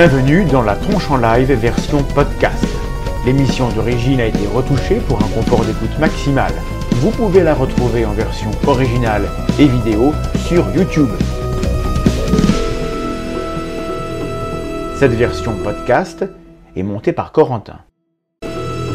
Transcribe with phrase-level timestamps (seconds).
[0.00, 2.64] Bienvenue dans la tronche en live version podcast.
[3.26, 6.52] L'émission d'origine a été retouchée pour un confort d'écoute maximal.
[7.00, 9.28] Vous pouvez la retrouver en version originale
[9.58, 10.12] et vidéo
[10.46, 11.08] sur YouTube.
[14.94, 16.24] Cette version podcast
[16.76, 17.80] est montée par Corentin.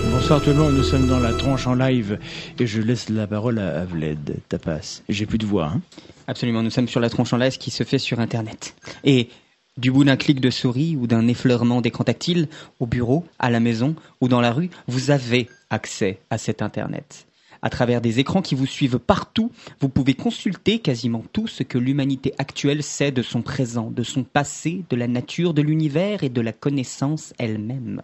[0.10, 2.18] Bonsoir tout le monde, nous sommes dans la tronche en live
[2.58, 5.02] et je laisse la parole à Avled Tapas.
[5.10, 5.66] J'ai plus de voix.
[5.66, 5.82] Hein
[6.28, 8.74] Absolument, nous sommes sur la tronche en live qui se fait sur Internet.
[9.04, 9.28] Et
[9.78, 12.48] du bout d'un clic de souris ou d'un effleurement d'écran tactile,
[12.80, 17.26] au bureau, à la maison ou dans la rue, vous avez accès à cet Internet.
[17.62, 19.50] À travers des écrans qui vous suivent partout,
[19.80, 24.24] vous pouvez consulter quasiment tout ce que l'humanité actuelle sait de son présent, de son
[24.24, 28.02] passé, de la nature de l'univers et de la connaissance elle-même.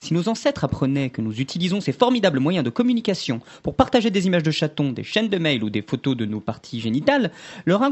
[0.00, 4.26] Si nos ancêtres apprenaient que nous utilisons ces formidables moyens de communication pour partager des
[4.26, 7.32] images de chatons, des chaînes de mails ou des photos de nos parties génitales,
[7.64, 7.82] leur,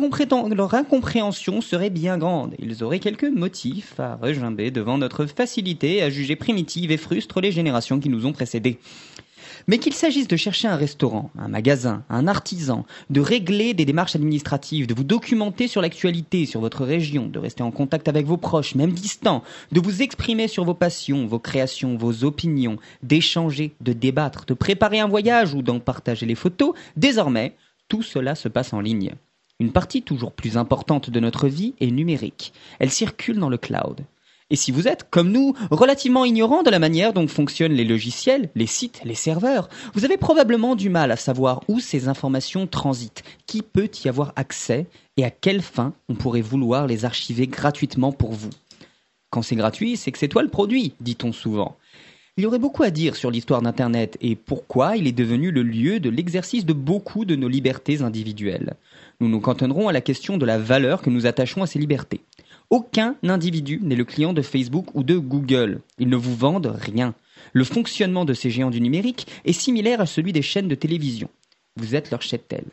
[0.51, 2.55] leur incompréhension serait bien grande.
[2.59, 7.52] Ils auraient quelques motifs à regimber devant notre facilité à juger primitive et frustre les
[7.52, 8.79] générations qui nous ont précédés.
[9.66, 14.15] Mais qu'il s'agisse de chercher un restaurant, un magasin, un artisan, de régler des démarches
[14.15, 18.37] administratives, de vous documenter sur l'actualité, sur votre région, de rester en contact avec vos
[18.37, 23.95] proches, même distants, de vous exprimer sur vos passions, vos créations, vos opinions, d'échanger, de
[23.95, 27.56] débattre, de préparer un voyage ou d'en partager les photos, désormais,
[27.88, 29.15] tout cela se passe en ligne.
[29.60, 32.52] Une partie toujours plus importante de notre vie est numérique.
[32.80, 34.04] Elle circule dans le cloud.
[34.50, 38.50] Et si vous êtes, comme nous, relativement ignorant de la manière dont fonctionnent les logiciels,
[38.54, 43.24] les sites, les serveurs, vous avez probablement du mal à savoir où ces informations transitent,
[43.46, 48.12] qui peut y avoir accès et à quelle fin on pourrait vouloir les archiver gratuitement
[48.12, 48.50] pour vous?
[49.30, 51.76] Quand c'est gratuit, c'est que c'est toi le produit, dit-on souvent.
[52.37, 55.62] Il y aurait beaucoup à dire sur l'histoire d'Internet et pourquoi il est devenu le
[55.62, 58.74] lieu de l'exercice de beaucoup de nos libertés individuelles.
[59.20, 62.20] Nous nous cantonnerons à la question de la valeur que nous attachons à ces libertés.
[62.70, 65.81] Aucun individu n'est le client de Facebook ou de Google.
[65.99, 67.15] Ils ne vous vendent rien.
[67.53, 71.28] Le fonctionnement de ces géants du numérique est similaire à celui des chaînes de télévision.
[71.77, 72.65] Vous êtes leur cheptel.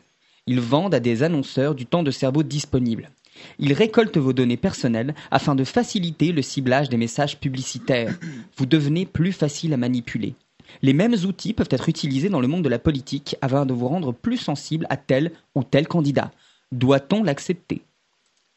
[0.46, 3.10] Ils vendent à des annonceurs du temps de cerveau disponible.
[3.58, 8.18] Ils récoltent vos données personnelles afin de faciliter le ciblage des messages publicitaires.
[8.56, 10.34] Vous devenez plus facile à manipuler.
[10.80, 13.88] Les mêmes outils peuvent être utilisés dans le monde de la politique afin de vous
[13.88, 16.30] rendre plus sensible à tel ou tel candidat.
[16.70, 17.82] Doit-on l'accepter?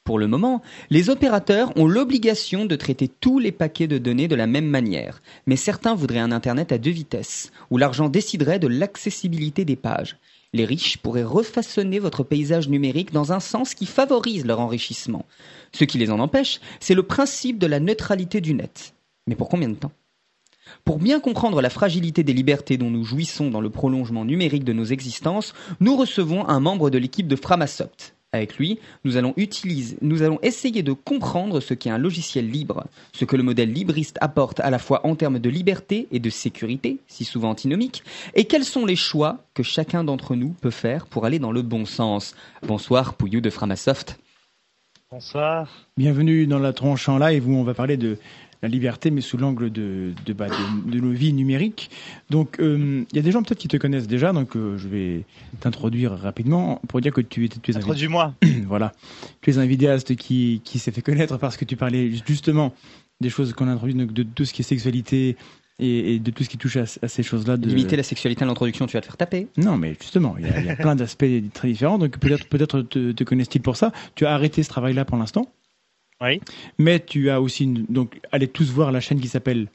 [0.06, 0.62] Pour le moment,
[0.92, 5.20] les opérateurs ont l'obligation de traiter tous les paquets de données de la même manière,
[5.48, 10.18] mais certains voudraient un Internet à deux vitesses, où l'argent déciderait de l'accessibilité des pages.
[10.54, 15.26] Les riches pourraient refaçonner votre paysage numérique dans un sens qui favorise leur enrichissement.
[15.72, 18.94] Ce qui les en empêche, c'est le principe de la neutralité du net.
[19.26, 19.92] Mais pour combien de temps?
[20.84, 24.74] Pour bien comprendre la fragilité des libertés dont nous jouissons dans le prolongement numérique de
[24.74, 29.98] nos existences, nous recevons un membre de l'équipe de Framasoft, avec lui, nous allons utiliser,
[30.02, 34.18] nous allons essayer de comprendre ce qu'est un logiciel libre, ce que le modèle libriste
[34.22, 38.04] apporte à la fois en termes de liberté et de sécurité, si souvent antinomique,
[38.34, 41.62] et quels sont les choix que chacun d'entre nous peut faire pour aller dans le
[41.62, 42.36] bon sens.
[42.64, 44.20] Bonsoir, Pouillou de Framasoft.
[45.12, 45.70] Bonsoir.
[45.96, 48.18] Bienvenue dans la tronche en live où on va parler de
[48.66, 50.48] la liberté, mais sous l'angle de, de, bah,
[50.88, 51.92] de, nos vies numériques.
[52.32, 54.88] Donc, euh, il y a des gens peut-être qui te connaissent déjà, donc euh, je
[54.88, 55.22] vais
[55.60, 58.34] t'introduire rapidement pour dire que tu, tu es un Introduis-moi.
[58.66, 58.92] voilà,
[59.42, 62.74] tu es un vidéaste qui, qui s'est fait connaître parce que tu parlais justement
[63.22, 65.38] des choses qu'on a introduites, de, de tout ce qui est sexualité,
[65.78, 67.58] et, de tout ce qui touche à, ces choses-là.
[67.58, 67.68] De...
[67.68, 69.48] Limiter la sexualité à l'introduction, tu vas te faire taper.
[69.58, 72.00] Non, mais justement, il y a, plein d'aspects très différents.
[72.00, 73.92] Donc peut-être peut-être te, te connaissent-ils pour ça.
[74.16, 75.52] Tu as arrêté ce travail-là pour l'instant?
[76.22, 76.42] Oui.
[76.78, 79.68] Mais tu as aussi, donc, allez tous voir la chaîne qui s'appelle.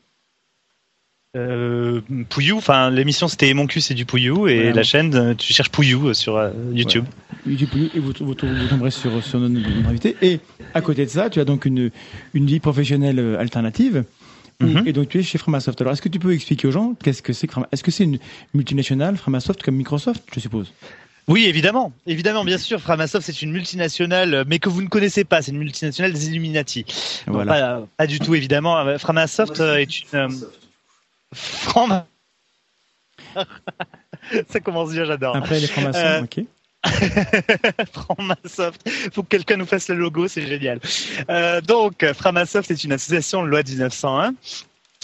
[1.36, 5.52] Euh, Pouillou, enfin l'émission c'était Mon cul c'est du Pouillou et la chaîne euh, tu
[5.52, 6.42] cherches Pouillou euh, sur
[6.72, 7.04] YouTube.
[7.46, 10.16] YouTube Pouillou et vous, vous, tomberez sur, sur notre, invité.
[10.22, 10.40] Et
[10.74, 11.92] à côté de ça, tu as donc une,
[12.34, 14.04] une vie professionnelle alternative.
[14.60, 14.82] Mhm.
[14.86, 15.80] Et donc tu es chez Framasoft.
[15.80, 18.04] Alors est-ce que tu peux expliquer aux gens qu'est-ce que c'est que Est-ce que c'est
[18.04, 18.18] une
[18.52, 20.72] multinationale Framasoft comme Microsoft, je suppose?
[21.28, 22.80] Oui, évidemment, évidemment, bien sûr.
[22.80, 25.42] Framasoft, c'est une multinationale, mais que vous ne connaissez pas.
[25.42, 26.84] C'est une multinationale des Illuminati.
[27.26, 27.82] Voilà.
[27.96, 28.98] pas, du tout, évidemment.
[28.98, 30.18] Framasoft est une.
[30.18, 30.28] Euh,
[34.48, 35.36] Ça commence bien, j'adore.
[35.36, 36.40] Après les francs-maçons, euh, ok.
[37.92, 40.80] Framasoft, faut que quelqu'un nous fasse le logo, c'est génial.
[41.28, 44.34] Euh, donc, Framasoft est une association de loi 1901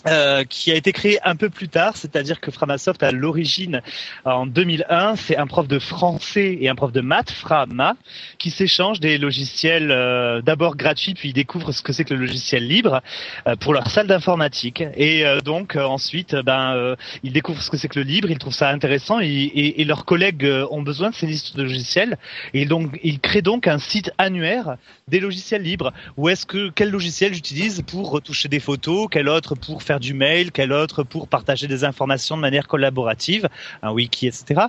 [0.06, 3.80] Euh, qui a été créé un peu plus tard, c'est-à-dire que Framasoft à l'origine
[4.26, 7.96] en 2001, c'est un prof de français et un prof de maths, Frama,
[8.38, 12.20] qui s'échangent des logiciels euh, d'abord gratuits, puis ils découvrent ce que c'est que le
[12.20, 13.00] logiciel libre
[13.48, 14.84] euh, pour leur salle d'informatique.
[14.96, 16.94] Et donc ensuite, ben
[17.24, 19.84] ils découvrent ce que c'est que le libre, ils trouvent ça intéressant et, et, et
[19.84, 22.18] leurs collègues ont besoin de ces listes de logiciels
[22.52, 24.76] et donc ils créent donc un site annuaire
[25.08, 25.92] des logiciels libres.
[26.16, 30.14] Où est-ce que quel logiciel j'utilise pour retoucher des photos, quel autre pour faire du
[30.14, 33.48] mail, quel autre pour partager des informations de manière collaborative,
[33.82, 34.66] un wiki, etc.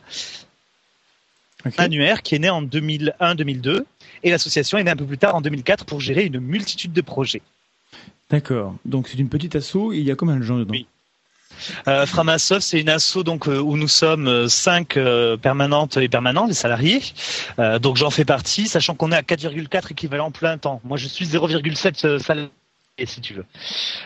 [1.77, 3.83] Annuaire qui est né en 2001-2002
[4.23, 7.01] et l'association est née un peu plus tard en 2004 pour gérer une multitude de
[7.01, 7.41] projets.
[8.29, 8.75] D'accord.
[8.85, 10.71] Donc c'est une petite asso et il y a combien de gens dedans?
[10.71, 10.87] Oui.
[11.87, 16.07] Euh, Framasoft, c'est une asso donc euh, où nous sommes euh, cinq euh, permanentes et
[16.09, 17.01] permanents, des salariés.
[17.81, 20.81] donc j'en fais partie, sachant qu'on est à 4,4 équivalents plein temps.
[20.83, 22.51] Moi, je suis 0,7 salariés
[23.05, 23.45] si tu veux.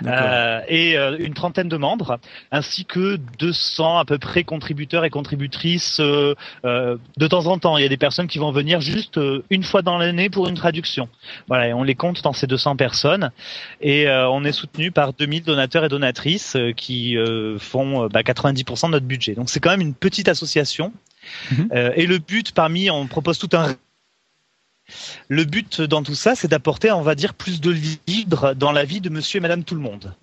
[0.05, 2.19] Euh, et euh, une trentaine de membres,
[2.51, 6.35] ainsi que 200 à peu près contributeurs et contributrices euh,
[6.65, 7.77] euh, de temps en temps.
[7.77, 10.47] Il y a des personnes qui vont venir juste euh, une fois dans l'année pour
[10.47, 11.07] une traduction.
[11.47, 13.31] Voilà, et on les compte dans ces 200 personnes.
[13.79, 17.15] Et on est soutenu par 2000 donateurs et donatrices qui
[17.59, 19.33] font bah, 90% de notre budget.
[19.35, 20.93] Donc c'est quand même une petite association.
[21.51, 21.69] Mhm.
[21.95, 23.75] et le but parmi, on propose tout un
[25.27, 27.73] le but dans tout ça, c'est d'apporter, on va dire, plus de
[28.07, 30.13] libre dans la vie de monsieur et madame tout le monde.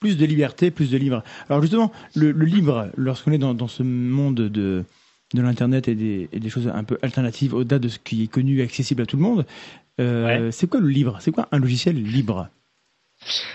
[0.00, 1.22] Plus de liberté, plus de libre.
[1.48, 4.84] Alors justement, le, libre, lorsqu'on est dans, ce monde de,
[5.32, 9.02] l'Internet et des, choses un peu alternatives au-delà de ce qui est connu et accessible
[9.02, 9.46] à tout le monde,
[10.00, 12.48] euh, c'est quoi le libre C'est quoi un logiciel libre?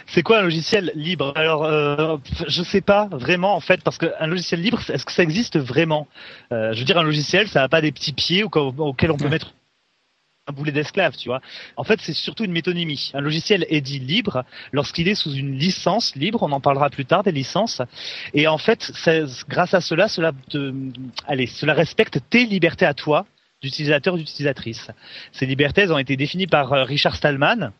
[0.08, 1.34] C'est quoi un logiciel libre?
[1.36, 2.18] Alors, euh,
[2.48, 6.08] je sais pas vraiment en fait, parce qu'un logiciel libre, est-ce que ça existe vraiment?
[6.52, 9.30] Euh, Je veux dire, un logiciel, ça n'a pas des petits pieds auxquels on peut
[9.30, 9.54] mettre
[10.50, 11.42] un boulet d'esclave, tu vois.
[11.78, 13.12] En fait, c'est surtout une métonymie.
[13.14, 16.44] Un logiciel est dit libre lorsqu'il est sous une licence libre.
[16.44, 17.82] On en parlera plus tard des licences.
[18.34, 18.92] Et en fait,
[19.48, 20.74] grâce à cela, cela, te,
[21.28, 23.26] allez, cela respecte tes libertés à toi
[23.62, 24.90] d'utilisateur ou d'utilisatrice.
[25.34, 27.72] Ces libertés elles ont été définies par euh, Richard Stallman,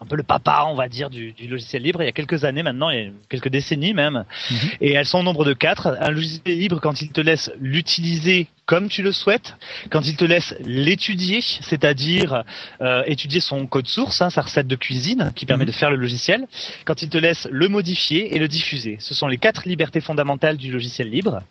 [0.00, 2.02] un peu le papa, on va dire, du, logiciel libre.
[2.02, 4.56] Il y a quelques années maintenant, il y a quelques décennies même, mhm.
[4.80, 5.96] et elles sont au nombre de quatre.
[6.00, 9.56] Un logiciel libre, quand il te laisse l'utiliser comme tu le souhaites,
[9.90, 12.44] quand il te laisse l'étudier, c'est-à-dire
[12.82, 15.70] euh, étudier son code source, hein, sa recette de cuisine qui permet mhm.
[15.70, 16.46] de faire le logiciel,
[16.84, 18.96] quand il te laisse le modifier et le diffuser.
[19.00, 21.42] Ce sont les quatre libertés fondamentales du logiciel libre.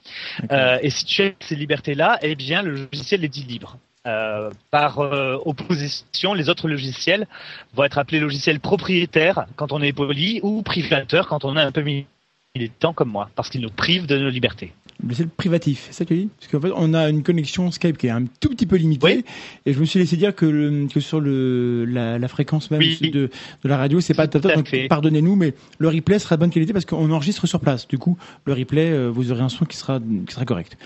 [0.51, 3.77] Euh, et si tu as ces libertés-là, eh bien le logiciel est dit libre.
[4.07, 7.27] Euh, par euh, opposition, les autres logiciels
[7.75, 11.73] vont être appelés logiciels propriétaires quand on est poli ou privateur quand on est un
[11.73, 14.71] peu militant comme moi, parce qu'ils nous privent de nos libertés.
[15.03, 16.29] Logiciel privatif, c'est ça que tu dis?
[16.39, 19.25] Parce qu'en fait, on a une connexion Skype qui est un tout petit peu limitée,
[19.65, 23.29] et je me suis laissé dire que, que sur le, la, fréquence même de, de,
[23.65, 26.85] la radio, c'est pas top, donc pardonnez-nous, mais le replay sera de bonne qualité parce
[26.85, 27.89] qu'on enregistre sur place.
[27.89, 30.77] Du coup, le replay, euh, vous aurez un son qui sera, qui sera correct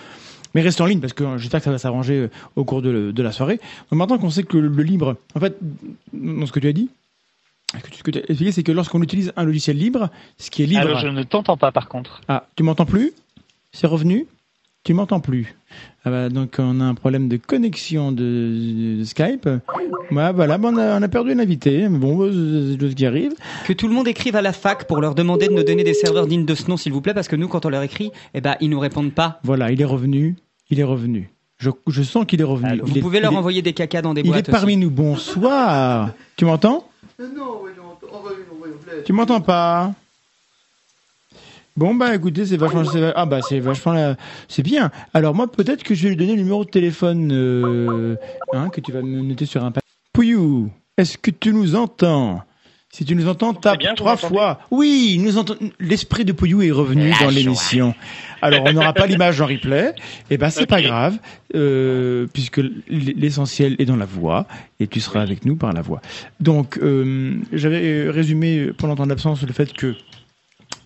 [0.53, 3.21] mais reste en ligne parce que j'espère que ça va s'arranger euh, au cours de,
[3.21, 3.59] la soirée.
[3.89, 5.57] Donc maintenant qu'on sait que le, libre, en fait,
[6.13, 6.89] dans ce que tu as dit,
[7.73, 10.65] ce que tu as expliqué, c'est que lorsqu'on utilise un logiciel libre, ce qui est
[10.65, 10.81] libre.
[10.81, 12.21] Alors je ne t'entends pas par contre.
[12.27, 13.13] Ah, tu m'entends plus?
[13.71, 14.27] C'est revenu?
[14.83, 15.55] Tu m'entends plus
[16.03, 19.47] ah bah, donc on a un problème de connexion de, Skype.
[20.09, 21.87] voilà, bah, on, a, perdu un invité.
[21.89, 23.33] Mais bon, bah, c'est ce qui arrive.
[23.67, 25.93] Que tout le monde écrive à la fac pour leur demander de nous donner des
[25.93, 28.11] serveurs dignes de ce nom, s'il vous plaît, parce que nous, quand on leur écrit,
[28.33, 29.39] eh ben, ils nous répondent pas.
[29.43, 30.37] Voilà, il est revenu.
[30.71, 31.29] Il est revenu.
[31.59, 32.81] Je, je sens qu'il est revenu.
[32.83, 34.47] vous pouvez leur envoyer des cacas dans des boîtes.
[34.47, 34.89] Il est parmi nous.
[34.89, 36.09] Bonsoir.
[36.35, 36.87] tu m'entends?
[37.19, 37.61] Non,
[39.05, 39.93] Tu m'entends pas?
[41.77, 42.83] Bon bah écoutez, c'est vachement,
[43.15, 44.15] ah bah c'est vachement,
[44.49, 44.91] c'est bien.
[45.13, 48.17] Alors moi peut-être que je vais lui donner le numéro de téléphone euh,
[48.53, 49.89] hein, que tu vas me noter sur un papier.
[50.11, 52.43] Pouyou, est-ce que tu nous entends?
[52.93, 54.59] Si tu nous entends, tape trois fois.
[54.69, 55.55] Oui, nous entend...
[55.79, 57.95] L'esprit de Pouyou est revenu dans l'émission.
[58.41, 59.93] Alors on n'aura pas l'image en replay.
[60.29, 61.17] Et eh ben c'est pas grave,
[61.55, 64.45] euh, puisque l'essentiel est dans la voix
[64.81, 66.01] et tu seras avec nous par la voix.
[66.41, 69.95] Donc euh, j'avais résumé pendant ton absence le fait que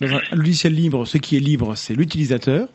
[0.02, 2.68] dans un logiciel libre, ce qui est libre, c'est l'utilisateur.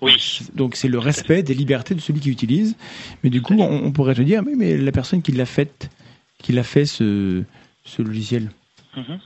[0.00, 0.40] Oui.
[0.54, 2.76] Donc c'est le respect des libertés de celui qui utilise.
[3.22, 5.90] Mais du coup, on, pourrait te dire, mais, mais la personne qui l'a fait,
[6.38, 7.42] qui l'a fait ce,
[7.84, 8.50] ce logiciel.
[8.96, 9.18] Mhm.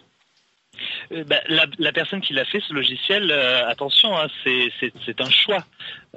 [1.13, 5.65] Euh, bah, la, personne qui l'a fait, ce logiciel, euh, attention, hein, c'est un choix.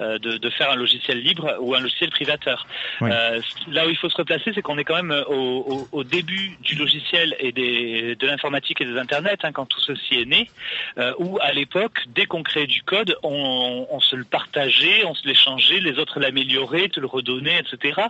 [0.00, 2.66] Euh, de, de, faire un logiciel libre ou un logiciel privateur.
[3.02, 6.04] Euh, là où il faut se replacer, c'est qu'on est quand même au, au, au,
[6.04, 10.24] début du logiciel et des, de l'informatique et des internets, hein, quand tout ceci est
[10.24, 10.50] né,
[10.98, 15.14] euh, où à l'époque, dès qu'on créait du code, on, on, se le partageait, on
[15.14, 18.02] se l'échangeait, les autres l'amélioraient, te le redonnaient, etc.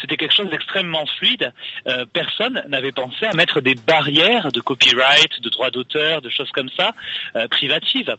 [0.00, 1.52] C'était quelque chose d'extrêmement fluide.
[1.86, 6.50] Euh, personne n'avait pensé à mettre des barrières de copyright, de droit d'auteur, de choses
[6.50, 6.94] comme ça,
[7.36, 8.16] euh, privatives.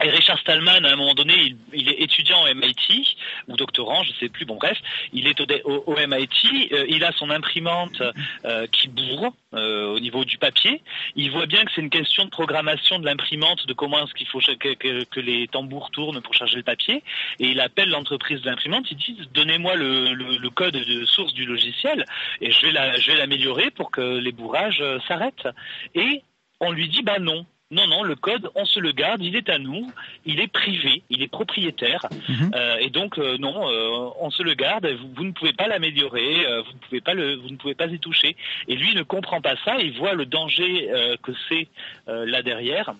[0.00, 4.12] Et Richard Stallman, à un moment donné, il, est étudiant au MIT, ou doctorant, je
[4.12, 4.78] ne sais plus, bon bref,
[5.12, 8.02] il est au, MIT, euh, il a son imprimante
[8.44, 10.82] euh, qui bourre euh, au niveau du papier,
[11.14, 14.26] il voit bien que c'est une question de programmation de l'imprimante, de comment est-ce qu'il
[14.28, 17.04] faut que, les tambours tournent pour charger le papier,
[17.38, 22.06] et il appelle l'entreprise de l'imprimante, il dit donnez-moi le, code de source du logiciel,
[22.40, 25.48] et je vais l'améliorer pour que les bourrages s'arrêtent.
[25.94, 26.22] Et
[26.60, 29.48] on lui dit bah non, non, non, le code, on se le garde, il est
[29.48, 29.90] à nous,
[30.26, 32.50] il est privé, il est propriétaire, mhm.
[32.54, 34.86] euh, et donc euh, non, euh, on se le garde.
[34.86, 37.86] Vous, vous ne pouvez pas l'améliorer, vous ne pouvez pas le, vous ne pouvez pas
[37.86, 38.36] y toucher.
[38.68, 40.88] Et lui ne comprend pas ça, il voit le danger
[41.22, 41.68] que c'est
[42.06, 42.94] là derrière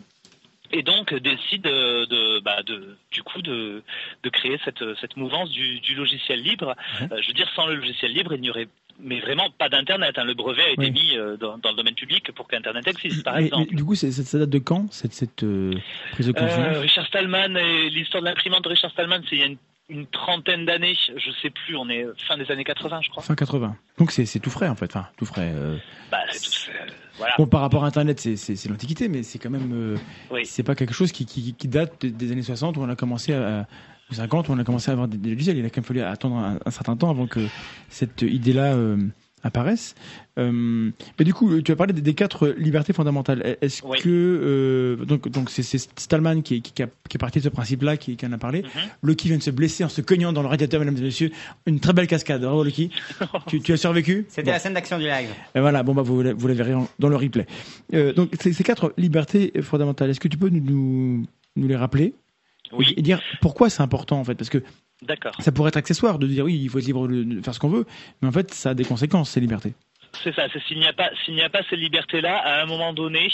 [0.72, 3.82] et donc décide de, bah de, du coup de,
[4.22, 6.74] de créer cette, cette mouvance du, du logiciel libre.
[6.98, 8.68] Je veux dire, sans le logiciel libre, il n'y aurait
[9.00, 10.18] mais vraiment pas d'Internet.
[10.18, 10.24] Hein.
[10.24, 13.38] Le brevet a été mis euh, dans, dans, le domaine public pour qu'Internet existe, par
[13.38, 13.74] exemple.
[13.74, 14.08] du coup, ça
[14.38, 15.74] date de quand, cette, cette euh,
[16.12, 19.40] prise de conscience euh, Richard Stallman et l'histoire de l'imprimante de Richard Stallman, c'est il
[19.40, 19.58] y a une,
[19.88, 23.22] une trentaine d'années, je sais plus, on est fin des années 80, je crois.
[23.22, 23.76] Fin 80.
[23.98, 24.94] Donc c'est tout frais, en fait.
[24.96, 25.52] Enfin, tout frais.
[26.10, 26.72] Bah, c'est tout.
[27.18, 27.34] Voilà.
[27.36, 29.98] Bon, par rapport à Internet, c'est l'Antiquité, mais c'est quand même.
[30.30, 30.46] Oui.
[30.46, 33.34] C'est pas quelque chose qui, qui, qui, date des années 60 où on a commencé
[33.34, 33.66] à,
[34.14, 35.56] 50 où on a commencé à avoir des, logiciels.
[35.56, 37.40] Il a quand même fallu attendre un, un certain temps avant que
[37.88, 38.96] cette idée-là euh,
[39.42, 39.94] apparaissent.
[40.38, 43.56] Euh, mais du coup, tu as parlé des, des quatre libertés fondamentales.
[43.60, 43.98] Est-ce oui.
[44.00, 47.48] que euh, donc donc c'est Stallman qui, qui, qui, a, qui, est parti de ce
[47.48, 48.62] principe-là, qui, qui, en a parlé.
[48.62, 49.06] Mm -hmm.
[49.08, 51.30] Lucky vient de se blesser en se cognant dans le radiateur, mesdames et messieurs.
[51.66, 52.40] Une très belle cascade.
[52.42, 52.90] Bravo Lucky.
[53.48, 54.52] tu, tu, as survécu C'était bon.
[54.52, 55.30] la scène d'action du live.
[55.54, 55.82] Et voilà.
[55.82, 57.46] Bon bah vous vous la verrez dans le replay.
[57.94, 60.10] Euh, donc ces quatre libertés fondamentales.
[60.10, 61.26] Est-ce que tu peux nous, nous,
[61.56, 62.14] nous les rappeler?
[62.72, 62.94] Oui.
[62.96, 64.62] et dire pourquoi c'est important en fait parce que
[65.02, 65.34] D'accord.
[65.40, 67.68] Ça pourrait être accessoire de dire oui, il faut être libre de faire ce qu'on
[67.68, 67.86] veut,
[68.20, 69.74] mais en fait, ça a des conséquences, ces libertés.
[70.22, 70.46] C'est ça.
[70.68, 73.28] S'il n'y a pas, s'il n'y a pas ces libertés-là, à un moment donné,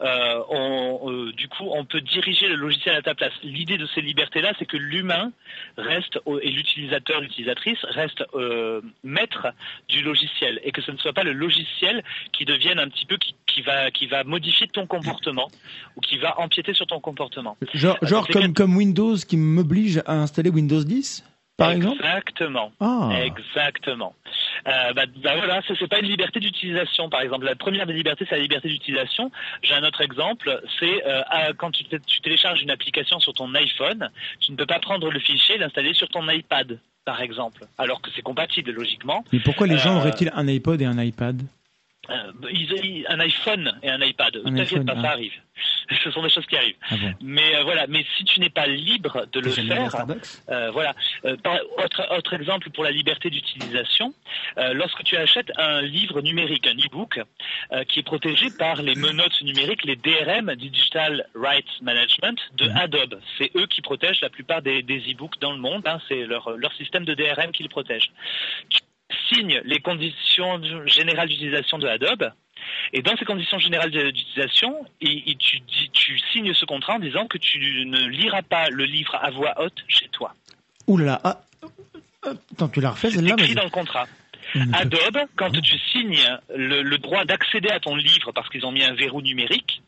[0.00, 3.32] euh, on, euh, du coup, on peut diriger le logiciel à ta place.
[3.42, 5.32] L'idée de ces libertés-là, c'est que l'humain
[5.76, 9.48] reste et l'utilisateur, l'utilisatrice reste euh, maître
[9.88, 13.16] du logiciel et que ce ne soit pas le logiciel qui devienne un petit peu
[13.16, 15.48] qui, qui va qui va modifier ton comportement
[15.96, 17.56] ou qui va empiéter sur ton comportement.
[17.74, 21.24] Genre, genre comme, comme Windows qui m'oblige à installer Windows 10
[21.58, 22.72] par Exactement.
[22.80, 23.10] Ah.
[23.20, 24.14] Exactement.
[24.66, 27.44] Euh, bah, bah voilà, ce n'est pas une liberté d'utilisation, par exemple.
[27.44, 29.30] La première des libertés, c'est la liberté d'utilisation.
[29.62, 31.22] J'ai un autre exemple, c'est euh,
[31.58, 34.08] quand tu, tu, télécharges une application sur ton iPhone,
[34.40, 38.00] tu ne peux pas prendre le fichier et l'installer sur ton iPad, par exemple, alors
[38.00, 39.24] que c'est compatible logiquement.
[39.32, 41.42] Mais pourquoi les gens euh, auraient-ils un iPod et un iPad?
[42.10, 44.40] Euh, ils, un iPhone et un iPad.
[44.44, 45.02] T'inquiète pas, ah.
[45.02, 45.32] ça arrive.
[46.04, 46.76] Ce sont des choses qui arrivent.
[46.90, 47.14] Ah bon.
[47.20, 50.06] Mais euh, voilà, mais si tu n'es pas libre de le faire,
[50.50, 50.94] euh, voilà.
[51.24, 54.14] Euh, par, autre, autre exemple pour la liberté d'utilisation,
[54.58, 57.20] euh, lorsque tu achètes un livre numérique, un e-book,
[57.72, 62.76] euh, qui est protégé par les menottes numériques, les DRM, Digital Rights Management, de mmh.
[62.76, 63.20] Adobe.
[63.38, 65.86] C'est eux qui protègent la plupart des, des e-books dans le monde.
[65.86, 68.10] Hein, C'est leur, leur système de DRM qui le protège.
[68.68, 68.78] Tu
[69.28, 72.30] signe les conditions générales d'utilisation de Adobe.
[72.92, 75.60] Et dans ces conditions générales d'utilisation, tu,
[75.92, 79.54] tu, signes ce contrat en disant que tu ne liras pas le livre à voix
[79.60, 80.34] haute chez toi.
[80.86, 81.40] Ouh là, ah,
[82.24, 84.06] attends, tu l'as refait celle-là écrit dans le contrat.
[84.72, 88.82] Adobe, quand tu signes le, le droit d'accéder à ton livre, parce qu'ils ont mis
[88.82, 89.82] un verrou numérique,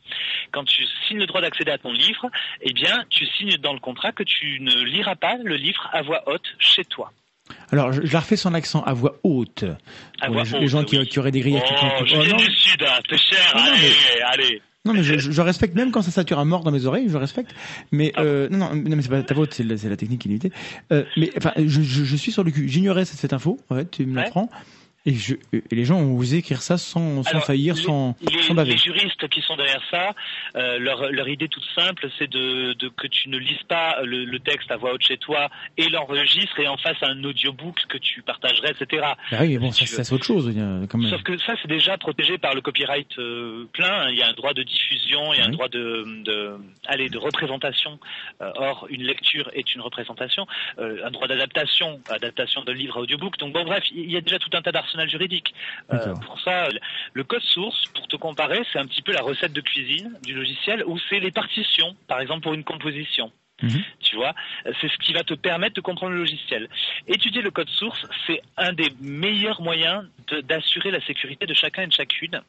[0.53, 3.81] quand tu signes le droit d'accéder à ton livre, eh bien, tu signes dans le
[3.81, 7.11] contrat que tu ne liras pas le livre à voix haute chez toi.
[7.73, 9.65] Alors, je, je, la refais son accent à voix haute.
[10.21, 10.87] À voix les, haute, les gens oui.
[10.87, 11.63] qui, qui, auraient des griefs.
[11.65, 14.63] Oh, qui, oh, du sud, hein, t'es cher, non, allez, mais, allez.
[14.87, 17.17] Non, mais je, je, respecte, même quand ça sature à mort dans mes oreilles, je
[17.19, 17.55] respecte.
[17.93, 18.23] Mais, ah.
[18.23, 20.53] euh, non, non, non, mais c'est pas ta faute, c'est la, la, technique qui l'était.
[20.91, 22.69] Euh, mais, enfin, je, je, suis sur le cul.
[22.69, 24.45] J'ignorais cette, cette, info, en fait, tu me l'apprends.
[24.45, 24.59] Ouais.
[25.07, 28.15] Et, je, et, les gens ont osé écrire ça sans, sans Alors, faillir, les, sans,
[28.21, 28.73] les, sans baver.
[28.73, 30.15] Les juristes qui sont derrière ça,
[30.57, 34.27] euh, leur, leur, idée toute simple, c'est de, de, que tu ne lises pas le,
[34.27, 37.97] le, texte à voix haute chez toi et l'enregistres et en face un audiobook que
[37.97, 39.07] tu partagerais, etc.
[39.31, 40.53] Bah oui, mais bon, ça, ça c'est autre chose.
[40.91, 41.11] Quand même.
[41.11, 44.11] Sauf que ça, c'est déjà protégé par le copyright euh, plein.
[44.11, 45.49] Il y a un droit de diffusion, il y a oui.
[45.49, 47.99] un droit de, de, allez, de représentation.
[48.43, 50.47] Euh, or, une lecture est une représentation.
[50.79, 53.39] Un droit d'adaptation, adaptation de livre à audiobook.
[53.39, 55.55] Donc bon, bref, il y a déjà tout un tas d'arsenal juridique.
[55.93, 56.69] Euh, pour ça,
[57.13, 60.35] le code source, pour te comparer, c'est un petit peu la recette de cuisine du
[60.35, 63.33] logiciel où c'est les partitions, par exemple pour une composition.
[63.63, 63.83] Mhm.
[64.01, 64.35] Tu vois,
[64.81, 66.71] c'est ce qui va te permettre de comprendre le logiciel.
[67.07, 70.07] Étudier le code source, c'est un des meilleurs moyens
[70.45, 72.41] d'assurer la sécurité de chacun et de chacune,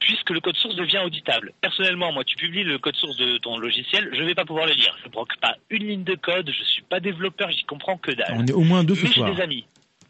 [0.00, 1.52] puisque le code source devient auditable.
[1.62, 4.66] Personnellement, moi, tu publies le code source de ton logiciel, je ne vais pas pouvoir
[4.66, 4.94] le lire.
[5.00, 8.10] Je ne broque pas une ligne de code, je suis pas développeur, j'y comprends que
[8.10, 8.34] dalle.
[8.36, 9.64] On est au moins deux ce Mais j'ai des amis.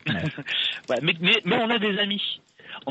[1.03, 2.41] mais, mais on a des amis.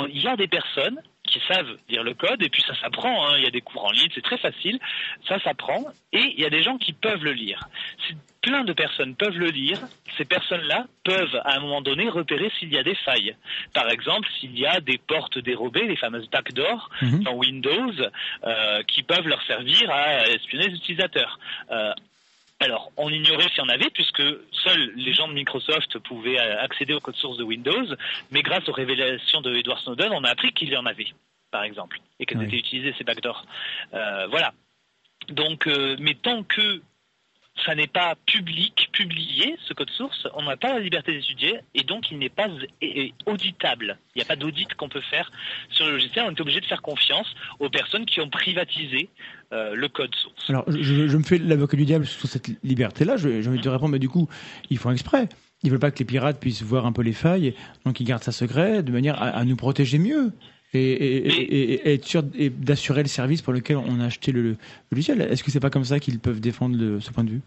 [0.10, 3.36] Il y a des personnes qui savent lire le code, et puis ça s'apprend, hein.
[3.38, 4.80] il y a des cours en ligne, c'est très facile,
[5.28, 7.60] ça s'apprend, et il y a des gens qui peuvent le lire.
[8.08, 9.80] Si plein de personnes peuvent le lire,
[10.18, 13.36] ces personnes-là peuvent à un moment donné repérer s'il y a des failles.
[13.74, 17.24] Par exemple, s'il y a des portes dérobées, les fameuses backdoors mhm.
[17.24, 17.94] dans Windows,
[18.46, 21.38] euh, qui peuvent leur servir à espionner les utilisateurs.
[21.72, 21.94] Euh,
[22.62, 26.62] alors, on ignorait s'il y en avait, puisque seuls les gens de Microsoft pouvaient euh,
[26.62, 27.96] accéder au code source de Windows,
[28.32, 31.08] mais grâce aux révélations de Edward Snowden, on a appris qu'il y en avait,
[31.52, 33.46] par exemple, et qu'elles étaient utilisées, ces backdoors.
[33.94, 34.54] Euh, voilà.
[35.30, 36.82] Donc, euh, mais tant que
[37.66, 41.84] ça n'est pas public, publié, ce code source, on n'a pas la liberté d'étudier et
[41.84, 42.48] donc il n'est pas
[43.26, 43.98] auditable.
[44.16, 45.32] Il n'y a pas d'audit qu'on peut faire
[45.70, 46.26] sur le logiciel.
[46.28, 47.28] On est obligé de faire confiance
[47.60, 49.10] aux personnes qui ont privatisé
[49.52, 50.50] euh, le code source.
[50.50, 53.18] Alors, je, me fais l'avocat du diable sur cette liberté-là.
[53.18, 54.30] J'ai envie de te répondre, mais du coup,
[54.70, 55.28] ils font exprès.
[55.64, 57.54] Ils ne veulent pas que les pirates puissent voir un peu les failles,
[57.86, 60.32] donc ils gardent ça secret de manière à, nous protéger mieux.
[60.74, 64.58] Et, être sûr d'assurer le service pour lequel on a acheté le,
[64.92, 65.22] logiciel.
[65.22, 67.42] Est-ce que c'est pas comme ça qu'ils peuvent défendre ce point de vue?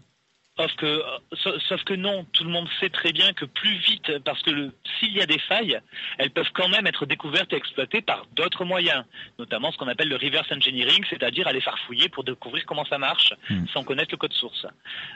[0.55, 4.19] Sauf que, euh, sauf que non, tout le monde sait très bien que plus vite,
[4.19, 5.79] parce que s'il y a des failles,
[6.19, 9.03] elles peuvent quand même être découvertes et exploitées par d'autres moyens,
[9.39, 13.33] notamment ce qu'on appelle le reverse engineering, c'est-à-dire aller farfouiller pour découvrir comment ça marche
[13.49, 13.65] hmm.
[13.73, 14.67] sans connaître le code source,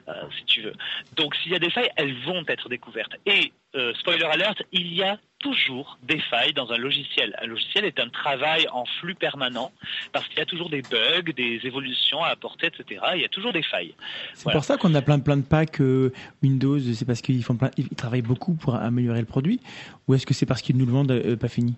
[0.07, 0.73] euh, si tu veux.
[1.15, 3.15] Donc s'il y a des failles, elles vont être découvertes.
[3.27, 7.36] Et euh, spoiler alert, il y a toujours des failles dans un logiciel.
[7.41, 9.72] Un logiciel est un travail en flux permanent
[10.12, 13.01] parce qu'il y a toujours des bugs, des évolutions à apporter, etc.
[13.15, 13.94] Il y a toujours des failles.
[14.34, 16.79] C'est pour ça qu'on a plein, plein de packs euh, Windows.
[16.79, 19.60] C'est parce qu'ils font plein, ils travaillent beaucoup pour améliorer le produit,
[20.08, 21.75] ou est-ce que c'est parce qu'ils nous le vendent euh, pas fini?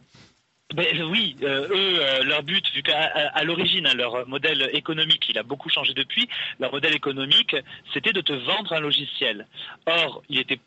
[0.76, 5.44] Ben, oui, eux, leur but, vu qu'à à, l'origine, hein, leur modèle économique, il a
[5.44, 7.56] beaucoup changé depuis, leur modèle économique,
[7.92, 9.48] c'était de te vendre un logiciel.
[9.88, 10.60] Or, il était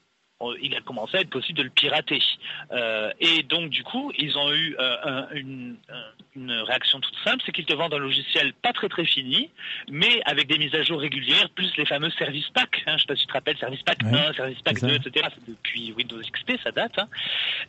[0.62, 2.22] il a commencé à être possible de le pirater.
[2.72, 5.76] Euh, et donc, du coup, ils ont eu euh, une,
[6.36, 9.50] réaction toute simple, c'est qu'ils te vendent un logiciel pas très très fini,
[9.90, 12.82] mais avec des mises à jour régulières, plus les fameux service pack.
[12.86, 14.94] Hein, je ne sais pas si tu te rappelles, service pack 1, service pack 2,
[14.94, 15.28] etc.
[15.46, 16.98] Depuis Windows XP, ça date.
[16.98, 17.08] Hein.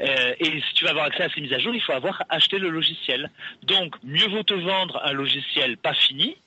[0.02, 2.24] Euh, et si tu veux avoir accès à ces mises à jour, il faut avoir
[2.30, 3.30] acheté le logiciel.
[3.64, 6.38] Donc, mieux vaut te vendre un logiciel pas fini,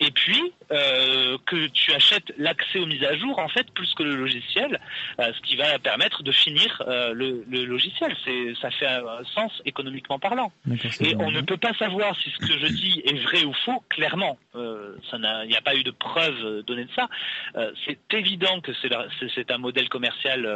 [0.00, 4.02] et puis euh, que tu achètes l'accès aux mises à jour en fait plus que
[4.02, 4.80] le logiciel,
[5.20, 8.16] euh, ce qui va permettre de finir euh, le, logiciel.
[8.24, 10.52] C'est ça fait un sens économiquement parlant.
[11.00, 13.82] Et on ne peut pas savoir si ce que je dis est vrai ou faux.
[13.90, 17.08] Clairement, il n'y a pas eu de preuve donnée de ça.
[17.84, 18.72] c'est évident que
[19.34, 20.48] c'est un modèle commercial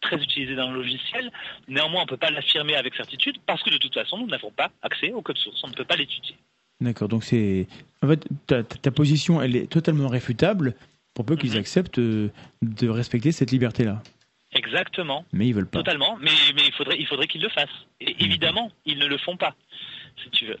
[0.00, 1.30] très utilisé dans le logiciel.
[1.68, 4.50] Néanmoins, on ne peut pas l'affirmer avec certitude parce que de toute façon, nous n'avons
[4.50, 5.60] pas accès au code source.
[5.62, 6.36] On ne peut pas l'étudier.
[6.80, 7.66] D'accord, donc c'est.
[8.02, 10.74] En fait, ta, position, elle est totalement réfutable
[11.14, 11.58] pour peu qu'ils mhm.
[11.58, 12.30] acceptent euh,
[12.62, 14.02] de respecter cette liberté-là.
[14.52, 15.24] Exactement.
[15.32, 15.78] Mais ils veulent pas.
[15.78, 17.86] Totalement, mais, mais il faudrait, il faudrait qu'ils le fassent.
[18.00, 18.20] Et mhm.
[18.20, 19.56] évidemment, ils ne le font pas,
[20.22, 20.58] si tu veux.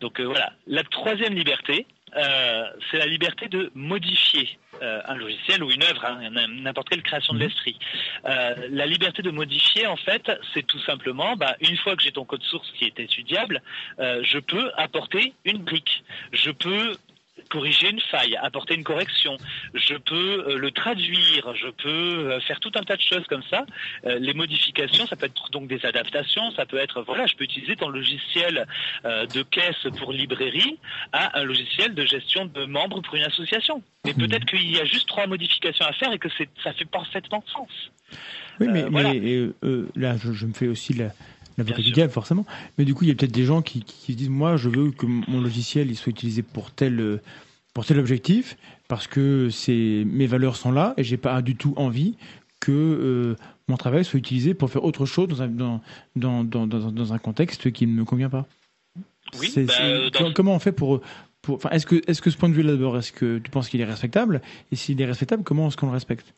[0.00, 0.52] Donc euh, voilà.
[0.66, 6.04] La troisième liberté, euh, c'est la liberté de modifier euh, un logiciel ou une œuvre,
[6.04, 7.44] hein, n'importe quelle création de mhm.
[7.46, 7.78] l'esprit.
[8.26, 12.12] Euh, la liberté de modifier, en fait, c'est tout simplement, bah, une fois que j'ai
[12.12, 13.62] ton code source qui est étudiable,
[13.98, 16.04] je peux apporter une brique.
[16.32, 16.96] Je peux
[17.48, 19.36] corriger une faille, apporter une correction.
[19.74, 21.88] Je peux euh, le traduire, je peux
[22.30, 23.64] euh, faire tout un tas de choses comme ça.
[24.06, 27.44] Euh, les modifications, ça peut être donc des adaptations, ça peut être, voilà, je peux
[27.44, 28.66] utiliser ton logiciel
[29.04, 30.78] de caisse pour librairie
[31.12, 33.82] à un logiciel de gestion de membres pour une association.
[34.04, 34.26] Mais hmm.
[34.26, 36.28] peut-être qu'il y a juste trois modifications à faire et que
[36.62, 37.68] ça fait parfaitement sens.
[38.60, 38.82] Oui, mais,
[39.96, 41.10] là, je, me fais aussi la,
[41.58, 42.46] l'avocat du diable forcément.
[42.78, 44.90] Mais du coup, il y a peut-être des gens qui, qui, disent moi, je veux
[44.90, 47.20] que mon logiciel il soit utilisé pour tel
[47.74, 48.56] pour tel objectif
[48.88, 49.48] parce que
[50.04, 52.16] mes valeurs sont là et j'ai pas du tout envie
[52.60, 53.36] que euh,
[53.68, 55.80] mon travail soit utilisé pour faire autre chose dans un, dans,
[56.14, 58.46] dans, dans, dans un contexte qui ne me convient pas.
[59.40, 61.00] Oui, bah, Comment on fait pour,
[61.40, 63.80] pour enfin, est-ce que ce point de vue là d'abord, est-ce que tu penses qu'il
[63.80, 64.42] est respectable?
[64.70, 66.34] Et s'il est respectable, comment est-ce qu'on le respecte?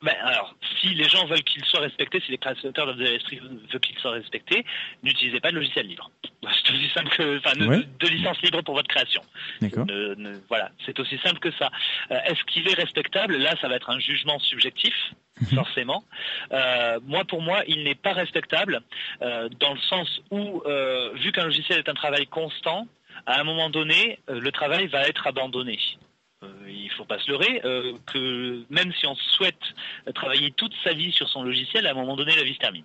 [0.00, 3.80] Ben, alors, si les gens veulent qu'il soit respecté, si les créateurs de l'esprit veulent
[3.80, 4.64] qu'il soit respecté,
[5.02, 6.10] n'utilisez pas de logiciel libre.
[6.42, 9.22] C'est aussi simple que, enfin, de licence libre pour votre création.
[9.60, 9.86] D'accord.
[10.48, 11.70] voilà, c'est aussi simple que ça.
[12.10, 13.36] Euh, est-ce qu'il est respectable?
[13.36, 14.94] Là, ça va être un jugement subjectif,
[15.40, 15.48] mhm.
[15.48, 16.04] forcément.
[16.52, 18.80] Euh, moi, pour moi, il n'est pas respectable
[19.22, 20.62] euh, dans le sens où,
[21.14, 22.86] vu qu'un logiciel est un travail constant,
[23.26, 25.78] à un moment donné, le travail va être abandonné.
[26.66, 27.60] Il faut pas se leurrer,
[28.06, 29.74] que même si on souhaite
[30.14, 32.84] travailler toute sa vie sur son logiciel, à un moment donné, la vie se termine.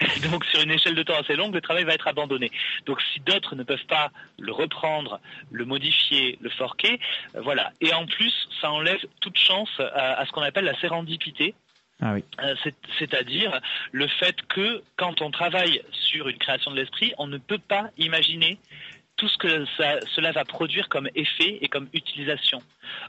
[0.30, 2.50] Donc sur une échelle de temps assez longue, le travail va être abandonné.
[2.86, 7.00] Donc si d'autres ne peuvent pas le reprendre, le modifier, le forquer,
[7.34, 7.72] voilà.
[7.80, 11.54] Et en plus, ça enlève toute chance à ce qu'on appelle la sérendipité.
[12.02, 12.24] Ah oui.
[12.42, 12.54] Euh,
[12.98, 13.60] c'est-à-dire
[13.92, 17.90] le fait que quand on travaille sur une création de l'esprit, on ne peut pas
[17.98, 18.58] imaginer
[19.20, 19.66] tout ce que
[20.16, 22.62] cela va produire comme effet et comme utilisation.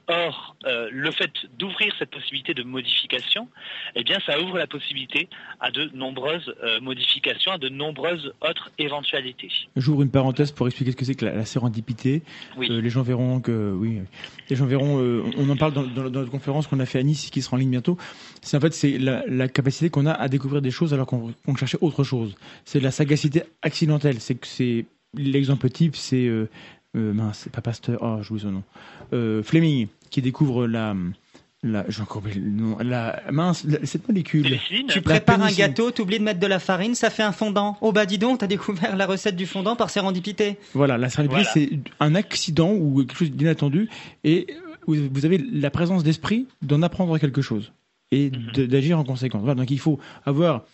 [0.09, 3.47] Or, euh, le fait d'ouvrir cette possibilité de modification,
[3.95, 5.29] eh bien, ça ouvre la possibilité
[5.61, 9.47] à de nombreuses euh, modifications, à de nombreuses autres éventualités.
[9.77, 12.23] J'ouvre une parenthèse pour expliquer ce que c'est que la, sérendipité.
[12.57, 14.01] Euh, les gens verront que, oui,
[14.49, 14.97] les gens verront.
[15.37, 17.71] on en parle dans, notre conférence qu'on a fait à Nice, qui sera en ligne
[17.71, 17.97] bientôt.
[18.41, 21.77] C'est en fait c'est la, capacité qu'on a à découvrir des choses alors qu'on cherchait
[21.79, 22.35] autre chose.
[22.65, 24.19] C'est la sagacité accidentelle.
[24.19, 26.49] C'est que c'est L'exemple type, c'est euh,
[26.95, 28.63] euh, mince, c'est pas Pasteur, oh, j'oublie son nom,
[29.13, 30.95] euh, Fleming, qui découvre la,
[31.63, 34.57] la, j'ai encore oublié le nom, la mince, cette molécule.
[34.87, 37.77] Tu prépares un gâteau, tu oublies de mettre de la farine, ça fait un fondant.
[37.81, 40.57] Oh bah dis donc, t'as découvert la recette du fondant par sérendipité.
[40.73, 41.69] Voilà, la sérendipité, c'est
[41.99, 43.89] un accident ou quelque chose d'inattendu,
[44.23, 44.47] et
[44.87, 47.73] vous avez la présence d'esprit d'en apprendre quelque chose
[48.11, 48.67] et mhm.
[48.67, 49.41] d'agir en conséquence.
[49.41, 50.65] Voilà, donc il faut avoir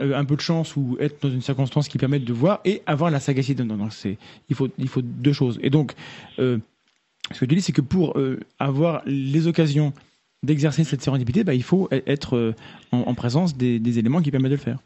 [0.00, 2.82] euh, un peu de chance ou être dans une circonstance qui permette de voir et
[2.86, 3.62] avoir la sagacité.
[3.64, 4.16] Donc, c'est,
[4.48, 5.58] il, faut, il faut deux choses.
[5.62, 5.92] Et donc,
[6.38, 6.58] euh,
[7.32, 9.92] ce que tu dis, c'est que pour euh, avoir les occasions
[10.42, 12.54] d'exercer cette sérendipité, bah, il faut e-, être
[12.92, 14.78] en, présence des, éléments qui permettent de le faire.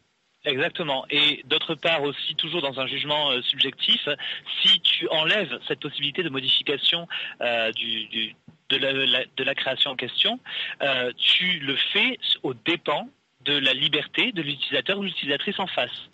[0.44, 1.06] Exactement.
[1.10, 4.08] Et d'autre part aussi, toujours dans un jugement subjectif,
[4.62, 7.06] si tu enlèves cette possibilité de modification
[7.76, 8.34] du,
[8.68, 10.38] de, la, de, la, création en question,
[11.16, 13.08] tu le fais aux dépens
[13.44, 16.08] de la liberté de l'utilisateur ou l'utilisatrice en face.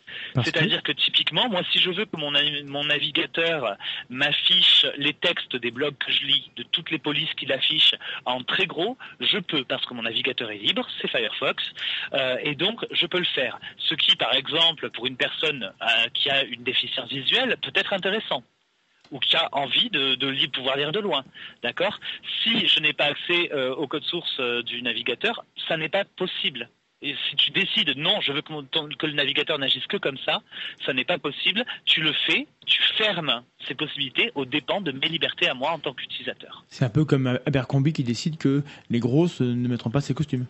[0.45, 0.93] C'est-à-dire que...
[0.93, 2.33] typiquement, moi, si je veux que mon,
[2.67, 3.77] mon navigateur
[4.09, 8.43] m'affiche les textes des blogs que je lis, de toutes les polices qu'il affiche en
[8.43, 11.63] très gros, je peux, parce que mon navigateur est libre, c'est Firefox,
[12.15, 13.59] euh, et donc je peux le faire.
[13.79, 17.93] Ce qui, par exemple, pour une personne euh, qui a une déficience visuelle, peut être
[17.93, 18.43] intéressant
[19.11, 21.25] ou qui a envie de, de, pouvoir lire de loin.
[21.65, 21.99] D'accord?
[22.43, 26.69] Si je n'ai pas accès euh, au code source du navigateur, ça n'est pas possible.
[27.03, 30.43] Et si tu décides non, je veux que, que le navigateur n'agisse que comme ça,
[30.85, 31.65] ça n'est pas possible.
[31.87, 35.79] Tu le fais, tu fermes ces possibilités aux dépens de mes libertés à moi en
[35.79, 36.65] tant qu'utilisateur.
[36.69, 40.47] C'est un peu comme Abercrombie qui décide que les grosses ne mettront pas ses costumes.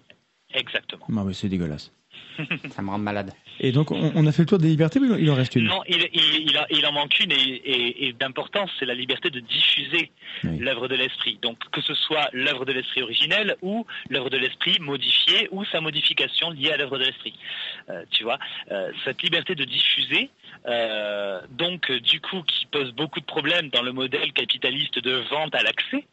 [0.53, 1.07] Exactement.
[1.09, 1.93] Non, mais c'est dégueulasse.
[2.71, 3.33] Ça me rend malade.
[3.61, 5.65] Et donc, on, a fait le tour des libertés, mais il en reste une.
[5.65, 10.11] Non, il, en manque une et, d'importance, c'est la liberté de diffuser
[10.43, 11.39] l'œuvre de l'esprit.
[11.43, 15.81] Donc, que ce soit l'œuvre de l'esprit originelle ou l'œuvre de l'esprit modifiée ou sa
[15.81, 17.35] modification liée à l'œuvre de l'esprit.
[17.91, 18.39] Euh, tu vois,
[18.71, 20.31] euh, cette liberté de diffuser,
[20.67, 25.55] euh, donc du coup, qui pose beaucoup de problèmes dans le modèle capitaliste de vente
[25.55, 26.05] à l'accès,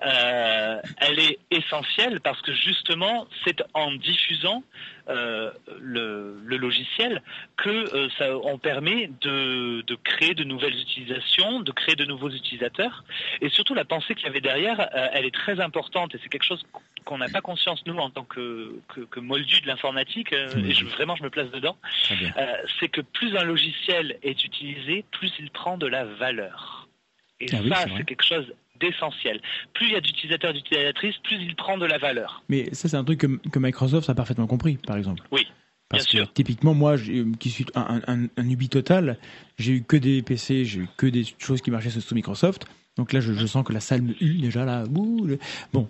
[0.00, 4.62] elle est essentielle parce que justement, c'est en diffusant
[5.08, 7.22] euh, le, logiciel
[7.56, 13.02] que euh, ça, on permet de, créer de nouvelles utilisations, de créer de nouveaux utilisateurs,
[13.40, 16.28] et surtout la pensée qu'il y avait derrière, euh, elle est très importante et c'est
[16.28, 16.62] quelque chose
[17.04, 18.74] qu'on n'a pas conscience nous en tant que,
[19.10, 21.76] que, moldu de l'informatique, et je, vraiment je me place dedans,
[22.80, 26.88] c'est que plus un logiciel est utilisé, plus il prend de la valeur.
[27.40, 28.46] Et ah ça, c'est quelque chose
[28.80, 29.40] d'essentiel.
[29.74, 32.42] Plus il y a d'utilisateurs d'utilisatrices, plus il prend de la valeur.
[32.48, 35.22] Mais ça, c'est un truc que, Microsoft a parfaitement compris, par exemple.
[35.30, 35.46] Oui.
[35.88, 36.96] Parce que typiquement, moi,
[37.38, 39.18] qui suis un, un, un, Ubi total,
[39.58, 42.64] j'ai eu que des PC, j'ai eu que des choses qui marchaient sur Microsoft.
[42.98, 44.84] Donc là, je, sens que la salle me hue déjà là.
[44.86, 45.26] Bon,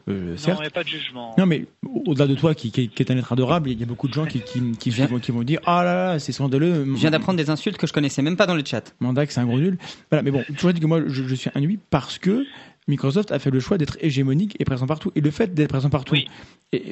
[0.09, 0.59] euh, certes.
[0.59, 1.35] Non, mais pas de jugement.
[1.37, 1.67] Non, mais
[2.07, 4.25] au-delà de toi, qui, qui, est un être adorable, il y a beaucoup de gens
[4.25, 6.85] qui, qui, qui, vont, qui vont dire Ah là là, c'est scandaleux.
[6.85, 8.95] Je viens d'apprendre des insultes que je connaissais même pas dans le chat.
[9.01, 9.79] Mandac, c'est un gros nul.
[10.11, 12.45] Voilà, mais bon, toujours dit que moi, je, je suis un Ubi parce que
[12.89, 15.13] Microsoft a fait le choix d'être hégémonique et présent partout.
[15.15, 16.17] Et le fait d'être présent partout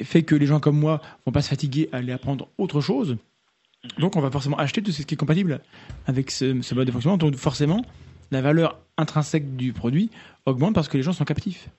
[0.03, 3.17] fait que les gens comme moi vont pas se fatiguer à aller apprendre autre chose.
[3.97, 5.61] Donc on va forcément acheter tout ce qui est compatible
[6.05, 6.45] avec ce,
[6.75, 7.17] mode de fonctionnement.
[7.17, 7.83] Donc forcément,
[8.31, 10.09] la valeur intrinsèque du produit
[10.45, 11.69] augmente parce que les gens sont captifs.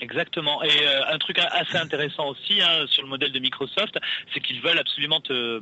[0.00, 0.62] Exactement.
[0.62, 3.96] Et euh, un truc assez intéressant aussi hein, sur le modèle de Microsoft,
[4.32, 5.60] c'est qu'ils veulent absolument te,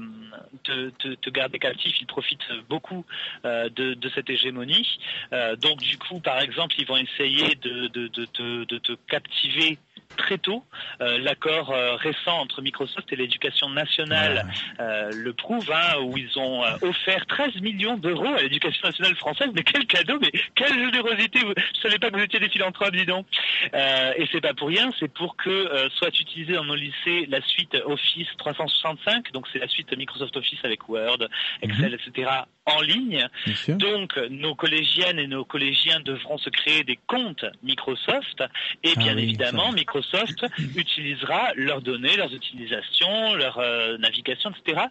[0.64, 2.00] te, garder captif.
[2.00, 3.04] Ils profitent beaucoup
[3.44, 4.98] euh, de, cette hégémonie.
[5.32, 9.78] Euh, donc du coup, par exemple, ils vont essayer de, de, de te captiver
[10.16, 10.64] très tôt.
[11.00, 14.46] Euh, l'accord euh, récent entre Microsoft et l'éducation nationale
[14.80, 19.48] euh, le prouve, hein, où ils ont offert 13 millions d'euros à l'éducation nationale française.
[19.54, 22.94] Mais quel cadeau, mais quelle générosité Je ne savais pas que vous étiez des philanthropes,
[22.94, 23.26] dis donc.
[23.72, 27.76] et c'est pas pour rien, c'est pour que soit utilisée dans nos lycées la suite
[27.84, 31.28] Office 365, donc c'est la suite Microsoft Office avec Word,
[31.62, 32.30] Excel, etc
[32.66, 33.26] en ligne.
[33.68, 38.42] Donc, nos collégiennes et nos collégiens devront se créer des comptes Microsoft
[38.84, 40.46] et ah bien évidemment, Microsoft
[40.76, 44.82] utilisera leurs données, leurs utilisations, leur euh, navigation, etc.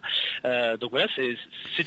[0.44, 1.36] Euh, donc voilà, c'est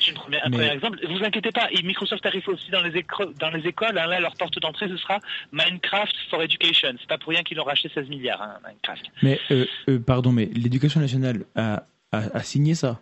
[0.08, 0.98] un premier exemple.
[1.08, 3.04] Vous inquiétez pas, Microsoft arrive aussi dans les,
[3.38, 3.98] dans les écoles.
[3.98, 5.20] Hein, là, leur porte d'entrée, ce sera
[5.52, 6.94] Minecraft for Education.
[6.98, 9.04] C'est pas pour rien qu'ils ont racheté 16 milliards, hein, Minecraft.
[9.22, 13.00] Mais, euh, pardon, mais l'éducation nationale a, a signé ça?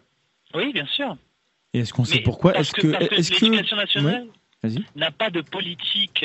[0.55, 1.17] Oui, bien sûr.
[1.75, 4.27] Et est-ce qu'on sait pourquoi Est-ce que, l'éducation nationale
[4.97, 6.25] n'a pas de politique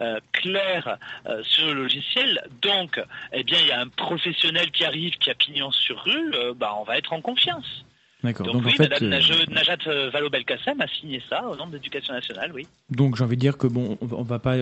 [0.00, 3.00] euh, claire euh, sur le logiciel, donc
[3.32, 6.54] eh bien il y a un professionnel qui arrive qui a pignon sur rue, euh,
[6.54, 7.84] bah on va être en confiance.
[8.22, 8.46] D'accord.
[8.46, 12.66] Donc, oui, Madame Najat Vallaud-Belkacem a signé ça au nom de l'Éducation nationale, oui.
[12.90, 14.56] Donc j'ai envie de dire que bon, on va pas,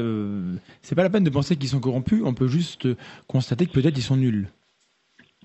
[0.81, 2.23] c'est pas la peine de penser qu'ils sont corrompus.
[2.25, 2.87] On peut juste
[3.27, 4.49] constater que peut-être ils sont nuls.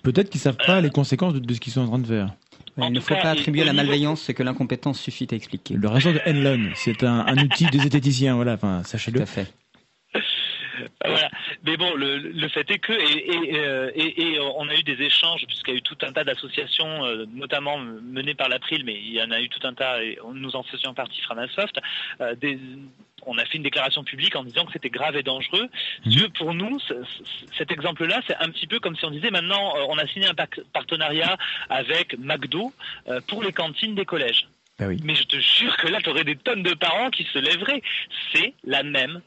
[0.03, 2.35] Peut-être qu'ils savent pas les conséquences de ce qu'ils sont en train de faire
[2.77, 5.75] il ne faut pas attribuer la malveillance, c'est que l'incompétence suffit à expliquer.
[5.75, 9.17] Le réseau de Enlon, c'est un, outil des zététiciens, voilà, enfin, sachez-le.
[9.17, 9.53] Tout à fait.
[11.05, 11.29] Voilà.
[11.63, 15.45] Mais bon, le, fait est que, et, euh, et, et, on a eu des échanges,
[15.47, 19.13] puisqu'il y a eu tout un tas d'associations, euh, notamment menées par l'April, mais il
[19.13, 21.79] y en a eu tout un tas, et nous en faisions partie, Framasoft,
[22.21, 22.59] euh, des,
[23.25, 25.69] on a fait une déclaration publique en disant que c'était grave et dangereux.
[26.05, 26.27] Mmh.
[26.37, 26.77] Pour nous,
[27.57, 30.35] cet exemple-là, c'est un petit peu comme si on disait maintenant, on a signé un
[30.73, 31.37] partenariat
[31.69, 32.73] avec McDo
[33.27, 34.47] pour les cantines des collèges.
[34.79, 34.99] Ben oui.
[35.03, 37.81] Mais je te jure que là, tu aurais des tonnes de parents qui se lèveraient.
[38.33, 39.21] C'est la même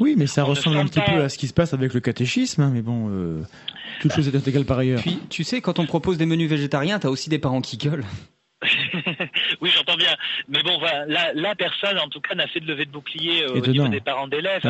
[0.00, 2.62] oui, mais ça ressemble un petit peu à ce qui se passe avec le catéchisme,
[2.62, 3.42] hein, mais bon, euh,
[4.00, 5.00] toute chose est égale par ailleurs.
[5.00, 8.04] Puis, tu sais, quand on propose des menus végétariens, t'as aussi des parents qui gueulent.
[9.60, 10.14] oui, j'entends bien.
[10.48, 13.54] Mais bon, voilà, la, personne, en tout cas, n'a fait de levée de bouclier euh,
[13.54, 14.62] au niveau des parents d'élèves.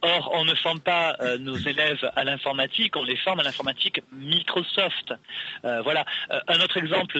[0.00, 4.00] Or, on ne forme pas euh, nos élèves à l'informatique, on les forme à l'informatique
[4.12, 5.14] Microsoft.
[5.64, 6.04] Euh, voilà.
[6.30, 7.18] Euh, un autre exemple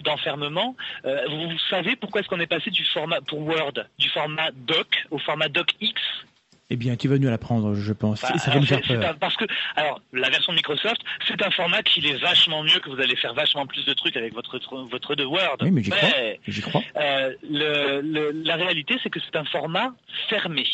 [0.00, 0.76] d'enfermement.
[1.04, 5.18] vous savez pourquoi est-ce qu'on est passé du format pour Word du format doc au
[5.18, 5.74] format docx
[6.70, 8.22] eh bien, tu vas nous l'apprendre, je pense.
[8.22, 9.16] Bah, ça va nous faire peur.
[9.20, 9.44] parce que,
[9.76, 13.16] alors, la version de Microsoft, c'est un format qui est vachement mieux, que vous allez
[13.16, 14.58] faire vachement plus de trucs avec votre
[14.90, 15.58] votre de Word.
[15.60, 16.08] Oui, mais j'y crois.
[16.48, 16.82] J'y crois.
[16.98, 19.92] la réalité, c'est que c'est un format
[20.30, 20.64] fermé.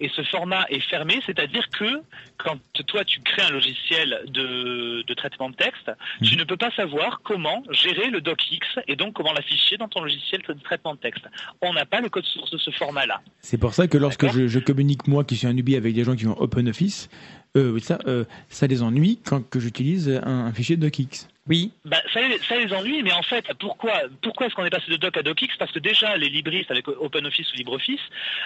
[0.00, 2.02] Et ce format est fermé, c'est-à-dire que
[2.38, 5.90] quand toi tu crées un logiciel de, traitement de texte,
[6.22, 6.40] tu mhm.
[6.40, 8.44] ne peux pas savoir comment gérer le docx
[8.88, 11.24] et donc comment l'afficher dans ton logiciel de traitement de texte.
[11.62, 13.20] On n'a pas le code source de ce format-là.
[13.40, 16.16] C'est pour ça que lorsque je, communique moi qui suis un newbie avec des gens
[16.16, 17.08] qui ont OpenOffice,
[17.56, 21.28] euh, ça, euh, ça les ennuie quand que j'utilise un, un fichier docx.
[21.46, 21.72] Oui.
[21.84, 24.96] Bah, ça, ça, les ennuie, mais en fait, pourquoi, pourquoi est-ce qu'on est passé de
[24.96, 25.54] doc à docx?
[25.58, 28.00] Parce que déjà, les libristes avec OpenOffice ou LibreOffice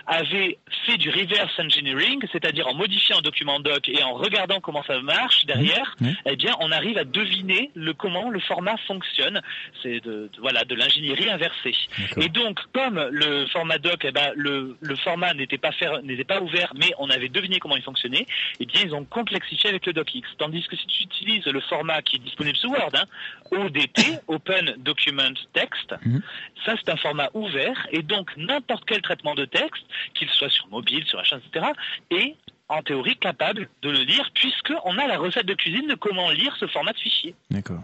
[0.09, 4.83] avaient fait du reverse engineering, c'est-à-dire en modifiant un document doc et en regardant comment
[4.83, 5.95] ça marche derrière,
[6.27, 9.43] eh bien, on arrive à deviner le comment le format fonctionne.
[9.83, 11.77] C'est de, voilà de l'ingénierie inversée.
[12.17, 15.71] Et donc, comme le format doc, eh ben, le, le format n'était pas
[16.03, 18.27] n'était pas ouvert, mais on avait deviné comment il fonctionnait,
[18.59, 20.21] eh bien, ils ont complexifié avec le docx.
[20.39, 23.05] Tandis que si tu utilises le format qui est disponible sous Word Hein.
[23.51, 25.95] ODT, Open Document Text.
[26.05, 26.23] Mhm.
[26.65, 30.69] Ça, c'est un format ouvert et donc n'importe quel traitement de texte, qu'il soit sur
[30.69, 31.67] mobile, sur achat, etc.,
[32.11, 32.37] est
[32.69, 36.55] en théorie capable de le lire puisqu'on a la recette de cuisine de comment lire
[36.59, 37.35] ce format de fichier.
[37.51, 37.81] D'accord.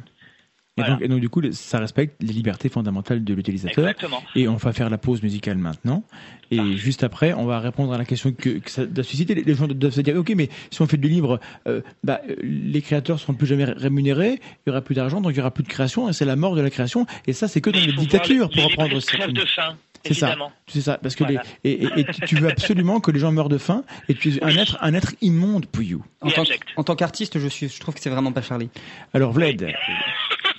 [0.76, 3.94] Et, donc, du coup, ça respecte les libertés fondamentales de l'utilisateur.
[4.34, 6.02] Et on va faire la pause musicale maintenant.
[6.50, 9.34] Et juste après, on va répondre à la question que, ça doit susciter.
[9.34, 12.82] Les gens doivent se dire, ok, mais si on fait du livre, euh, bah, les
[12.82, 15.64] créateurs seront plus jamais rémunérés, il y aura plus d'argent, donc il y aura plus
[15.64, 17.06] de création, et c'est la mort de la création.
[17.26, 19.26] Et ça, c'est que dans les dictatures, pour reprendre ça.
[19.28, 19.76] de faim.
[20.06, 23.48] C'est ça, c'est ça, parce que les, et, tu veux absolument que les gens meurent
[23.48, 26.04] de faim, et tu es un être, un être immonde, Pouillou.
[26.20, 26.28] En,
[26.76, 28.68] en tant qu'artiste, je suis, je trouve que c'est vraiment pas Charlie.
[29.14, 29.66] Alors Vlad,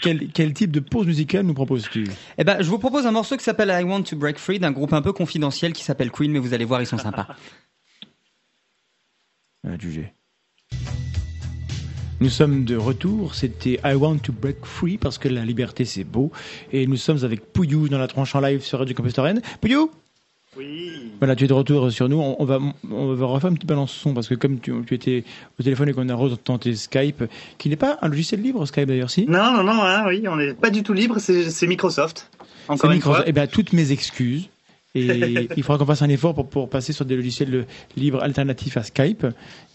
[0.02, 2.08] quel, type de pause musicale nous proposes-tu?
[2.38, 4.72] Eh ben, je vous propose un morceau qui s'appelle I Want to Break Free d'un
[4.72, 7.28] groupe un peu confidentiel qui s'appelle Queen, mais vous allez voir, ils sont sympas.
[9.68, 10.14] À juger.
[12.22, 16.06] Nous sommes de retour, c'était I Want to Break Free parce que la liberté c'est
[16.06, 16.32] beau
[16.72, 19.42] et nous sommes avec Pouillou dans la tranche en live sur Radio Campus Rennes.
[19.60, 19.92] Pouillou
[20.58, 21.12] oui.
[21.20, 22.20] Voilà, tu es de retour sur nous.
[22.20, 25.24] On, va, on va refaire un petit balance son parce que comme tu, étais
[25.60, 27.26] au téléphone et qu'on a retenté Skype,
[27.58, 29.26] qui n'est pas un logiciel libre, Skype d'ailleurs, si?
[29.28, 32.30] Non, non, non, hein, oui, on n'est pas du tout libre, c'est Microsoft.
[32.68, 33.24] Encore une fois.
[33.26, 34.50] Eh bien, toutes mes excuses.
[34.98, 37.66] Et il faudra qu'on fasse un effort pour, pour, passer sur des logiciels
[37.98, 39.28] libres alternatifs à Skype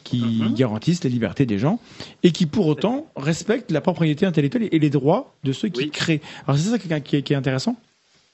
[0.03, 0.55] qui mhm.
[0.55, 1.79] garantissent les libertés des gens
[2.23, 6.23] et qui pour autant respectent la propriété intellectuelle et les droits de ceux qui créent.
[6.47, 7.77] Alors c'est ça qui est, qui est intéressant?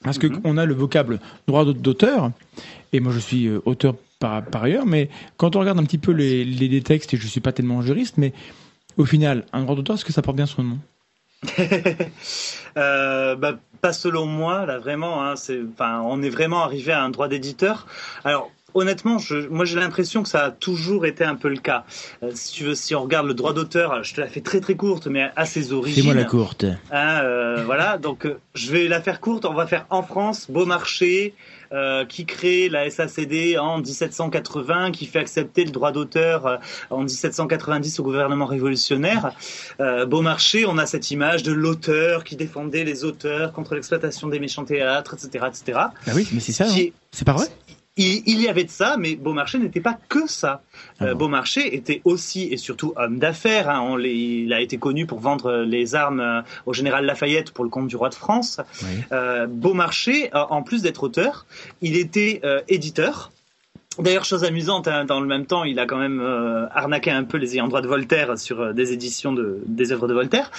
[0.03, 0.59] Parce qu'on mhm.
[0.59, 2.31] a le vocable droit d'auteur,
[2.93, 5.97] et moi je suis euh, auteur par, par, ailleurs, mais quand on regarde un petit
[5.97, 8.33] peu les, les, textes, et je ne suis pas tellement juriste, mais
[8.97, 10.79] au final, un droit d'auteur, est-ce que ça porte bien son nom?
[12.77, 15.25] Euh, bah, pas selon moi, là vraiment.
[15.25, 15.33] Hein,
[15.79, 17.87] on est vraiment arrivé à un droit d'éditeur.
[18.23, 21.83] Alors, honnêtement, je, moi j'ai l'impression que ça a toujours été un peu le cas.
[22.23, 24.59] Euh, si tu veux, si on regarde le droit d'auteur, je te la fais très
[24.59, 26.03] très courte, mais à ses origines.
[26.03, 26.65] C'est moi la courte.
[26.91, 29.45] Hein, euh, voilà, donc euh, je vais la faire courte.
[29.45, 31.33] On va faire en France, Beaumarchais,
[31.73, 36.59] euh, qui crée la SACD en 1780, qui fait accepter le droit d'auteur
[36.89, 39.31] en 1790 au gouvernement révolutionnaire.
[40.07, 44.65] Beaumarchais, on a cette image de l'auteur qui défendait les auteurs contre l'exploitation des méchants
[44.65, 45.79] théâtres, etc., etc.
[46.07, 46.65] Ah oui, mais c'est ça.
[46.69, 46.89] Hein.
[47.11, 47.47] C'est pas vrai?
[47.97, 50.61] Il, y avait de ça, mais Beaumarchais n'était pas que ça.
[50.99, 53.69] Ah euh, Beaumarchais était aussi et surtout homme d'affaires.
[53.69, 53.97] Hein.
[53.99, 57.87] il a été connu pour vendre les armes euh, au général Lafayette pour le compte
[57.87, 58.61] du roi de France.
[59.11, 61.45] Euh, Beaumarchais, en plus d'être auteur,
[61.81, 63.31] il était éditeur.
[63.99, 67.23] D'ailleurs, chose amusante, hein, dans le même temps, il a quand même euh, arnaqué un
[67.23, 70.51] peu les ayants droit de Voltaire sur euh, des éditions de, des œuvres de Voltaire.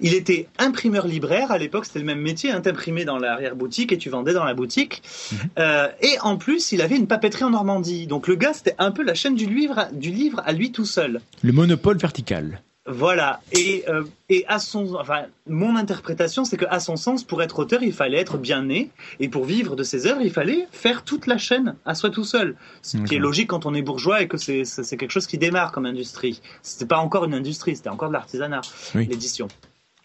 [0.00, 3.98] Il était imprimeur libraire à l'époque, c'était le même métier, hein, t'imprimais dans l'arrière-boutique et
[3.98, 5.02] tu vendais dans la boutique.
[5.32, 5.38] Mhm.
[5.58, 8.06] Euh, et en plus, il avait une papeterie en Normandie.
[8.06, 10.86] Donc le gars, c'était un peu la chaîne du livre, du livre à lui tout
[10.86, 11.20] seul.
[11.42, 12.60] Le monopole vertical.
[12.86, 13.40] Voilà.
[13.52, 17.82] Et, euh, et à son, enfin, mon interprétation, c'est qu'à son sens, pour être auteur,
[17.82, 21.26] il fallait être bien né, et pour vivre de ses œuvres, il fallait faire toute
[21.26, 22.56] la chaîne à soi tout seul.
[22.82, 25.72] Ce qui est logique quand on est bourgeois et que c'est quelque chose qui démarre
[25.72, 26.40] comme industrie.
[26.62, 28.62] C'était pas encore une industrie, c'était encore de l'artisanat,
[28.94, 29.48] l'édition.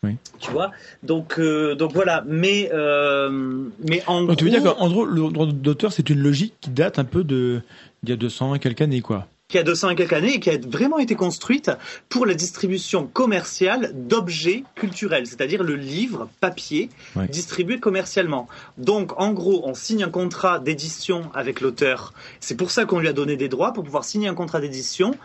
[0.03, 0.17] Oui.
[0.39, 0.71] Tu vois?
[1.03, 5.29] Donc euh, donc voilà mais euh, mais en donc, tu veux dire qu'en gros le
[5.29, 7.61] droit d'auteur c'est une logique qui date un peu de
[8.01, 10.39] d'il y a 200 et quelques années quoi qui a 200 et quelques années et
[10.39, 11.71] qui a vraiment été construite
[12.07, 16.89] pour la distribution commerciale d'objets culturels, c'est-à-dire le livre papier
[17.29, 18.47] distribué commercialement.
[18.77, 22.13] Donc, en gros, on signe un contrat d'édition avec l'auteur.
[22.39, 25.15] C'est pour ça qu'on lui a donné des droits, pour pouvoir signer un contrat d'édition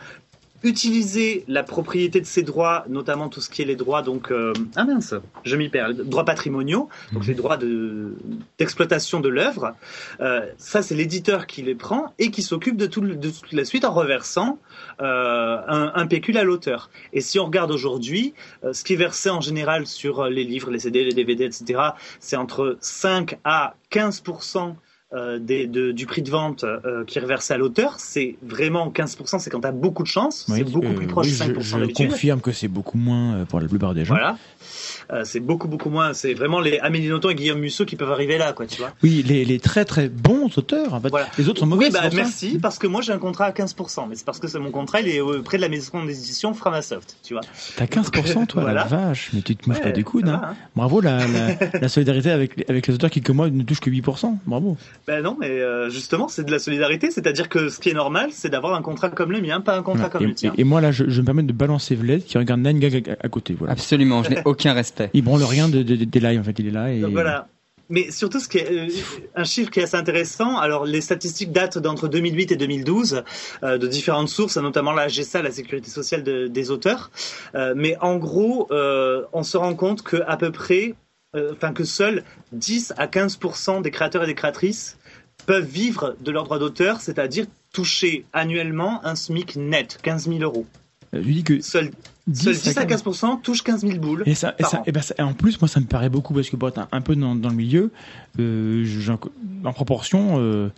[0.62, 4.52] utiliser la propriété de ces droits, notamment tout ce qui est les droits, donc, euh,
[4.74, 5.14] ah mince,
[5.44, 7.58] je m'y perds, droits patrimoniaux, donc les droits
[8.58, 9.74] d'exploitation de, l'œuvre.
[10.20, 13.64] Euh, ça, c'est l'éditeur qui les prend et qui s'occupe de, tout, de toute la
[13.64, 14.58] suite en reversant
[15.00, 16.90] euh, un, un, pécule à l'auteur.
[17.12, 18.34] Et si on regarde aujourd'hui,
[18.72, 21.80] ce qui est versé en général sur les livres, les CD, les DVD, etc.,
[22.20, 24.22] c'est entre 5 à 15
[25.12, 28.90] euh, des, de, du prix de vente euh, qui est reversé à l'auteur, c'est vraiment
[28.90, 31.84] 15%, c'est quand tu as beaucoup de chance, c'est beaucoup plus proche de 5% Je,
[31.84, 34.14] je confirme que c'est beaucoup moins euh, pour la plupart des gens.
[34.14, 34.36] Voilà.
[35.12, 36.12] Euh, c'est beaucoup beaucoup moins.
[36.12, 38.92] C'est vraiment les Amélie Nothomb et Guillaume Musso qui peuvent arriver là, quoi, tu vois.
[39.04, 40.94] Oui, les, les très très bons auteurs.
[40.94, 41.12] En fait.
[41.38, 41.86] Les autres sont mauvais.
[41.86, 44.48] Oui, bah, merci, parce que moi j'ai un contrat à 15%, mais c'est parce que
[44.48, 47.42] c'est mon contrat, il est près de la maison d'édition Framasoft, tu vois.
[47.76, 50.28] T'as 15% toi, la vache, mais tu te mouches pas du coude.
[50.28, 50.40] Hein.
[50.42, 50.56] hein.
[50.74, 51.20] Bravo la,
[51.80, 54.36] la, solidarité avec, avec les auteurs qui, comme moi, ne touchent que 8%.
[54.46, 54.76] Bravo.
[55.06, 58.30] Ben non, mais euh, justement, c'est de la solidarité, c'est-à-dire que ce qui est normal,
[58.32, 60.52] c'est d'avoir un contrat comme le mien, pas un contrat comme et, le tien.
[60.58, 63.28] Et, moi là, je, je, me permets de balancer Vled qui regarde Nine Gag à,
[63.28, 63.54] côté.
[63.56, 63.72] Voilà.
[63.72, 65.10] Absolument, je n'ai aucun respect.
[65.14, 66.92] Il branle rien de, de, des lives en fait, il est là.
[66.92, 67.00] Et...
[67.02, 67.46] voilà.
[67.88, 68.88] Mais surtout, ce qui est, euh,
[69.34, 70.56] un chiffre qui est assez intéressant.
[70.56, 73.22] Alors, les statistiques datent d'entre 2008 et 2012,
[73.62, 77.10] euh, de différentes sources, notamment la GSA, la sécurité sociale de, des auteurs.
[77.54, 80.94] Euh, mais en gros, euh, on se rend compte que à peu près,
[81.52, 83.38] enfin que seuls 10 à 15
[83.82, 84.98] des créateurs et des créatrices
[85.46, 90.66] peuvent vivre de leurs droits d'auteur, c'est-à-dire toucher annuellement un SMIC net, 15 000 euros.
[91.12, 91.90] Je dis que seuls
[92.26, 93.04] 10, à 15
[93.42, 94.22] touchent 15 000 boules.
[94.26, 96.56] Et, ça, et, ça, et, ben en plus, moi, ça me paraît beaucoup parce que
[96.56, 97.92] pour être un, peu dans, dans, le milieu,
[98.40, 98.84] euh,
[99.64, 100.68] en proportion, euh,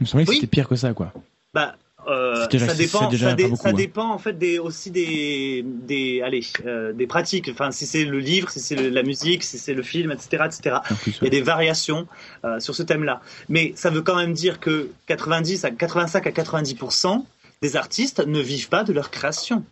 [0.00, 1.12] il me semblait que c'était pire que ça, quoi.
[1.54, 1.76] Bah,
[2.08, 3.72] euh, ça dépend, ça, hein.
[3.72, 7.48] dépend en fait des, aussi des, des, allez, euh, des pratiques.
[7.52, 10.76] Enfin, si c'est le livre, si c'est la musique, si c'est le film, etc., etc.
[11.20, 12.06] Il y a des variations
[12.44, 13.20] euh, sur ce thème-là.
[13.48, 17.24] Mais ça veut quand même dire que 90 à 85 à 90%
[17.62, 19.64] des artistes ne vivent pas de leur création.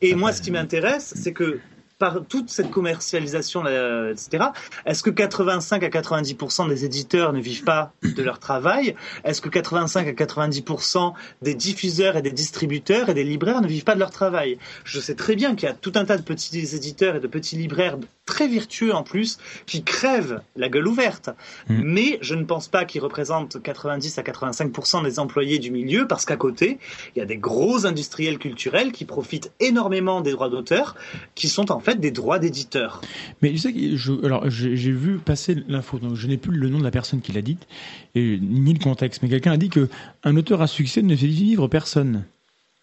[0.00, 1.60] Et moi, ce qui m'intéresse, c'est que
[2.00, 4.46] par toute cette commercialisation, etc.,
[4.86, 8.96] est-ce que 85 à 90% des éditeurs ne vivent pas de leur travail?
[9.22, 13.84] Est-ce que 85 à 90% des diffuseurs et des distributeurs et des libraires ne vivent
[13.84, 14.58] pas de leur travail?
[14.84, 17.26] Je sais très bien qu'il y a tout un tas de petits éditeurs et de
[17.26, 21.30] petits libraires très vertueux en plus qui crèvent la gueule ouverte.
[21.68, 21.80] Mm.
[21.82, 26.24] Mais je ne pense pas qu'ils représentent 90 à 85% des employés du milieu parce
[26.24, 26.78] qu'à côté,
[27.14, 30.94] il y a des gros industriels culturels qui profitent énormément des droits d'auteur
[31.34, 33.00] qui sont en fait des droits d'éditeur.
[33.42, 36.78] Mais tu sais que alors j'ai vu passer l'info, donc je n'ai plus le nom
[36.78, 37.66] de la personne qui l'a dite
[38.14, 39.88] et ni le contexte, mais quelqu'un a dit que
[40.24, 42.24] un auteur à succès ne fait vivre personne.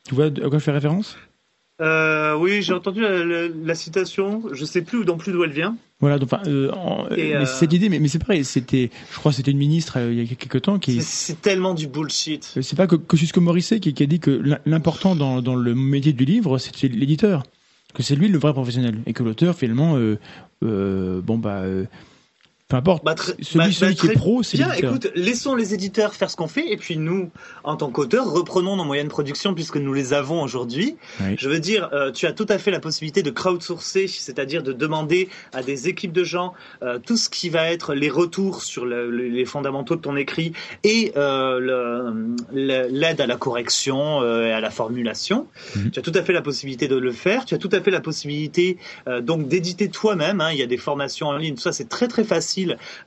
[0.08, 1.18] Tu vois à quoi je fais référence?
[1.80, 4.42] Euh, oui, j'ai entendu la, citation.
[4.52, 5.78] Je sais plus non plus d'où elle vient.
[6.00, 6.72] Voilà, donc, euh,
[7.12, 8.44] euh, cette idée, mais, c'est pareil.
[8.44, 11.02] C'était, je crois, c'était une ministre il y a quelques temps qui.
[11.02, 12.58] C'est tellement du bullshit.
[12.62, 16.14] C'est pas que Kosciusko Morisset qui, qui a dit que l'important dans, dans le métier
[16.14, 17.44] du livre, c'était l'éditeur.
[17.94, 19.98] Que c'est lui le vrai professionnel et que l'auteur finalement,
[20.62, 21.64] bon bah
[22.68, 23.06] peu importe.
[23.06, 24.74] Bah, celui, bah, celui bah, qui est pro, c'est bien.
[24.74, 27.30] Écoute, laissons les éditeurs faire ce qu'on fait, et puis nous,
[27.64, 30.98] en tant qu'auteurs, reprenons nos moyens de production puisque nous les avons aujourd'hui.
[31.38, 34.74] Je veux dire, euh, tu as tout à fait la possibilité de crowdsourcer, c'est-à-dire de
[34.74, 38.86] demander à des équipes de gens euh, tout ce qui va être les retours sur
[38.86, 40.52] le, les fondamentaux de ton écrit
[40.84, 45.48] et euh, l'aide à la correction et à la formulation.
[45.76, 45.92] Mhm.
[45.92, 47.46] Tu as tout à fait la possibilité de le faire.
[47.46, 48.78] Tu as tout à fait la possibilité
[49.22, 50.42] donc d'éditer toi-même.
[50.42, 50.52] Hein.
[50.52, 51.56] Il y a des formations en ligne.
[51.56, 52.57] Tout ça, c'est très très facile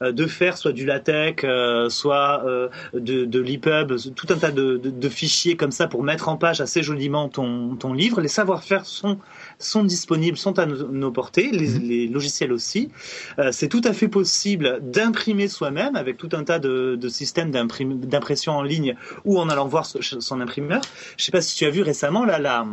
[0.03, 4.51] euh, de faire soit du LaTeX, euh, soit euh, de, de l'EPUB, tout un tas
[4.51, 8.21] de, fichiers comme ça pour mettre en page assez joliment ton, ton livre.
[8.21, 9.19] Les savoir-faire sont
[9.59, 11.83] sont disponibles, sont à nos, portées, mhm.
[11.83, 12.91] les, logiciels aussi.
[13.51, 18.53] c'est tout à fait possible d'imprimer soi-même avec tout un tas de, de systèmes d'impression
[18.53, 18.95] en ligne
[19.25, 20.81] ou en allant voir son imprimeur.
[21.17, 22.65] Je ne sais pas si tu as vu récemment là, la,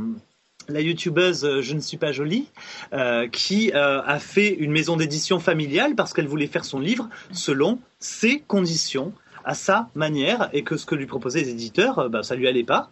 [0.70, 2.48] la youtubeuse euh, Je ne suis pas jolie,
[2.94, 7.10] euh, qui euh, a fait une maison d'édition familiale parce qu'elle voulait faire son livre
[7.32, 9.14] selon ses conditions,
[9.46, 12.66] à sa manière, et que ce que lui proposaient les éditeurs, bah, ça lui allait
[12.66, 12.92] pas.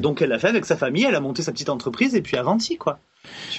[0.00, 2.36] donc elle l'a fait avec sa famille, elle a monté sa petite entreprise et puis
[2.36, 2.98] avanti quoi.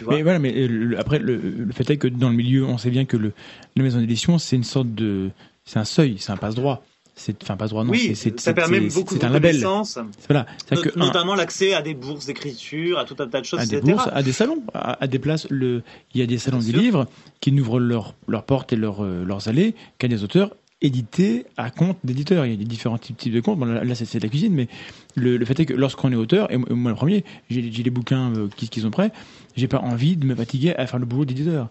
[0.10, 0.54] mais voilà, mais
[0.98, 3.32] après le, fait est que dans le milieu, on sait bien que le,
[3.78, 5.30] la maison d'édition, c'est une sorte de,
[5.64, 6.84] c'est un seuil, c'est un passe droit
[7.16, 10.00] c'est enfin pas droit non oui, ça permet beaucoup de reconnaissance.
[10.28, 13.66] Voilà que, notamment l'accès à des bourses d'écriture à tout un tas de choses à
[13.66, 15.84] des bourses à des salons à, des places le
[16.14, 17.08] il y a des salons du livre
[17.40, 20.52] qui n'ouvrent leurs leurs portes et leurs euh, leurs allées qu'à des auteurs
[20.84, 22.46] édités à compte d'éditeurs.
[22.46, 23.58] Il y a des différents types, de comptes.
[23.60, 24.68] là, c'est la cuisine, mais
[25.16, 28.50] le, fait est que lorsqu'on est auteur, et moi le premier, j'ai les bouquins euh,
[28.56, 29.12] qui, qui, sont prêts,
[29.56, 31.70] j'ai pas envie de me fatiguer à faire le boulot d'éditeur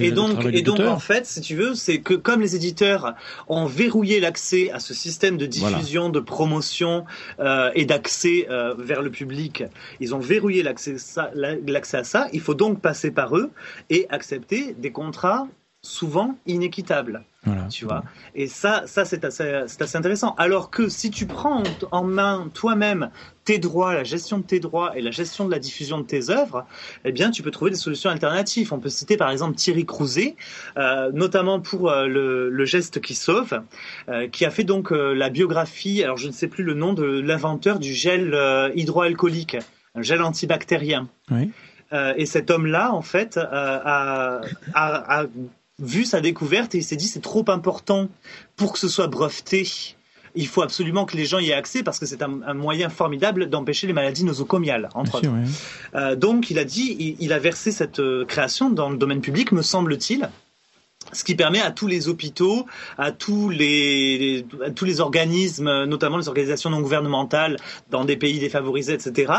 [0.00, 3.14] et donc, et donc en fait, si tu veux, c'est que comme les éditeurs
[3.48, 7.04] ont verrouillé l'accès à ce système de diffusion, de promotion
[7.38, 9.64] euh, et d'accès euh, vers le public,
[10.00, 10.96] ils ont verrouillé l'accès
[11.96, 12.28] à ça.
[12.32, 13.50] Il faut donc passer par eux
[13.90, 15.46] et accepter des contrats
[15.82, 17.24] souvent inéquitable.
[17.70, 18.04] tu vois.
[18.34, 20.34] Et ça, ça c'est assez, assez, intéressant.
[20.36, 23.10] Alors que si tu prends en main toi-même
[23.44, 26.28] tes droits, la gestion de tes droits et la gestion de la diffusion de tes
[26.28, 26.66] œuvres,
[27.06, 28.74] eh bien, tu peux trouver des solutions alternatives.
[28.74, 30.36] On peut citer par exemple Thierry Crouzet,
[30.76, 33.62] euh, notamment pour euh, le, geste qui sauve,
[34.10, 36.04] euh, qui a fait donc la biographie.
[36.04, 38.36] Alors, je ne sais plus le nom de l'inventeur du gel
[38.74, 39.56] hydroalcoolique,
[39.94, 41.08] un gel antibactérien.
[41.90, 44.40] et cet homme-là, en fait, a,
[45.80, 48.08] vu sa découverte et il s'est dit c'est trop important
[48.56, 49.68] pour que ce soit breveté.
[50.36, 53.48] Il faut absolument que les gens y aient accès parce que c'est un, moyen formidable
[53.48, 55.28] d'empêcher les maladies nosocomiales, entre autres.
[55.94, 59.50] Euh, donc, il a dit, il, a versé cette euh, création dans le domaine public,
[59.50, 60.28] me semble-t-il
[61.12, 62.66] ce qui permet à tous les hôpitaux,
[62.98, 64.46] à tous les,
[64.76, 67.56] tous les organismes, notamment les organisations non gouvernementales
[67.90, 69.32] dans des pays défavorisés, etc.,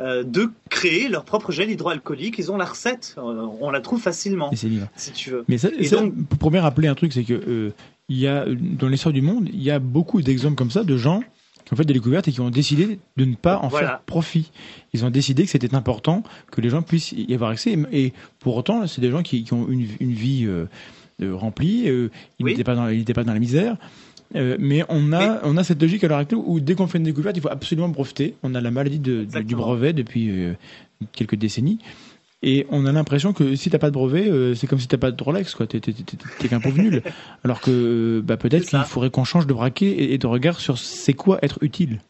[0.00, 2.38] euh, de créer leur propre gel hydroalcoolique.
[2.38, 5.44] Ils ont la recette, euh, on la trouve facilement, si tu veux.
[5.48, 7.72] Mais ça, donc, pour bien rappeler un truc, c'est que euh,
[8.08, 10.96] il y a dans l'histoire du monde, il y a beaucoup d'exemples comme ça de
[10.96, 11.22] gens
[11.64, 14.52] qui ont fait des découvertes et qui ont décidé de ne pas en faire profit.
[14.92, 17.76] Ils ont décidé que c'était important que les gens puissent y avoir accès.
[17.90, 20.46] Et, pour autant, c'est des gens qui, ont une, une vie
[21.22, 21.88] rempli.
[21.88, 23.76] Euh, il n'était pas pas dans la misère.
[24.34, 26.98] Euh, mais on a, on a cette logique à l'heure actuelle où dès qu'on fait
[26.98, 28.34] une découverte, il faut absolument profiter.
[28.42, 30.54] On a la maladie de, du brevet depuis euh,
[31.12, 31.78] quelques décennies.
[32.42, 35.10] Et on a l'impression que si t'as pas de brevet, c'est comme si t'as pas
[35.10, 35.66] de Rolex, quoi.
[35.66, 37.02] T'es, qu'un pauvre nul.
[37.44, 41.14] Alors que bah, peut-être qu'il faudrait qu'on change de braquet et de regard sur c'est
[41.14, 42.00] quoi être utile.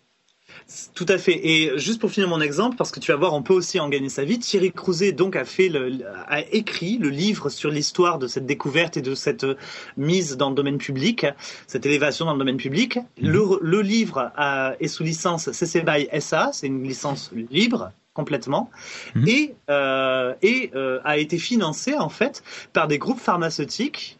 [0.94, 1.46] Tout à fait.
[1.46, 3.88] Et juste pour finir mon exemple, parce que tu vas voir, on peut aussi en
[3.88, 4.40] gagner sa vie.
[4.40, 8.96] Thierry Crouzet donc a fait, le, a écrit le livre sur l'histoire de cette découverte
[8.96, 9.56] et de cette euh,
[9.96, 11.24] mise dans le domaine public,
[11.68, 12.96] cette élévation dans le domaine public.
[13.20, 13.58] Mhm.
[13.62, 14.32] Le, livre
[14.80, 18.70] est sous licence CC BY SA, c'est une licence libre complètement,
[19.14, 19.28] mhm.
[19.28, 22.42] et, euh, et euh, a été financé en fait
[22.72, 24.18] par des groupes pharmaceutiques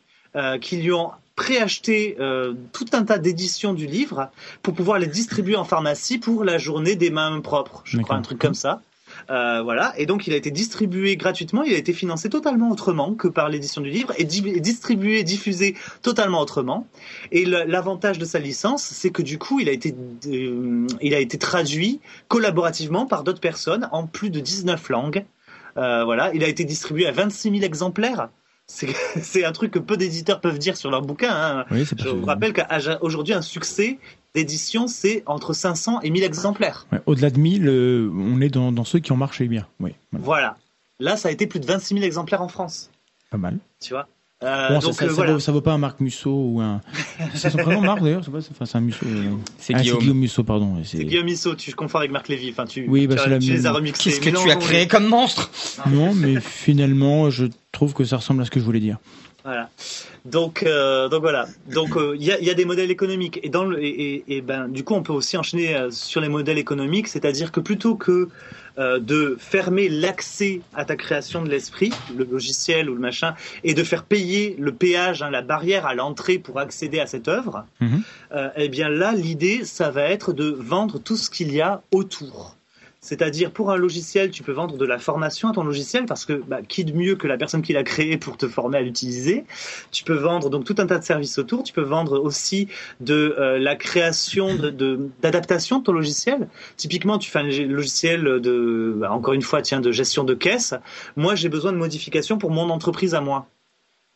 [0.61, 4.30] qui lui ont préacheter euh, tout un tas d'éditions du livre
[4.62, 8.22] pour pouvoir les distribuer en pharmacie pour la journée des mains propres, je crois, un
[8.22, 8.82] truc comme ça.
[9.30, 13.14] Euh, voilà, et donc il a été distribué gratuitement, il a été financé totalement autrement
[13.14, 16.87] que par l'édition du livre, et distribué, diffusé totalement autrement.
[17.32, 19.95] Et l'avantage de sa licence, c'est que du coup, il a été,
[20.26, 25.24] euh, il a été traduit collaborativement par d'autres personnes en plus de 19 langues.
[25.76, 28.28] Euh, voilà, il a été distribué à 26 000 exemplaires.
[28.69, 31.33] c'est un truc que peu d'éditeurs peuvent dire sur leur bouquin.
[31.33, 31.64] Hein.
[31.71, 33.99] je vous rappelle qu'aujourd'hui, un succès
[34.35, 36.87] d'édition, c'est entre 500 et 1000 exemplaires.
[37.07, 39.47] Au-delà de 1000, euh, on est dans, ceux qui ont marché.
[39.47, 39.67] bien.
[39.81, 40.25] Oui, voilà.
[40.25, 40.57] voilà.
[40.99, 42.91] Là, ça a été plus de 26 000 exemplaires en France.
[43.31, 43.59] Pas mal.
[43.81, 43.85] Tu vois.
[43.85, 43.85] 26 000 exemplaires en France.
[43.85, 43.85] Ouais, voilà.
[43.85, 43.87] Au-delà de 1000, on est dans, dans ceux qui ont marché bien.
[43.87, 43.87] Oui, voilà.
[43.87, 43.87] Voilà.
[43.87, 43.87] Là, ça a été plus de 26 000 exemplaires en France.
[43.87, 43.93] Tu vois.
[43.93, 43.93] 26 000 exemplaires en France.
[43.93, 43.93] Ouais, 26 000 exemplaires en France.
[43.93, 43.93] Pas mal.
[43.93, 44.09] Tu vois?
[44.45, 46.82] Euh, bon, donc, ça, euh, ça, vaut, pas un Marc Musso ou un.
[47.34, 49.07] C'est son prénom Marc d'ailleurs, c'est un Musso.
[49.07, 49.99] Euh, c'est ah, Guillaume.
[50.01, 50.76] Guillaume Musso, pardon.
[50.84, 52.51] C'est Guillaume Musso, tu confonds avec Marc Lévy.
[52.51, 54.11] Enfin, tu, oui, bah, tu, la tu les as remixés.
[54.11, 55.51] Qu'est-ce que tu as créé comme monstre?
[55.91, 58.99] Non, mais finalement, je trouve que ça ressemble à ce que je voulais dire.
[59.47, 59.71] Voilà.
[60.25, 61.47] Donc, euh, donc voilà.
[61.73, 64.67] Donc il y, a, y, a, des modèles économiques et dans le et, et, ben
[64.67, 68.29] du coup on peut aussi enchaîner sur les modèles économiques, c'est-à-dire que plutôt que
[68.79, 73.35] euh, de fermer l'accès à ta création de l'esprit, le logiciel ou le machin,
[73.65, 77.27] et de faire payer le péage, hein, la barrière à l'entrée pour accéder à cette
[77.27, 78.03] œuvre, mhm.
[78.33, 81.81] euh, eh bien là, l'idée, ça va être de vendre tout ce qu'il y a
[81.91, 82.56] autour.
[83.07, 86.33] C'est-à-dire, pour un logiciel, tu peux vendre de la formation à ton logiciel parce que
[86.33, 89.45] bah, qui de mieux que la personne qui l'a créé pour te former à l'utiliser?
[89.93, 91.63] Tu peux vendre donc tout un tas de services autour.
[91.63, 92.67] Tu peux vendre aussi
[92.99, 94.57] de euh, la création
[95.23, 96.49] d'adaptation de, ton logiciel.
[96.77, 100.75] Typiquement, tu fais un logiciel de, bah, encore une fois, tiens, de gestion de caisse.
[101.15, 103.47] Moi, j'ai besoin de modifications pour mon entreprise à moi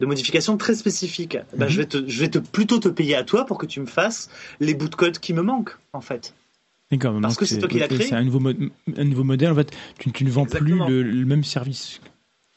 [0.00, 1.38] de modifications très spécifiques.
[1.56, 3.80] Bah, je vais te, je vais te plutôt te payer à toi pour que tu
[3.80, 6.34] me fasses les bouts de code qui me manquent, en fait.
[6.98, 8.08] Parce que c'est toi qui l'as créé.
[8.08, 9.52] C'est un nouveau, un nouveau modèle.
[9.52, 12.00] En fait, tu, ne vends plus le, même service.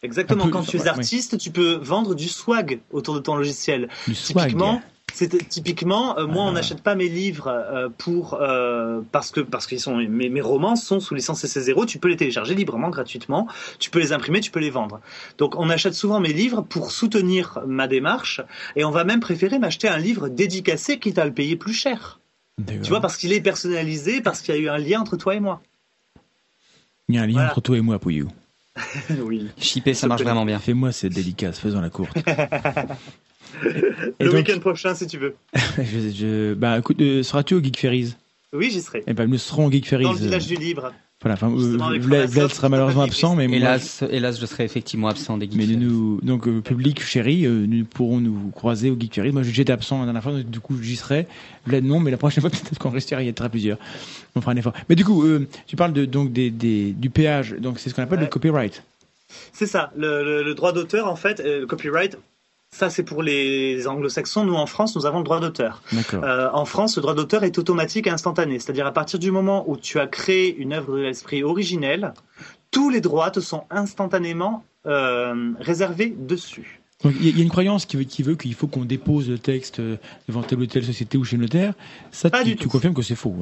[0.01, 0.49] Exactement.
[0.49, 3.89] Quand tu es artiste, tu peux vendre du swag autour de ton logiciel.
[4.07, 4.81] Du typiquement,
[5.13, 6.53] c'est typiquement euh, moi on ah.
[6.53, 10.75] n'achète pas mes livres euh, pour euh, parce que parce qu'ils sont mes, mes, romans
[10.75, 13.47] sont sous licence CC0 tu peux les télécharger librement gratuitement
[13.79, 15.01] tu peux les imprimer tu peux les vendre
[15.37, 18.41] donc on achète souvent mes livres pour soutenir ma démarche
[18.75, 22.19] et on va même préférer m'acheter un livre dédicacé quitte à le payer plus cher
[22.65, 25.35] tu vois, parce qu'il est personnalisé, parce qu'il y a eu un lien entre toi
[25.35, 25.61] et moi.
[27.09, 28.29] Il y a un lien entre toi et moi, Pouillou.
[29.19, 29.49] oui.
[29.57, 30.59] Chipper, ça marche vraiment bien.
[30.59, 32.15] Fais-moi cette délicace, faisons la courte.
[33.63, 35.35] le week-end prochain, si tu veux.
[35.77, 38.15] je, bah, écoute, euh, seras-tu au Geek Ferries
[38.51, 39.03] Oui, j'y serai.
[39.05, 40.05] Eh ben, nous serons au Geek Ferries.
[40.05, 40.91] Dans le village du Libre.
[41.23, 41.49] Voilà, enfin,
[41.99, 46.19] Vlad, sera malheureusement absent, mais hélas, hélas, je serai effectivement absent des Geek Mais nous,
[46.21, 49.31] donc, euh, public chéri, euh, nous pourrons nous croiser au Geek Ferry.
[49.31, 51.25] Moi, j'étais absent la dernière fois, du coup, j'y serai.
[51.65, 53.77] Vlad, non, mais la prochaine fois, peut-être qu'on restera, il y a plusieurs.
[54.35, 54.73] On fera un effort.
[54.89, 57.95] Mais du coup, euh, tu parles de, donc, des, des, du péage, donc c'est ce
[57.95, 58.83] qu'on appelle le copyright.
[59.53, 62.17] C'est ça, le, le, droit d'auteur, en fait, le copyright,
[62.73, 64.45] ça, c'est pour les anglo-saxons.
[64.45, 65.83] Nous, en France, nous avons le droit d'auteur.
[66.15, 68.57] Euh, en France, le droit d'auteur est automatique et instantané.
[68.57, 72.15] C'est-à-dire, à partir du moment où tu as créé une œuvre de l'esprit originelle,
[72.71, 76.81] tous les droits te sont instantanément euh, réservés dessus.
[77.05, 79.97] Il y, a une croyance qui veut qu'il faut qu'on dépose le texte euh,
[80.27, 81.73] devant telle ou telle société ou chez le notaire.
[82.11, 83.35] Ça, tu, tu confirmes que c'est faux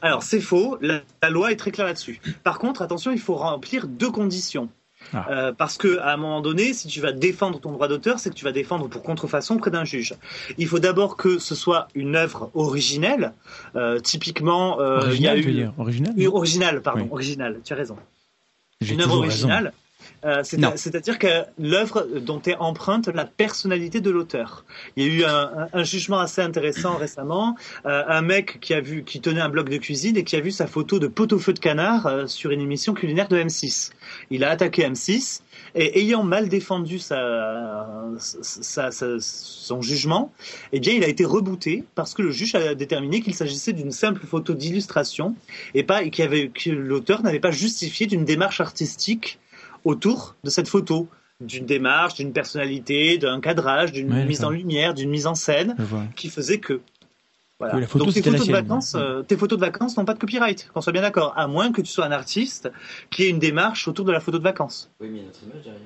[0.00, 0.76] Alors, c'est faux.
[0.80, 2.20] la, loi est très claire là-dessus.
[2.42, 4.70] Par contre, attention, il faut remplir deux conditions.
[5.12, 5.26] Ah.
[5.30, 8.30] Euh, parce que à un moment donné, si tu vas défendre ton droit d'auteur, c'est
[8.30, 10.14] que tu vas défendre pour contrefaçon près d'un juge.
[10.58, 13.32] Il faut d'abord que ce soit une œuvre originelle.
[13.76, 17.60] Euh, typiquement, euh, il y a eu original, original, pardon, original.
[17.64, 17.96] Tu as raison.
[18.80, 19.72] Une œuvre originale.
[20.24, 24.64] Euh, c'est-à-dire que l'œuvre dont est empreinte la personnalité de l'auteur.
[24.96, 25.24] Il y a eu
[25.72, 27.56] un, jugement assez intéressant récemment.
[27.86, 30.40] Euh, un mec qui a vu, qui tenait un bloc de cuisine et qui a
[30.40, 33.90] vu sa photo de pot-au-feu de canard euh, sur une émission culinaire de M6.
[34.30, 35.40] Il a attaqué M6
[35.74, 37.86] et ayant mal défendu sa,
[38.18, 40.32] son jugement,
[40.72, 43.92] eh bien, il a été rebooté parce que le juge a déterminé qu'il s'agissait d'une
[43.92, 45.34] simple photo d'illustration
[45.74, 49.38] et pas et que l'auteur n'avait pas justifié d'une démarche artistique
[49.84, 51.08] autour de cette photo
[51.40, 55.76] d'une démarche, d'une personnalité, d'un cadrage, d'une mise en lumière, d'une mise en scène,
[56.16, 56.80] qui faisait que.
[57.58, 57.74] Voilà.
[57.74, 60.80] Donc tes photos, de vacances, euh, tes photos de vacances n'ont pas de copyright, qu'on
[60.80, 62.72] soit bien d'accord, à moins que tu sois un artiste
[63.08, 64.90] qui ait une démarche autour de la photo de vacances.
[65.00, 65.80] Oui, mais il y a notre image derrière.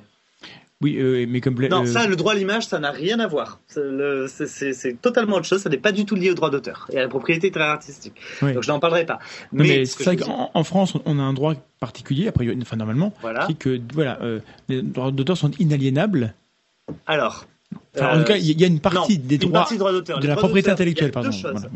[0.82, 3.26] Oui, euh, mais comme non, euh, ça, le droit à l'image, ça n'a rien à
[3.26, 3.60] voir.
[3.66, 5.62] C'est totalement autre chose.
[5.62, 8.14] Ça n'est pas du tout lié au droit d'auteur et à la propriété artistique.
[8.42, 9.18] Donc je n'en parlerai pas.
[9.52, 13.46] mais, c'est vrai qu'en France, on a un droit particulier, après, enfin normalement, voilà.
[13.46, 16.34] qui est que voilà, euh, les droits d'auteur sont inaliénables.
[17.06, 17.46] Alors.
[17.98, 21.24] en tout cas, il y a une partie des droits, de la propriété intellectuelle, par
[21.24, 21.70] exemple.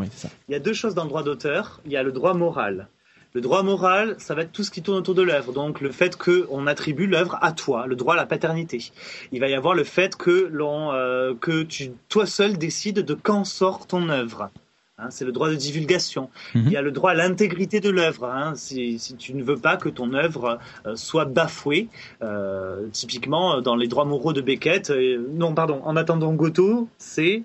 [0.49, 1.81] il y a deux choses dans le droit d'auteur.
[1.87, 2.89] Il y a le droit moral.
[3.33, 5.53] Le droit moral, ça va être tout ce qui tourne autour de l'œuvre.
[5.53, 8.91] Donc le fait qu'on attribue l'œuvre à toi, le droit à la paternité.
[9.31, 13.15] Il va y avoir le fait que l'on, euh, que tu, toi seul décides de
[13.15, 14.51] quand sort ton œuvre.
[14.99, 16.29] Hein, c'est le droit de divulgation.
[16.57, 16.65] Mhm.
[16.67, 18.25] Il y a le droit à l'intégrité de l'œuvre.
[18.25, 21.89] Hein, si, si, tu ne veux pas que ton œuvre euh, soit bafouée,
[22.23, 24.93] euh, typiquement dans les droits moraux de Beckett.
[25.35, 25.81] non, pardon.
[25.85, 27.45] En attendant Goto, c'est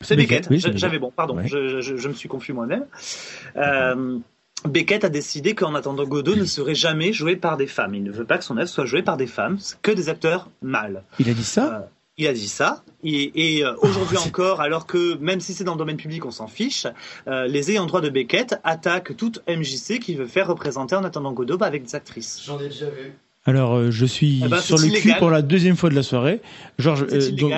[0.00, 0.48] c'est Beckett.
[0.76, 2.86] J'avais bon, pardon, je, me suis confus moi-même.
[3.56, 4.18] Euh,
[4.66, 7.94] Beckett a décidé qu'en attendant Godot ne serait jamais joué par des femmes.
[7.94, 10.50] Il ne veut pas que son œuvre soit jouée par des femmes, que des acteurs
[10.62, 11.02] mâles.
[11.18, 11.74] Il a dit ça?
[11.74, 11.80] Euh,
[12.16, 15.72] il a dit ça, et, euh, aujourd'hui oh, encore, alors que même si c'est dans
[15.72, 16.86] le domaine public, on s'en fiche,
[17.26, 21.60] les ayants droit de Beckett attaquent toute MJC qui veut faire représenter en attendant Godot
[21.62, 22.40] avec des actrices.
[22.46, 23.14] J'en ai déjà vu.
[23.46, 26.40] Alors, je suis eh ben, sur le cul pour la deuxième fois de la soirée.
[26.78, 27.06] Georges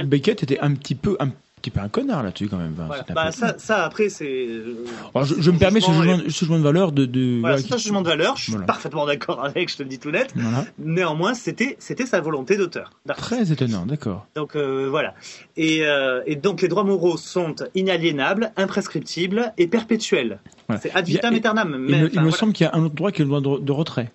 [0.07, 1.31] Beckett était un petit peu, un
[1.67, 2.75] petit peu un connard là-dessus quand même.
[3.15, 4.47] Bah, ça, ça, après, c'est.
[4.47, 5.91] je, me permets ce
[6.29, 7.07] jugement, de valeur de.
[7.07, 9.89] de voilà, c'est un jugement de valeur, je suis parfaitement d'accord avec, je te le
[9.89, 10.33] dis tout net.
[10.79, 12.91] Néanmoins, c'était, sa volonté d'auteur.
[13.17, 14.27] Très étonnant, d'accord.
[14.35, 15.15] Donc euh, voilà.
[15.57, 20.39] Et, euh, et, donc les droits moraux sont inaliénables, imprescriptibles et perpétuels.
[20.81, 21.87] C'est ad vitam aeternam.
[21.89, 24.13] il, me, semble qu'il y a un autre droit qui est le droit de retrait.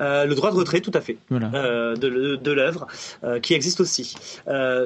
[0.00, 2.86] Euh, le droit de retrait, tout à fait, euh, de, de l'œuvre,
[3.24, 4.14] euh, qui existe aussi.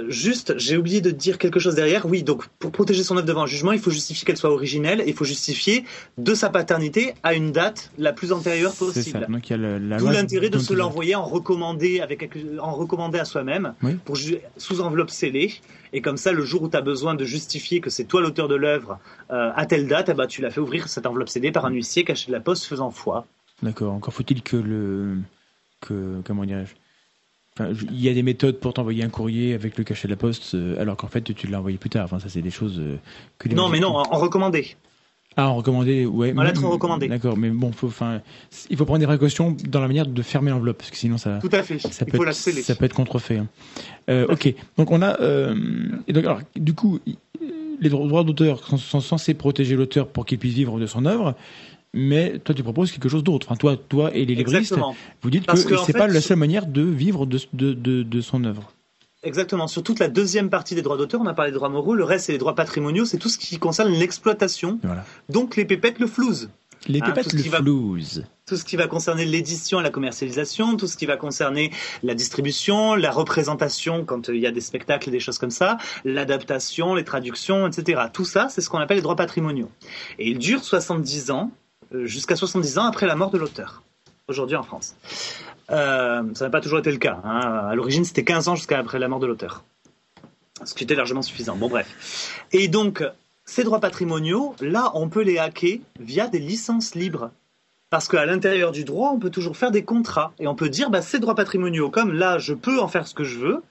[0.09, 2.07] juste, j'ai oublié de dire quelque chose derrière.
[2.07, 5.03] Oui, donc pour protéger son œuvre devant un jugement, il faut justifier qu'elle soit originelle,
[5.07, 5.85] il faut justifier
[6.19, 9.27] de sa paternité à une date la plus antérieure possible.
[9.29, 12.29] D'où l'intérêt de se l'envoyer en recommandé, avec,
[12.61, 13.75] en recommandé à soi-même,
[14.05, 14.17] pour
[14.57, 15.55] sous enveloppe scellée.
[15.93, 18.47] Et comme ça, le jour où tu as besoin de justifier que c'est toi l'auteur
[18.47, 21.65] de l'œuvre à telle date, eh ben, tu l'as fait ouvrir cette enveloppe scellée par
[21.67, 23.27] un huissier caché de la poste faisant foi.
[23.63, 23.95] D'accord.
[23.95, 25.19] Encore faut-il que le.
[25.81, 26.75] Que, comment dirais-je?
[27.59, 30.17] Enfin, il y a des méthodes pour t'envoyer un courrier avec le cachet de la
[30.17, 32.05] poste, euh, alors qu'en fait tu l'as envoyé plus tard.
[32.05, 32.97] Enfin, ça c'est des choses euh,
[33.39, 34.77] que Non, mais non, en recommandé.
[35.37, 36.35] Ah, en recommandé, ouais.
[36.37, 37.09] En lettre recommandée.
[37.09, 37.91] D'accord, mais bon, faut,
[38.69, 41.39] il faut prendre des précautions dans la manière de fermer l'enveloppe, parce que sinon ça.
[41.41, 41.79] Tout à fait.
[41.79, 42.63] Ça il peut faut être, la sceller.
[42.63, 43.39] Ça peut être contrefait.
[43.39, 43.49] Hein.
[44.09, 45.19] Euh, ok, donc on a.
[46.07, 47.01] et donc, alors, du coup,
[47.81, 51.35] les droits d'auteur sont, sont censés protéger l'auteur pour qu'il puisse vivre de son œuvre
[51.93, 53.47] mais toi tu proposes quelque chose d'autre.
[53.49, 54.75] Enfin, toi, toi et les libristes,
[55.23, 58.45] vous dites que, ce c'est pas la seule manière de vivre de, de, de, son
[58.45, 58.73] œuvre.
[59.23, 59.67] Exactement.
[59.67, 61.95] Sur toute la deuxième partie des droits d'auteur, on a parlé des droits moraux.
[61.95, 63.05] Le reste, c'est les droits patrimoniaux.
[63.05, 64.79] C'est tout ce qui concerne l'exploitation.
[65.29, 66.51] Donc les pépettes, le flouze.
[66.87, 68.25] Les hein, pépettes, le flouze.
[68.47, 71.71] Tout ce qui va concerner l'édition et la commercialisation, tout ce qui va concerner
[72.03, 75.51] la distribution, la représentation quand euh, il y a des spectacles et des choses comme
[75.51, 75.77] ça,
[76.07, 78.01] l'adaptation, les traductions, etc.
[78.13, 79.71] Tout ça, c'est ce qu'on appelle les droits patrimoniaux.
[80.19, 81.51] Et il dure 70 ans
[81.93, 83.83] jusqu'à 70 ans après la mort de l'auteur,
[84.29, 84.97] aujourd'hui en France.
[85.71, 87.21] Euh, ça n'a pas toujours été le cas.
[87.25, 87.69] Hein.
[87.71, 89.63] À l'origine, c'était 15 ans jusqu'à après la mort de l'auteur.
[90.65, 91.57] Ce qui était largement suffisant.
[91.57, 92.45] Bon, bref.
[92.53, 93.05] Et donc,
[93.45, 97.31] ces droits patrimoniaux, là, on peut les hacker via des licences libres.
[97.89, 100.33] Parce qu'à l'intérieur du droit, on peut toujours faire des contrats.
[100.39, 103.15] Et on peut dire, bah, ces droits patrimoniaux, comme là, je peux en faire ce
[103.15, 103.63] que je veux,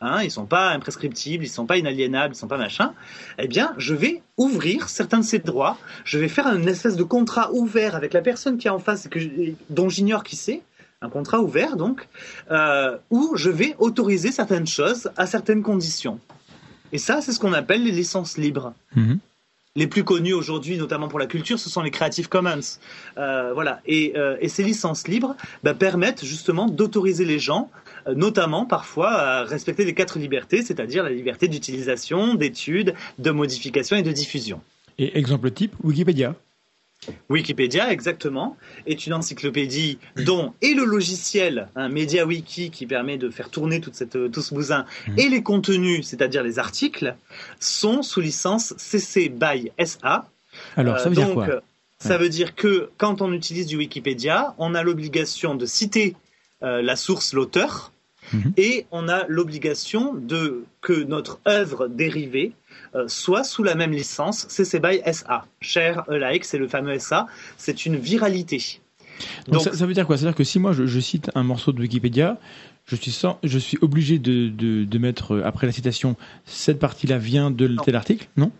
[0.00, 2.92] hein, ils sont pas imprescriptibles, ils sont pas inaliénables, ils sont pas machin,
[3.38, 7.04] eh bien, je vais ouvrir certains de ces droits, je vais faire une espèce de
[7.04, 9.20] contrat ouvert avec la personne qui est en face et que
[9.70, 10.62] dont j'ignore qui c'est,
[11.02, 12.08] un contrat ouvert donc,
[12.50, 16.20] euh, où je vais autoriser certaines choses à certaines conditions.
[16.92, 18.72] Et ça, c'est ce qu'on appelle les licences libres.
[18.94, 19.18] Mhm.
[19.74, 22.78] Les plus connus aujourd'hui, notamment pour la culture, ce sont les Creative Commons.
[23.18, 23.82] Euh, voilà.
[23.88, 27.70] Euh, et, ces licences libres bah, permettent justement d'autoriser les gens
[28.14, 34.02] notamment parfois à respecter les quatre libertés, c'est-à-dire la liberté d'utilisation, d'étude, de modification et
[34.02, 34.60] de diffusion.
[34.98, 36.34] Et exemple type, Wikipédia
[37.28, 43.50] Wikipédia, exactement, est une encyclopédie dont et le logiciel, un MediaWiki qui permet de faire
[43.50, 45.18] tourner toute cette, tout ce bousin, mmh.
[45.18, 47.14] et les contenus, c'est-à-dire les articles,
[47.60, 50.28] sont sous licence CC BY SA.
[50.76, 51.62] Alors, ça veut dire quoi?
[51.98, 56.14] Ça veut dire que quand on utilise du Wikipédia, on a l'obligation de citer
[56.62, 57.92] euh, la source, l'auteur,
[58.32, 58.52] Mhm.
[58.56, 62.52] Et on a l'obligation de que notre œuvre dérivée
[62.94, 65.44] euh, soit sous la même licence CC BY SA.
[65.60, 68.80] Cher like, c'est le fameux SA, c'est une viralité.
[69.48, 70.16] Donc, ça, veut dire quoi?
[70.16, 72.38] C'est-à-dire que si moi je, cite un morceau de Wikipédia,
[72.84, 77.50] je suis, je suis obligé de, de, mettre euh, après la citation cette partie-là vient
[77.50, 78.52] de tel article, non?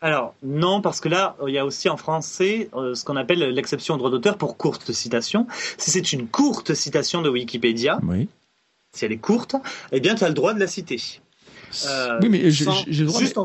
[0.00, 3.40] Alors non, parce que là, il y a aussi en français euh, ce qu'on appelle
[3.40, 5.46] l'exception au droit d'auteur pour courte citation.
[5.78, 8.28] Si c'est une courte citation de Wikipédia, oui
[8.96, 9.56] si elle est courte,
[9.92, 11.00] eh bien, tu as le droit de la citer.
[11.86, 13.20] Euh, oui, mais j'ai le droit.
[13.20, 13.38] Juste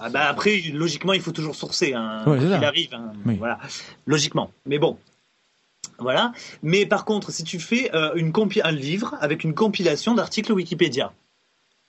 [0.00, 2.94] ah bah, après, logiquement, il faut toujours sourcer, hein, il arrive.
[2.94, 3.58] Hein, voilà,
[4.06, 4.52] logiquement.
[4.66, 4.96] Mais bon,
[5.98, 6.32] voilà.
[6.62, 11.12] Mais par contre, si tu fais euh, une un livre avec une compilation d'articles Wikipédia,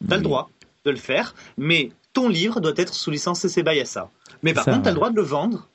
[0.08, 0.50] tu as le droit
[0.86, 4.10] de le faire, mais ton livre doit être sous licence CC BY SA.
[4.42, 5.68] Mais par contre, tu as le droit de le vendre.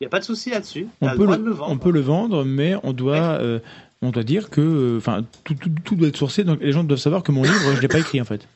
[0.00, 0.88] Il n'y a pas de souci là-dessus.
[1.00, 3.60] On, peut le, on peut le vendre, mais on doit euh,
[4.02, 7.22] on doit dire que enfin tout, tout, doit être sourcé, donc les gens doivent savoir
[7.22, 8.46] que mon livre, je ne l'ai pas écrit en fait.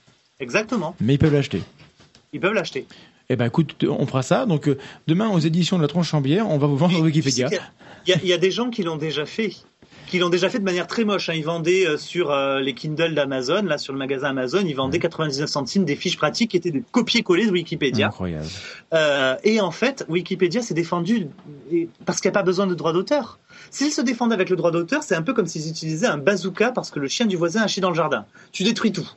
[0.40, 0.94] Exactement.
[1.00, 1.62] Mais ils peuvent l'acheter.
[2.32, 2.86] Ils peuvent l'acheter.
[3.28, 4.46] Eh ben écoute, on fera ça.
[4.46, 7.48] Donc euh, demain aux éditions de la Tronche Chambière, on va vous vendre Wikipédia.
[8.06, 9.52] Il y, y, a des gens qui l'ont déjà fait
[10.06, 11.28] qui l'ont déjà fait de manière très moche.
[11.28, 11.34] Hein.
[11.34, 14.98] Ils vendaient euh, sur euh, les Kindle d'Amazon, là sur le magasin Amazon, ils vendaient
[14.98, 18.08] 99 centimes des fiches pratiques qui étaient des copier-coller de Wikipédia.
[18.08, 18.46] Incroyable.
[18.94, 21.28] Euh, et en fait, Wikipédia s'est défendu
[22.04, 23.38] parce qu'il n'y a pas besoin de droit d'auteur.
[23.70, 26.72] S'ils se défendent avec le droit d'auteur, c'est un peu comme s'ils utilisaient un bazooka
[26.72, 28.24] parce que le chien du voisin a chié dans le jardin.
[28.52, 29.08] Tu détruis tout.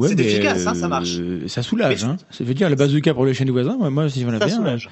[0.00, 1.16] C'est efficace, hein, ça marche.
[1.46, 2.04] ça soulage.
[2.04, 2.16] Hein.
[2.30, 3.76] Ça veut dire la bazooka pour les chaînes du voisin.
[3.90, 4.48] Moi, si j'en ai bien.
[4.48, 4.88] Soulage.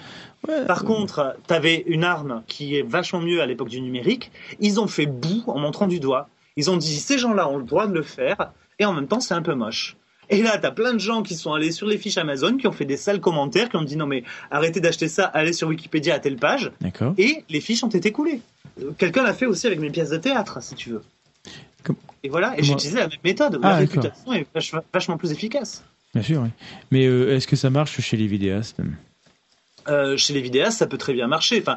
[0.67, 4.31] Par contre, tu avais une arme qui est vachement mieux à l'époque du numérique.
[4.61, 6.29] Ils ont fait bout en montrant du doigt.
[6.57, 9.21] Ils ont dit ces gens-là ont le droit de le faire et en même temps
[9.21, 9.97] c'est un peu moche.
[10.31, 12.67] Et là, tu as plein de gens qui sont allés sur les fiches Amazon, qui
[12.67, 15.69] ont fait des sales commentaires, qui ont dit non mais arrêtez d'acheter ça, allez sur
[15.69, 16.71] Wikipédia à telle page.
[16.81, 17.15] D'accord.
[17.19, 18.41] Et les fiches ont été coulées.
[18.99, 21.03] Quelqu'un l'a fait aussi avec mes pièces de théâtre, si tu veux.
[22.25, 23.59] Et voilà, et j'ai utilisé la même méthode.
[23.63, 24.47] Ah, la réputation est
[24.93, 25.85] vachement plus efficace.
[26.15, 26.51] Bien sûr, oui.
[26.91, 28.81] Mais euh, est-ce que ça marche chez les vidéastes?
[29.89, 31.61] Euh, chez les vidéastes, ça peut très bien marcher.
[31.61, 31.77] Enfin,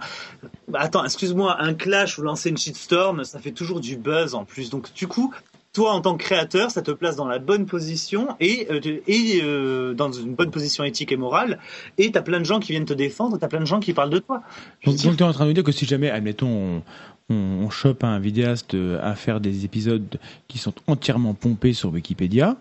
[0.68, 4.46] bah, attends, excuse-moi, un clash ou lancer une shitstorm, ça fait toujours du buzz en
[4.46, 4.70] plus.
[4.70, 5.34] Donc, du coup,
[5.76, 9.42] toi, en tant que créateur, ça te place dans la bonne position et, euh, et
[9.44, 11.60] euh, dans une bonne position éthique et morale.
[11.98, 13.80] Et tu as plein de gens qui viennent te défendre, tu as plein de gens
[13.80, 14.42] qui parlent de toi.
[14.86, 16.82] donc, tu es en train de nous dire que si jamais, admettons,
[17.30, 22.58] on, on, chope un vidéaste à faire des épisodes qui sont entièrement pompés sur Wikipédia,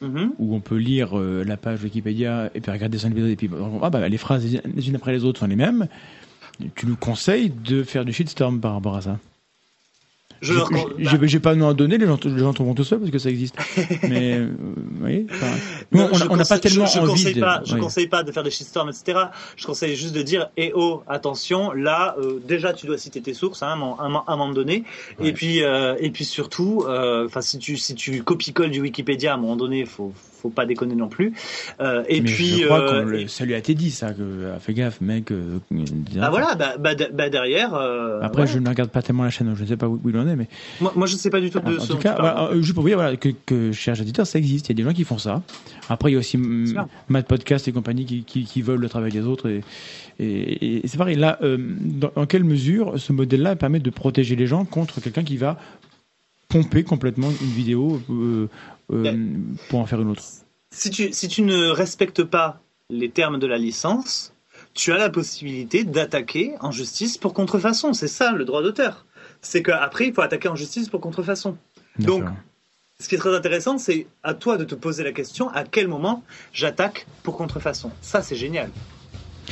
[0.00, 0.32] Mhm.
[0.38, 3.48] où on peut lire euh, la page Wikipédia et puis regarder son épisode et puis
[3.82, 5.86] ah bah, les phrases les unes après les autres sont les mêmes.
[6.74, 9.18] Tu nous conseilles de faire du shitstorm par rapport à ça?
[10.40, 10.54] Je.
[11.22, 13.18] J'ai pas de nom à donner, les gens, les gens tomberont tout seuls parce que
[13.18, 13.56] ça existe.
[14.08, 14.48] Mais euh,
[15.02, 15.26] oui,
[15.92, 17.10] on n'a pas tellement je, envie.
[17.10, 19.26] Conseille pas, je conseille pas de faire des shitstorms, etc.
[19.56, 23.34] Je conseille juste de dire eh oh, attention, là, euh, déjà, tu dois citer tes
[23.34, 24.84] sources hein, à, un, moment donné.
[25.20, 29.34] Et puis, euh, et puis surtout, enfin, si tu si tu copies-colles du Wikipédia à
[29.34, 30.12] un moment donné, faut
[30.44, 31.32] faut pas déconner non plus.
[31.80, 34.74] Euh, et puis, je crois euh, ça lui a été dit ça, que euh, fais
[34.74, 35.32] gaffe, mec.
[36.20, 37.74] ah voilà, bah, bah, bah derrière.
[38.20, 40.28] Après, je ne regarde pas tellement la chaîne, je ne sais pas où, il en
[40.28, 40.48] est, mais.
[40.82, 41.78] Moi, moi je ne sais pas du tout de.
[41.78, 44.66] En, tout cas, juste pour vous dire voilà, que, que cher éditeur, ça existe.
[44.68, 45.42] Il y a des gens qui font ça.
[45.88, 49.12] Après, il y a aussi Mad Podcast et compagnie qui, qui, qui, veulent le travail
[49.12, 49.62] des autres et,
[50.18, 51.16] et, c'est pareil.
[51.16, 55.56] Là, dans, quelle mesure ce modèle-là permet de protéger les gens contre quelqu'un qui va
[56.54, 58.48] pomper complètement une vidéo euh,
[58.92, 59.16] euh,
[59.68, 60.22] pour en faire une autre.
[60.70, 62.60] Si tu, si tu ne respectes pas
[62.90, 64.34] les termes de la licence,
[64.74, 67.92] tu as la possibilité d'attaquer en justice pour contrefaçon.
[67.92, 69.06] C'est ça le droit d'auteur.
[69.40, 71.56] C'est qu'après, il faut attaquer en justice pour contrefaçon.
[71.98, 72.24] Donc,
[72.98, 75.88] ce qui est très intéressant, c'est à toi de te poser la question à quel
[75.88, 76.22] moment
[76.52, 77.90] j'attaque pour contrefaçon.
[78.00, 78.70] Ça, c'est génial.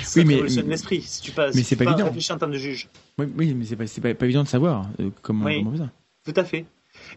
[0.03, 1.03] Ça oui, mais l'esprit.
[1.03, 2.07] Si tu pas, mais c'est pas, évident.
[2.07, 2.89] réfléchir en termes de juge.
[3.19, 5.91] Oui, oui mais c'est pas, pas, évident de savoir euh, comment, comment on fait ça.
[6.25, 6.65] Tout à fait.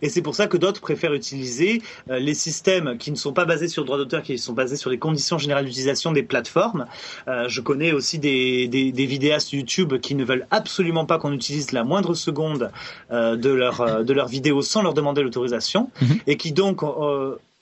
[0.01, 3.45] Et c'est pour ça que d'autres préfèrent utiliser euh, les systèmes qui ne sont pas
[3.45, 6.85] basés sur le droit d'auteur, qui sont basés sur les conditions générales d'utilisation des plateformes.
[7.27, 11.33] Euh, je connais aussi des, des, des, vidéastes YouTube qui ne veulent absolument pas qu'on
[11.33, 12.71] utilise la moindre seconde
[13.11, 16.19] euh, de leur de leur vidéo sans leur demander l'autorisation mhm.
[16.27, 16.81] et qui donc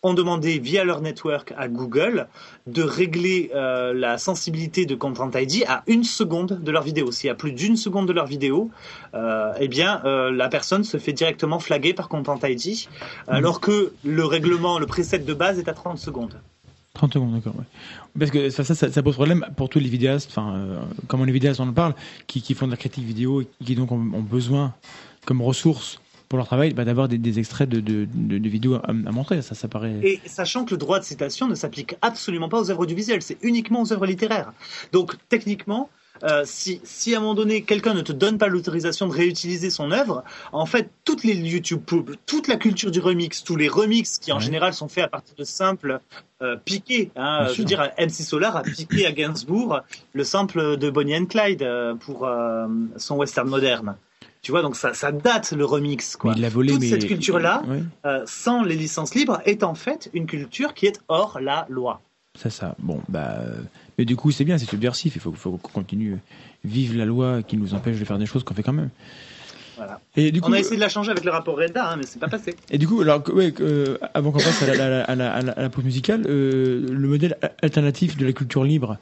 [0.04, 2.28] ont demandé via leur network à Google
[2.68, 7.12] de régler euh, la sensibilité de Content ID à une seconde de leur vidéo.
[7.12, 8.70] S'il y a plus d'une seconde de leur vidéo,
[9.14, 12.88] euh, eh bien euh, la personne se fait directement flaguer par Content ID,
[13.28, 13.34] mhm.
[13.34, 16.38] alors que le règlement, le preset de base est à 30 secondes.
[16.96, 17.56] 30 secondes, d'accord.
[18.20, 21.32] Parce que ça, ça, ça, pose problème pour tous les vidéastes, enfin, euh, comme les
[21.32, 21.96] vidéastes on en parle,
[22.28, 24.74] qui, qui, font de la critique vidéo et qui donc ont, ont besoin
[25.26, 26.00] comme ressource
[26.34, 29.44] pour leur travail bah, d'avoir des, extraits de, de, vidéos à, montrer.
[29.44, 30.00] Ça, ça paraît.
[30.02, 33.38] Et sachant que le droit de citation ne s'applique absolument pas aux œuvres audiovisuelles, c'est
[33.44, 34.52] uniquement aux œuvres littéraires.
[34.92, 35.92] Donc techniquement,
[36.24, 39.70] euh, si, si, à un moment donné quelqu'un ne te donne pas l'autorisation de réutiliser
[39.70, 41.84] son œuvre, en fait, toutes les YouTube
[42.26, 45.36] toute la culture du remix, tous les remix qui en général sont faits à partir
[45.36, 46.00] de simples
[46.42, 49.82] euh, piqués, hein, je veux dire, MC Solar a piqué à Gainsbourg
[50.14, 52.28] le sample de Bonnie and Clyde euh, pour
[52.98, 53.98] son western moderne.
[54.44, 56.18] Tu vois, donc ça, ça date le remix.
[56.18, 56.34] Quoi.
[56.36, 57.64] il volé, Toute cette culture-là,
[58.06, 62.02] euh, sans les licences libres, est en fait une culture qui est hors la loi.
[62.38, 62.76] C'est ça.
[62.80, 63.40] Bon, bah,
[63.98, 65.16] mais du coup, c'est bien, c'est subversif.
[65.16, 66.20] Il faut, faut qu'on continue
[66.66, 68.90] vive la loi qui nous empêche de faire des choses qu'on fait quand même.
[69.78, 70.02] Voilà.
[70.18, 72.04] Et du coup, on a essayé de la changer avec le rapport Reda, hein, mais
[72.06, 72.54] c'est pas passé.
[72.70, 75.70] Et du coup, alors, ouais, euh, avant qu'on passe à la, à la, à la,
[75.70, 78.98] pause musicale, euh, le modèle alternatif de la culture libre,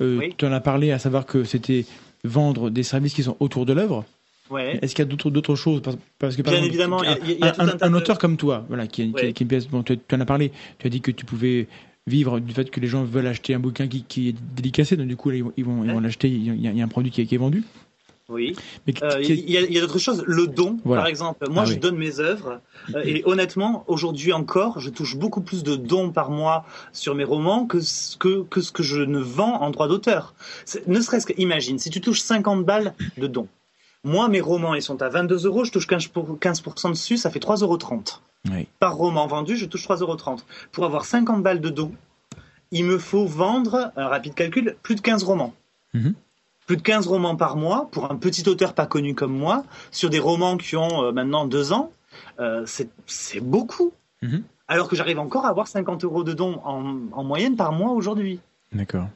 [0.00, 1.86] tu en as parlé, à savoir que c'était
[2.24, 4.04] vendre des services qui sont autour de l'œuvre.
[4.58, 5.82] Est-ce qu'il y a d'autres d'autres choses?
[6.18, 9.48] Parce, que Bien évidemment, il y a, un, auteur comme toi, voilà, qui, qui, une
[9.48, 9.68] pièce.
[9.68, 10.52] Bon, tu, en as parlé.
[10.78, 11.66] Tu as dit que tu pouvais
[12.06, 15.08] vivre du fait que les gens veulent acheter un bouquin qui, qui est dédicacé, donc
[15.08, 16.28] du coup ils vont ils vont, l'acheter.
[16.28, 17.64] Il, y a un produit qui est, vendu.
[18.28, 18.56] Oui.
[19.02, 20.24] Euh, il y a, d'autres choses.
[20.26, 21.48] Le don, par exemple.
[21.48, 22.60] Moi, ah je donne mes œuvres.
[22.94, 27.22] Euh, et honnêtement, aujourd'hui encore, je touche beaucoup plus de dons par mois sur mes
[27.22, 30.34] romans que ce que, que, ce que je ne vends en droit d'auteur.
[30.88, 33.48] Ne serait-ce que, imagine, si tu touches 50 balles de dons,
[34.06, 37.62] moi, mes romans, ils sont à 22 euros, je touche 15%, dessus, ça fait 3,30
[37.64, 37.78] euros.
[38.78, 40.16] Par roman vendu, je touche 3,30 euros.
[40.70, 41.90] Pour avoir 50 balles de dos,
[42.70, 45.54] il me faut vendre, un rapide calcul, plus de 15 romans.
[45.92, 46.14] Mhm.
[46.66, 50.08] Plus de 15 romans par mois pour un petit auteur pas connu comme moi, sur
[50.08, 51.92] des romans qui ont euh, maintenant deux ans,
[52.38, 53.92] euh, c'est beaucoup.
[54.22, 54.44] Mhm.
[54.68, 58.40] alors que j'arrive encore à avoir 50 euros de dons en, moyenne par mois aujourd'hui.
[58.72, 59.08] D'accord.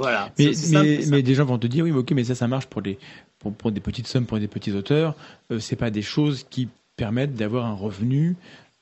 [0.00, 0.32] Voilà.
[0.38, 2.98] Mais, mais, des gens vont te dire oui, ok, mais ça, ça marche pour, les,
[3.38, 5.14] pour, des petites sommes, pour des petits auteurs.
[5.50, 8.36] Ce euh, c'est pas des choses qui permettent d'avoir un revenu,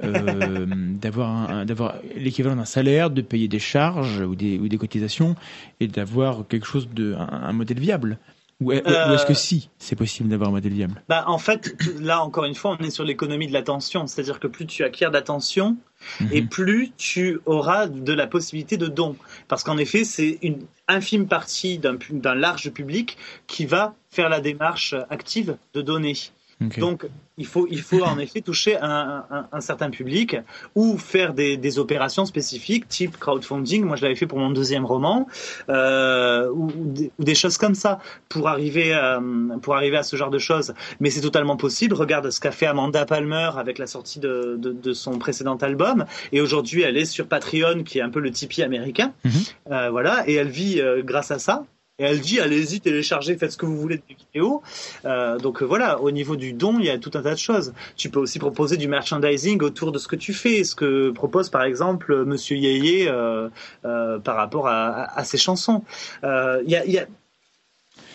[0.05, 0.65] euh,
[1.01, 5.35] d'avoir d'avoir l'équivalent d'un salaire, de payer des charges ou des, ou des cotisations
[5.81, 8.19] et d'avoir quelque chose de un modèle viable.
[8.61, 11.01] Ou, est-ce que euh, si c'est possible d'avoir un modèle viable?
[11.09, 14.09] Bah, En fait, là encore une fois, on est sur l'économie de l'attention.
[14.09, 15.77] C'est-à-dire que plus tu acquiers d'attention,
[16.21, 16.29] mhm.
[16.33, 19.17] et plus tu auras de la possibilité de don.
[19.47, 24.95] Parce qu'en effet, c'est une infime partie d'un large public qui va faire la démarche
[25.09, 26.15] active de donner.
[26.61, 27.07] Donc,
[27.37, 30.37] il faut, il faut en effet toucher un, un, certain public
[30.75, 33.85] ou faire des, des, opérations spécifiques, type crowdfunding.
[33.85, 35.29] Moi, je l'avais fait pour mon deuxième roman,
[35.69, 36.73] euh, ou,
[37.19, 39.23] des, choses comme ça, pour arriver, à,
[39.63, 40.75] pour arriver à ce genre de choses.
[40.99, 41.95] Mais c'est totalement possible.
[41.95, 46.07] Regarde ce qu'a fait Amanda Palmer avec la sortie de, de, de son précédent album.
[46.33, 49.13] Et aujourd'hui, elle est sur Patreon, qui est un peu le Tipeee américain.
[49.25, 49.33] Mhm.
[49.71, 51.65] euh, voilà, et elle vit euh, grâce à ça.
[52.01, 54.63] Et elle dit allez-y, téléchargez, faites ce que vous voulez de vidéos.
[55.05, 57.39] Euh, donc euh, voilà, au niveau du don, il y a tout un tas de
[57.39, 57.73] choses.
[57.97, 61.51] Tu peux aussi proposer du merchandising autour de ce que tu fais, ce que propose
[61.51, 63.49] par exemple Monsieur Yeye euh,
[63.85, 65.83] euh, par rapport à, ses chansons.
[66.23, 67.07] Euh, il y a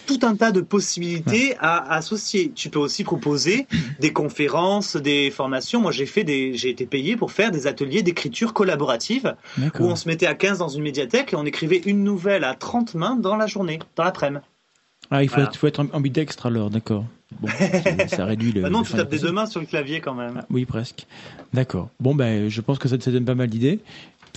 [0.06, 2.52] tout un tas de possibilités à associer.
[2.54, 3.68] Tu peux aussi proposer
[4.00, 5.82] des conférences, des formations.
[5.82, 9.36] Moi, j'ai fait des, j'ai été payé pour faire des ateliers d'écriture collaborative
[9.80, 12.56] où on se mettait à 15 dans une médiathèque et on écrivait une nouvelle à
[12.56, 14.44] 30 mains dans la journée, dans l'après-midi.
[15.12, 17.06] Ah, il faut, être, faut être ambidextre alors, d'accord.
[17.40, 17.48] Bon,
[18.08, 18.62] ça, réduit le.
[18.62, 20.40] Bah non, tu tapes des deux mains sur le clavier quand même.
[20.40, 21.06] Ah, oui, presque.
[21.54, 21.90] D'accord.
[22.00, 23.80] Bon, ben, je pense que ça te donne pas mal d'idées.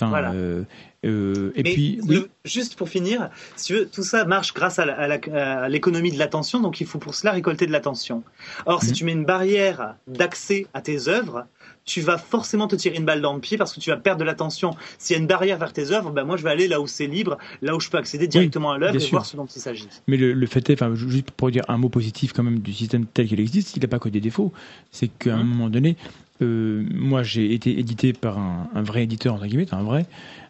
[0.01, 0.63] Euh,
[1.05, 1.99] euh, et puis,
[2.45, 6.81] juste pour finir, si tu veux, tout ça marche grâce à l'économie de l'attention, donc
[6.81, 8.23] il faut pour cela récolter de l'attention.
[8.65, 8.93] Or, si mhm.
[8.93, 11.45] tu mets une barrière d'accès à tes œuvres,
[11.85, 14.19] tu vas forcément te tirer une balle dans le pied parce que tu vas perdre
[14.19, 14.75] de l'attention.
[14.99, 16.85] S'il y a une barrière vers tes œuvres, ben moi je vais aller là où
[16.85, 19.61] c'est libre, là où je peux accéder directement à l'œuvre et voir ce dont il
[19.61, 19.87] s'agit.
[20.07, 23.05] Mais le, fait est, enfin, juste pour dire un mot positif quand même du système
[23.05, 24.51] tel qu'il existe, il n'a pas que des défauts.
[24.91, 25.49] C'est qu'à un mhm.
[25.49, 25.95] moment donné,
[26.41, 30.05] euh, moi j'ai été édité par un, vrai éditeur entre guillemets, un vrai.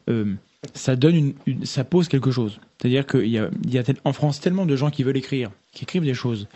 [0.10, 0.34] Euh,
[0.74, 2.60] ça donne une, ça pose quelque chose.
[2.78, 5.52] C'est-à-dire qu'il y a, il y a en France tellement de gens qui veulent écrire,
[5.72, 6.48] qui écrivent des choses,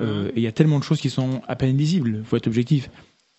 [0.00, 2.22] euh, et il y a tellement de choses qui sont à peine lisibles.
[2.24, 2.90] Faut être objectif.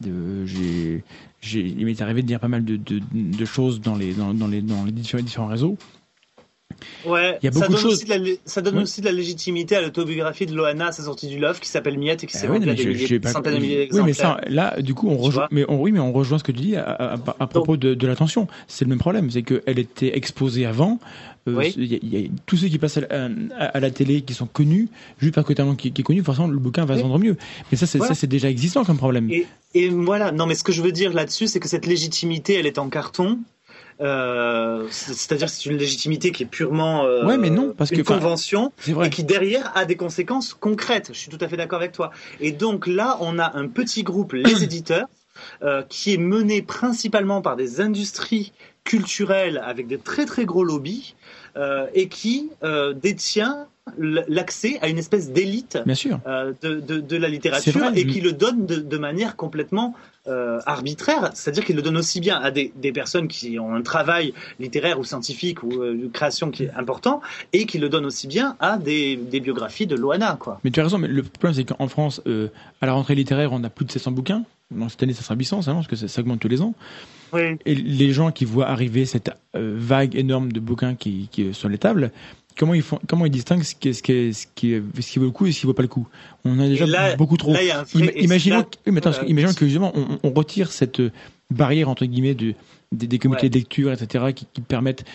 [0.03, 1.03] j'ai,
[1.43, 4.47] il m'est arrivé de dire pas mal de, de, de choses dans les, dans, dans
[4.47, 5.77] les, dans les différents réseaux.
[7.05, 7.93] Ouais, il y a beaucoup ça donne, de choses.
[7.93, 11.03] Aussi de la, ça donne aussi de la légitimité à l'autobiographie de Loana à sa
[11.03, 13.59] sortie du Love qui s'appelle Miette et qui ah s'est ah ouais, des centaines de
[13.59, 16.37] milliers Oui, mais ça, là, du coup, on rejoint, mais on, oui, mais on rejoint
[16.37, 18.47] ce que tu dis à, à, propos de, de l'attention.
[18.67, 20.99] C'est le même problème, c'est qu'elle était exposée avant.
[21.47, 21.73] Euh, oui.
[21.75, 25.33] y, y, a, tous ceux qui passent à, à, la télé, qui sont connus, juste
[25.33, 27.01] parce que tu as un nom qui, qui, est connu, forcément le bouquin va se
[27.01, 27.35] vendre mieux.
[27.71, 29.29] Mais ça, c'est déjà existant comme problème.
[29.31, 30.31] Et, et voilà.
[30.31, 32.89] Non, mais ce que je veux dire là-dessus, c'est que cette légitimité, elle est en
[32.89, 33.39] carton.
[34.01, 38.03] Euh, c'est-à-dire c'est une légitimité qui est purement euh, ouais, mais non, parce une que,
[38.03, 41.09] convention et qui derrière a des conséquences concrètes.
[41.13, 42.11] Je suis tout à fait d'accord avec toi.
[42.39, 45.07] Et donc là, on a un petit groupe, les éditeurs,
[45.61, 51.15] euh, qui est mené principalement par des industries culturelles avec des très très gros lobbies
[51.93, 52.49] et qui
[52.95, 58.65] détient l'accès à une espèce d'élite de, de, de, la littérature et qui le donne
[58.65, 59.93] de, de manière complètement
[60.27, 63.81] euh, arbitraire, c'est-à-dire qu'il le donne aussi bien à des, des, personnes qui ont un
[63.81, 67.21] travail littéraire ou scientifique ou euh, une création qui est important,
[67.53, 70.37] et qui le donne aussi bien à des, des biographies de Loana.
[70.39, 70.59] Quoi.
[70.63, 72.49] Mais tu as raison, mais le problème c'est qu'en France, euh,
[72.81, 74.43] à la rentrée littéraire, on a plus de 700 bouquins.
[74.89, 76.75] cette année, ça sera 800, ça, parce que ça, augmente tous les ans.
[77.33, 77.57] Oui.
[77.65, 81.77] Et les gens qui voient arriver cette vague énorme de bouquins qui, qui sont les
[81.77, 82.11] tables,
[82.57, 85.25] comment ils font, comment ils distinguent ce qui, ce qui, ce qui, ce qui vaut
[85.25, 86.07] le coup et ce qui vaut pas le coup?
[86.45, 87.55] On a déjà beaucoup trop.
[88.15, 91.01] imaginons, imaginons que justement on, on, retire cette
[91.49, 92.53] barrière entre guillemets de,
[92.91, 95.05] des, des comités de lecture, etc., qui, qui permettent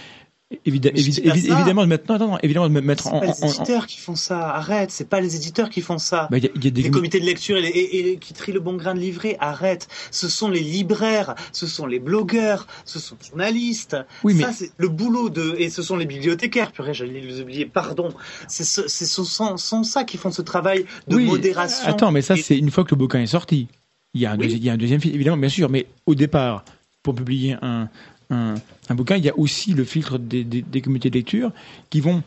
[0.65, 3.21] évidemment, maintenant, évidemment, de mettre en.
[3.33, 4.49] C'est pas les éditeurs qui font ça.
[4.51, 4.91] Arrête.
[4.91, 6.29] C'est pas les éditeurs qui font ça.
[6.31, 6.83] Bah, y a, y a des...
[6.83, 9.37] Les comités de lecture et, et, qui trient le bon grain de livret.
[9.41, 9.89] Arrête.
[10.11, 13.97] Ce sont les libraires, ce sont les blogueurs, ce sont les journalistes.
[14.23, 15.57] Oui, mais ça, c'est le boulot de.
[15.59, 16.73] Et ce sont les bibliothécaires.
[16.73, 17.67] Purée, j'allais les oublier.
[17.67, 18.11] Pardon.
[18.49, 21.89] C'est ce, ce sont, sont, ça qui font ce travail de modération.
[21.89, 23.69] Attends, mais ça, c'est une fois que le bouquin est sorti.
[24.15, 25.69] Il y a un, il y a un deuxième film, évidemment, bien sûr.
[25.69, 26.65] Mais au départ,
[27.03, 27.89] pour publier un
[28.31, 28.55] un,
[28.95, 31.53] bouquin, il y a aussi le filtre des, des, communautés de lecture
[31.91, 32.23] qui vont.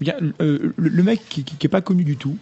[0.00, 2.38] Bien, euh, le, mec qui n'est pas connu du tout,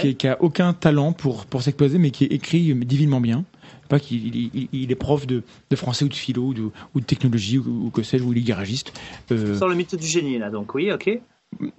[0.00, 3.44] qui, qui, a aucun talent pour, pour s'exposer, mais qui écrit divinement bien.
[3.88, 7.04] Pas qu'il il, est prof de, de, français ou de philo ou de, ou de
[7.04, 8.92] technologie ou, que sais-je, ou il est garagiste.
[9.32, 11.20] Euh, Sans le mythe du génie, là, donc oui, ok.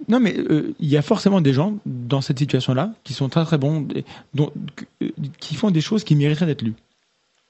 [0.08, 3.44] Non, mais euh, il y a forcément des gens dans cette situation-là qui sont très
[3.44, 3.88] très bons,
[4.34, 4.52] dont,
[5.40, 6.74] qui font des choses qui mériteraient d'être lues.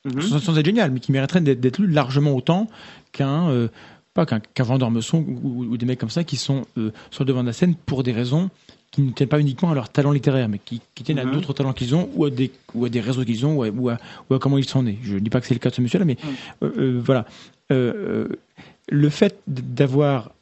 [0.06, 0.38] Mm-hmm.
[0.40, 2.68] sans, être génial, mais qui mériterait d'être lu largement autant
[3.12, 3.68] qu'un euh,
[4.14, 7.28] pas qu'un vendeur meçon ou, ou, des mecs comme ça qui sont euh, sur le
[7.28, 8.50] devant de la scène pour des raisons
[8.90, 11.30] qui ne tiennent pas uniquement à leur talent littéraire, mais qui, tiennent à mm-hmm.
[11.30, 13.96] d'autres talents qu'ils ont ou à des, ou à des réseaux qu'ils ont ou à,
[14.28, 14.98] ou, comment ils sont nés.
[15.02, 16.18] Je ne dis pas que c'est le cas de ce monsieur-là, mais
[16.60, 16.98] mm.
[16.98, 17.24] voilà.
[17.70, 20.32] le fait d'avoir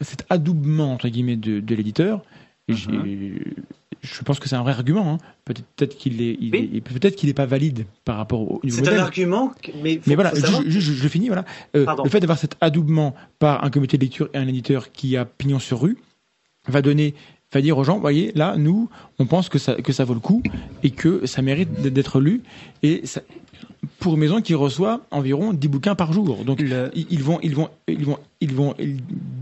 [0.00, 2.22] cet adoubement entre guillemets de, de l'éditeur,
[2.68, 3.54] mm-hmm
[4.02, 5.14] je pense que c'est un vrai argument.
[5.14, 5.18] Hein.
[5.44, 9.52] Peut-être qu'il est, peut-être qu'il n'est pas valide par rapport au niveau C'est un argument,
[9.82, 11.28] mais, mais voilà, je, je, finis.
[11.28, 11.44] Voilà,
[11.76, 15.16] euh, le fait d'avoir cet adoubement par un comité de lecture et un éditeur qui
[15.16, 15.98] a pignon sur rue
[16.66, 17.14] va donner,
[17.52, 18.88] va dire aux gens, voyez, là, nous,
[19.18, 20.42] on pense que ça, que ça vaut le coup
[20.82, 22.42] et que ça mérite d'être lu
[22.82, 23.20] et ça,
[24.02, 26.44] pour une maison qui reçoit environ 10 bouquins par jour.
[26.44, 28.74] Donc ils vont ils vont ils vont ils vont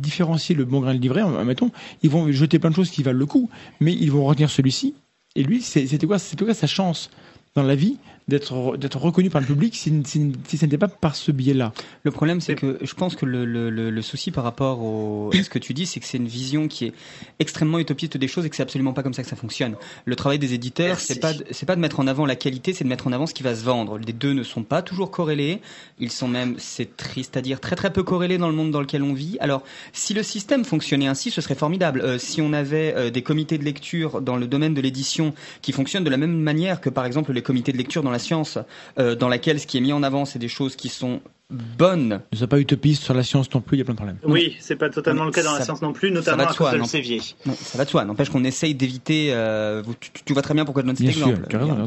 [0.03, 1.71] différencier le bon grain de livret, mettons,
[2.03, 3.49] ils vont jeter plein de choses qui valent le coup,
[3.81, 4.95] mais ils vont retenir celui-ci.
[5.35, 7.11] Et lui, c'était quoi C'était quoi sa chance
[7.55, 7.97] dans la vie
[8.29, 11.73] d'être d'être reconnu par le public si, si, si ce n'était pas par ce biais-là.
[12.03, 15.43] Le problème, c'est que je pense que le, le, le, souci par rapport au, à
[15.43, 16.93] ce que tu dis, c'est que c'est une vision qui est
[17.39, 19.77] extrêmement utopiste des choses et que c'est absolument pas comme ça que ça fonctionne.
[20.05, 22.85] Le travail des éditeurs, c'est pas c'est pas de mettre en avant la qualité, c'est
[22.85, 23.99] de mettre en avant ce qui va se vendre.
[23.99, 25.61] Les deux ne sont pas toujours corrélés.
[25.99, 28.81] Ils sont même, c'est triste à dire, très très peu corrélés dans le monde dans
[28.81, 29.37] lequel on vit.
[29.41, 29.63] Alors,
[29.93, 32.01] si le système fonctionnait ainsi, ce serait formidable.
[32.01, 35.73] Euh, si on avait euh, des comités de lecture dans le domaine de l'édition qui
[35.73, 38.59] fonctionnent de la même manière que par exemple les comités de lecture dans la science,
[38.99, 42.21] euh, dans laquelle ce qui est mis en avant, c'est des choses qui sont bonnes.
[42.33, 44.19] Ne sois pas utopiste sur la science non plus, il y a plein de problèmes.
[44.25, 46.83] Oui, c'est pas totalement le cas dans la science non plus, notamment à cause de
[46.85, 47.21] Sévier.
[47.21, 48.05] ça va de soi.
[48.05, 49.29] N'empêche qu'on essaye d'éviter.
[49.33, 49.83] Euh,
[50.25, 51.41] tu, vois très bien pourquoi je donne cet exemple.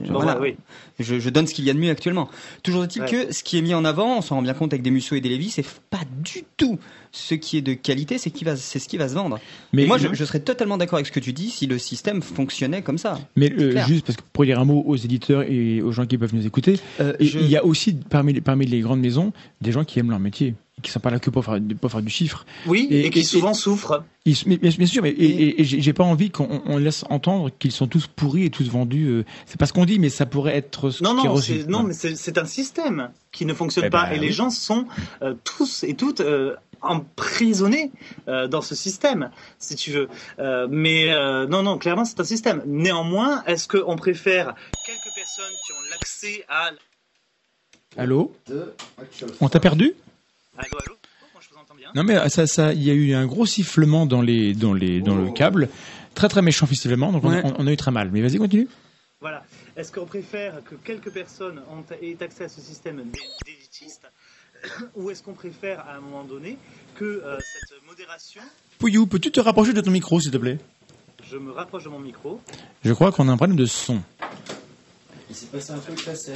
[0.09, 0.39] voilà.
[0.39, 0.55] oui.
[0.99, 2.29] je, je, donne ce qu'il y a de mieux actuellement.
[2.61, 4.83] Toujours est-il que ce qui est mis en avant, on s'en rend bien compte avec
[4.83, 6.79] des Musso et des Lévis, c'est pas du tout
[7.13, 9.39] ce qui est de qualité, c'est qui va, c'est ce qui va se vendre.
[9.71, 12.81] Mais moi, je, serais totalement d'accord avec ce que tu dis si le système fonctionnait
[12.81, 13.19] comme ça.
[13.35, 16.17] Mais euh, juste parce que pour dire un mot aux éditeurs et aux gens qui
[16.17, 19.71] peuvent nous écouter, euh, il y a aussi parmi les, parmi les grandes maisons des
[19.71, 22.09] gens qui aiment leur métier qui sont pas là que pour faire, pour faire du
[22.09, 22.45] chiffre.
[22.65, 24.03] Oui, et, qui souvent souffrent.
[24.25, 28.45] bien, sûr, mais et, et j'ai pas envie qu'on laisse entendre qu'ils sont tous pourris
[28.45, 29.05] et tous vendus.
[29.05, 31.35] Euh, c'est pas ce qu'on dit, mais ça pourrait être ce non, non,
[31.69, 34.87] Non, mais c'est un système qui ne fonctionne eh pas, ben et les gens sont
[35.45, 36.21] tous et toutes
[36.83, 37.91] emprisonné
[38.27, 40.09] euh, dans ce système, si tu veux.
[40.39, 42.61] Euh, mais euh, non, non, clairement, c'est un système.
[42.65, 44.55] Néanmoins, est-ce qu'on préfère
[44.85, 46.71] quelques personnes qui ont l'accès à...
[47.97, 48.35] Allô
[49.39, 49.93] On t'a perdu
[50.57, 50.97] Allô, allô
[51.33, 51.89] Moi, je vous entends bien.
[51.95, 55.01] Non, mais ça, ça, il y a eu un gros sifflement dans les, dans les,
[55.01, 55.31] dans le oh.
[55.31, 55.69] câble,
[56.15, 57.11] très très méchant visiblement.
[57.11, 58.09] Donc on, a eu très mal.
[58.11, 58.67] Mais vas-y, continue.
[59.21, 59.43] Voilà.
[59.75, 61.61] Est-ce qu'on préfère que quelques personnes
[62.01, 63.03] aient accès à ce système
[63.45, 64.07] d'élitistes
[64.95, 66.57] ou est-ce qu'on préfère à un moment donné
[66.95, 68.41] que euh, cette modération.
[68.79, 70.59] Pouillou, peux-tu te rapprocher de ton micro, s'il te plaît?
[71.29, 72.39] Je me rapproche de mon micro.
[72.83, 74.01] Je crois qu'on a un problème de son.
[75.33, 76.33] Il s'est passé un truc là, c'est.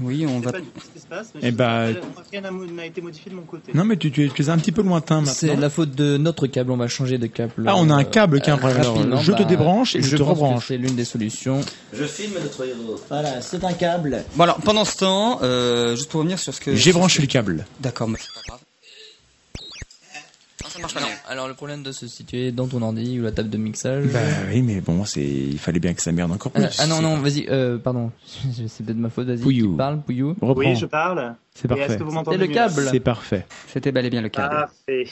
[0.00, 0.52] Oui, on va.
[0.52, 1.88] Pas ce qui se passe, mais eh bah...
[2.30, 3.72] rien n'a été modifié de mon côté.
[3.74, 5.32] Non, mais tu, tu, es un petit peu lointain maintenant.
[5.34, 7.66] C'est la faute de notre câble, on va changer de câble.
[7.66, 8.82] Ah, on a un câble qui a un problème.
[9.20, 10.68] je te bah, débranche et je, te rebranche.
[10.68, 11.60] C'est l'une des solutions.
[11.92, 12.98] Je filme notre héros.
[13.10, 14.24] Voilà, c'est un câble.
[14.36, 16.74] Bon, alors pendant ce temps, euh, juste pour revenir sur ce que.
[16.74, 17.66] J'ai branché le câble.
[17.80, 18.60] D'accord, mais c'est pas grave.
[21.32, 24.04] Alors le problème de se situer dans ton ordi ou la table de mixage.
[24.12, 24.18] Bah
[24.50, 26.78] oui, mais bon, c'est il fallait bien que ça merde encore plus.
[26.78, 28.12] ah non non, vas-y, euh, pardon,
[28.68, 29.28] c'est peut-être ma faute.
[29.28, 30.36] Vas-y, tu parles, Pouillou.
[30.42, 31.34] Oui, je parle.
[31.54, 31.84] C'est parfait.
[31.84, 32.86] Est-ce que vous m'entendez le câble.
[32.90, 33.46] C'est parfait.
[33.68, 34.54] C'était bel et bien le câble.
[34.54, 35.06] Parfait.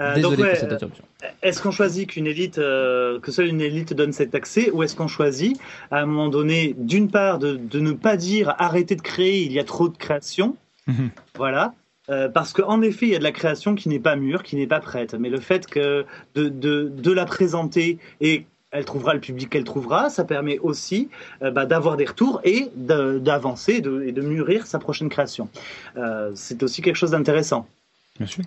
[0.00, 1.04] Euh, Désolé donc, ouais, pour cette interruption.
[1.42, 4.96] Est-ce qu'on choisit qu'une élite, euh, que seule une élite donne cet accès, ou est-ce
[4.96, 5.60] qu'on choisit
[5.90, 9.52] à un moment donné, d'une part, de, de, ne pas dire arrêtez de créer, il
[9.52, 10.56] y a trop de création,
[10.86, 11.10] mhm.
[11.36, 11.74] voilà,
[12.10, 14.56] euh, parce qu'en effet, il y a de la création qui n'est pas mûre, qui
[14.56, 15.14] n'est pas prête.
[15.14, 16.04] Mais le fait que
[16.34, 21.08] de, de, de la présenter et elle trouvera le public qu'elle trouvera, ça permet aussi
[21.42, 25.48] euh, bah, d'avoir des retours et d'avancer et de mûrir sa prochaine création.
[25.96, 27.66] Euh, c'est aussi quelque chose d'intéressant.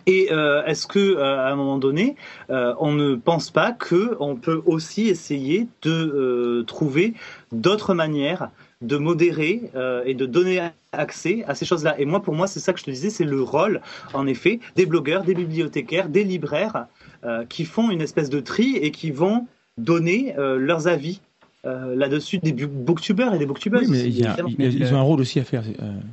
[0.06, 2.16] Et euh, est-ce que euh, à un moment donné,
[2.50, 7.14] euh, on ne pense pas que on peut aussi essayer de trouver
[7.52, 8.50] d'autres manières
[8.82, 9.72] de modérer
[10.06, 12.00] et de donner accès à ces choses-là.
[12.00, 13.82] Et moi, pour moi, c'est ça que je te disais, c'est le rôle,
[14.14, 16.88] en effet, des blogueurs, des bibliothécaires, des libraires
[17.50, 21.22] qui font une espèce de tri et qui vont donner leurs avis
[21.68, 23.82] euh, là-dessus des booktubers et des booktubers.
[23.88, 25.64] mais ils ont un rôle aussi à faire.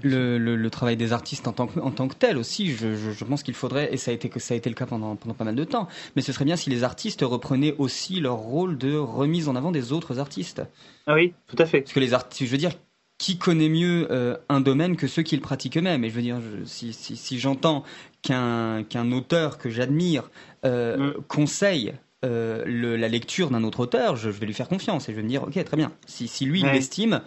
[0.05, 3.43] Euh, le, travail des artistes en tant que, en tant que tel aussi, je, pense
[3.43, 5.55] qu'il faudrait, et ça a, été, ça a été le cas pendant, pendant pas mal
[5.55, 9.49] de temps, mais ce serait bien si les artistes reprenaient aussi leur rôle de remise
[9.49, 10.63] en avant des autres artistes.
[11.07, 11.81] Ah oui, tout à fait.
[11.81, 12.73] Parce que les artistes, je veux dire,
[13.17, 16.05] qui connaît mieux euh, un domaine que ceux qui le pratiquent eux-mêmes?
[16.05, 17.85] Et je veux dire, si, si, j'entends
[18.21, 20.31] qu'un qu'un auteur que j'admire
[20.63, 21.13] mm.
[21.27, 21.95] conseille
[22.25, 25.29] euh, la lecture d'un autre auteur, je, vais lui faire confiance et je vais me
[25.29, 25.93] dire, ok, très bien.
[26.07, 27.21] Si, lui, il l'estime,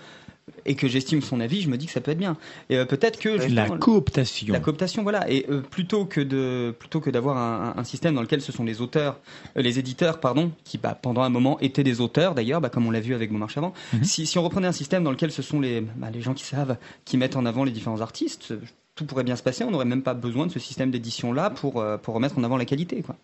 [0.65, 2.37] et que j'estime son avis, je me dis que ça peut être bien.
[2.69, 4.53] Et euh, peut-être que la cooptation.
[4.53, 5.29] La cooptation, voilà.
[5.29, 7.37] Et euh, plutôt que de plutôt que d'avoir
[7.77, 9.19] un, système dans lequel ce sont les auteurs,
[9.57, 12.85] euh, les éditeurs, pardon, qui bah, pendant un moment étaient des auteurs d'ailleurs, bah, comme
[12.85, 13.73] on l'a vu avec Marche avant.
[13.93, 14.03] Mhm.
[14.03, 16.43] si, si, on reprenait un système dans lequel ce sont les bah, les gens qui
[16.43, 18.53] savent, qui mettent en avant les différents artistes,
[18.95, 19.63] tout pourrait bien se passer.
[19.63, 22.57] On n'aurait même pas besoin de ce système d'édition là pour pour remettre en avant
[22.57, 23.15] la qualité, quoi.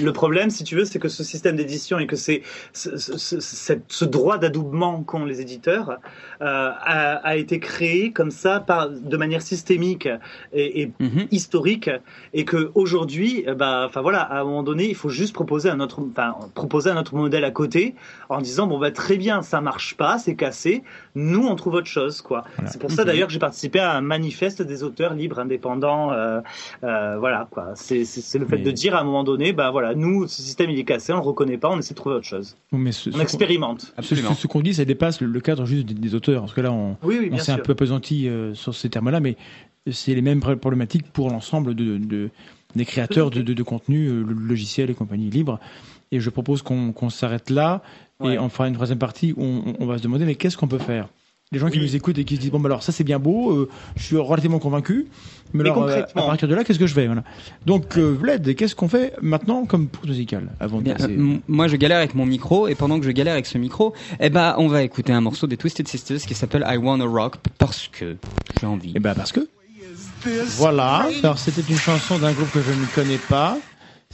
[0.00, 2.42] Le problème, si tu veux, c'est que ce système d'édition et que c'est
[2.72, 3.38] ce, ce,
[3.88, 5.96] ce, droit d'adoubement qu'ont les éditeurs euh,
[6.40, 10.08] a, a, été créé comme ça par, de manière systémique
[10.52, 11.28] et, et mhm.
[11.30, 11.90] historique
[12.32, 15.80] et que aujourd'hui, bah, enfin voilà, à un moment donné, il faut juste proposer un
[15.80, 17.94] autre, enfin, proposer un autre modèle à côté
[18.28, 20.82] en disant bon bah très bien, ça marche pas, c'est cassé,
[21.14, 22.44] nous on trouve autre chose quoi.
[22.66, 23.08] C'est pour ça mhm.
[23.08, 26.40] d'ailleurs que j'ai participé à un manifeste des auteurs libres indépendants, euh,
[26.82, 27.72] euh, voilà quoi.
[27.74, 30.78] C'est le fait de dire à un moment donné, bah voilà nous, ce système il
[30.78, 32.56] est cassé, on le reconnaît pas, on essaie de trouver autre chose.
[32.72, 32.86] on
[33.20, 33.92] expérimente.
[33.96, 34.34] Absolument.
[34.34, 36.42] Ce, qu'on dit, ça dépasse le, cadre juste des, auteurs.
[36.42, 36.96] Parce que là, on,
[37.38, 39.36] s'est un peu apesanti euh, sur ces termes-là, mais
[39.90, 42.30] c'est les mêmes problématiques pour l'ensemble de,
[42.76, 45.58] des créateurs de, de, contenu, euh, logiciels et compagnie libres.
[46.12, 47.82] Et je propose qu'on s'arrête là
[48.22, 49.42] et on fera une troisième partie où
[49.78, 51.08] on va se demander mais qu'est-ce qu'on peut faire?
[51.54, 53.18] Les gens qui nous écoutent et qui se disent bon bah alors ça c'est bien
[53.18, 55.06] beau, euh, je suis relativement convaincu,
[55.52, 57.24] mais, alors euh, à partir de là qu'est-ce que je fais voilà.
[57.64, 60.92] Donc euh, Vlad, qu'est-ce qu'on fait maintenant comme pause musicale avant de
[61.48, 64.30] Moi je galère avec mon micro et pendant que je galère avec ce micro, eh
[64.30, 67.88] ben on va écouter un morceau des Twisted Sisters qui s'appelle I Wanna Rock parce
[67.88, 68.16] que
[68.60, 68.92] j'ai envie.
[68.94, 69.48] Eh ben parce que
[70.56, 71.08] voilà.
[71.22, 73.58] Alors c'était une chanson d'un groupe que je ne connais pas.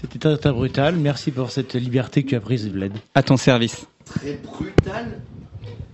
[0.00, 0.96] C'était très, très brutal.
[0.96, 2.92] Merci pour cette liberté que tu as prise, Vlad.
[3.14, 3.86] À ton service.
[4.06, 5.20] Très brutal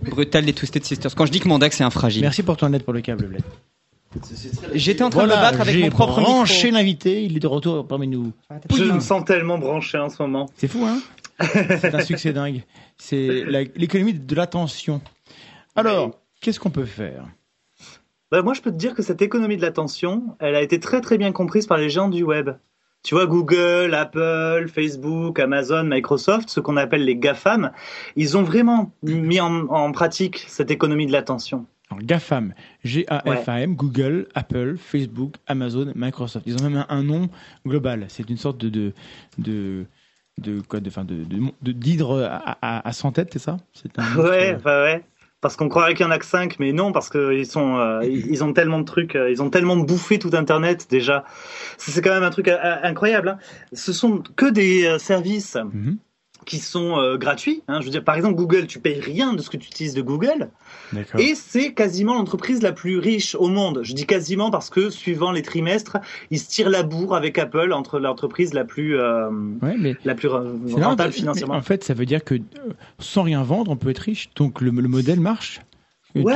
[0.09, 1.15] Brutal des Twisted Sisters.
[1.15, 2.21] Quand je dis que mon c'est un fragile.
[2.21, 3.43] Merci pour ton aide pour le câble, Bled.
[4.73, 6.33] J'étais en train de me battre avec mon propre micro.
[6.33, 8.31] branché l'invité, il est de retour parmi nous.
[8.73, 10.49] Je me sens tellement branché en ce moment.
[10.55, 10.99] C'est fou, hein
[11.41, 12.63] C'est un succès dingue.
[12.97, 13.45] C'est
[13.75, 15.01] l'économie de l'attention.
[15.75, 17.25] Alors, qu'est-ce qu'on peut faire?
[18.31, 21.01] Bah, Moi, je peux te dire que cette économie de l'attention, elle a été très
[21.01, 22.49] très bien comprise par les gens du web.
[23.03, 27.71] Tu vois, Google, Apple, Facebook, Amazon, Microsoft, ce qu'on appelle les GAFAM,
[28.15, 31.65] ils ont vraiment mis en, pratique cette économie de l'attention.
[31.89, 36.45] Alors, GAFAM, G-A-F-A-M, Google, Apple, Facebook, Amazon, Microsoft.
[36.47, 37.29] Ils ont même un, nom
[37.65, 38.05] global.
[38.09, 38.93] C'est une sorte de, de,
[39.37, 39.85] de
[40.37, 43.57] de quoi de de d'hydre à, à, 100 têtes c'est ça?
[43.73, 45.03] C'est un ouais bah ouais
[45.41, 48.03] parce qu'on croirait qu'il y en a que 5, mais non, parce qu'ils sont, euh,
[48.05, 51.25] ils ont tellement de trucs, euh, ils ont tellement bouffé tout Internet déjà.
[51.77, 53.29] C'est quand même un truc euh, incroyable.
[53.29, 53.37] Hein.
[53.73, 55.97] Ce sont que des services mhm
[56.45, 57.61] qui sont gratuits.
[57.67, 57.81] Hein.
[57.81, 60.01] Je veux dire, par exemple, Google, tu payes rien de ce que tu utilises de
[60.01, 60.49] Google.
[61.17, 63.81] Et c'est quasiment l'entreprise la plus riche au monde.
[63.83, 65.97] Je dis quasiment parce que, suivant les trimestres,
[66.31, 69.29] ils se tirent la bourre avec Apple entre l'entreprise la plus, euh,
[70.05, 71.55] la plus rentable financièrement.
[71.55, 72.39] en fait, ça veut dire que euh,
[72.99, 74.29] sans rien vendre, on peut être riche.
[74.35, 75.61] Donc le, modèle marche.
[76.15, 76.33] Ouais,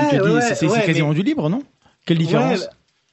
[0.54, 1.64] c'est quasiment du libre, non?
[2.06, 2.68] Quelle différence?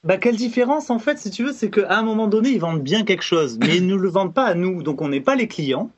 [0.05, 2.83] bah, quelle différence en fait, si tu veux, c'est qu'à un moment donné, ils vendent
[2.83, 5.35] bien quelque chose, mais ils ne le vendent pas à nous, donc on n'est pas
[5.35, 5.91] les clients.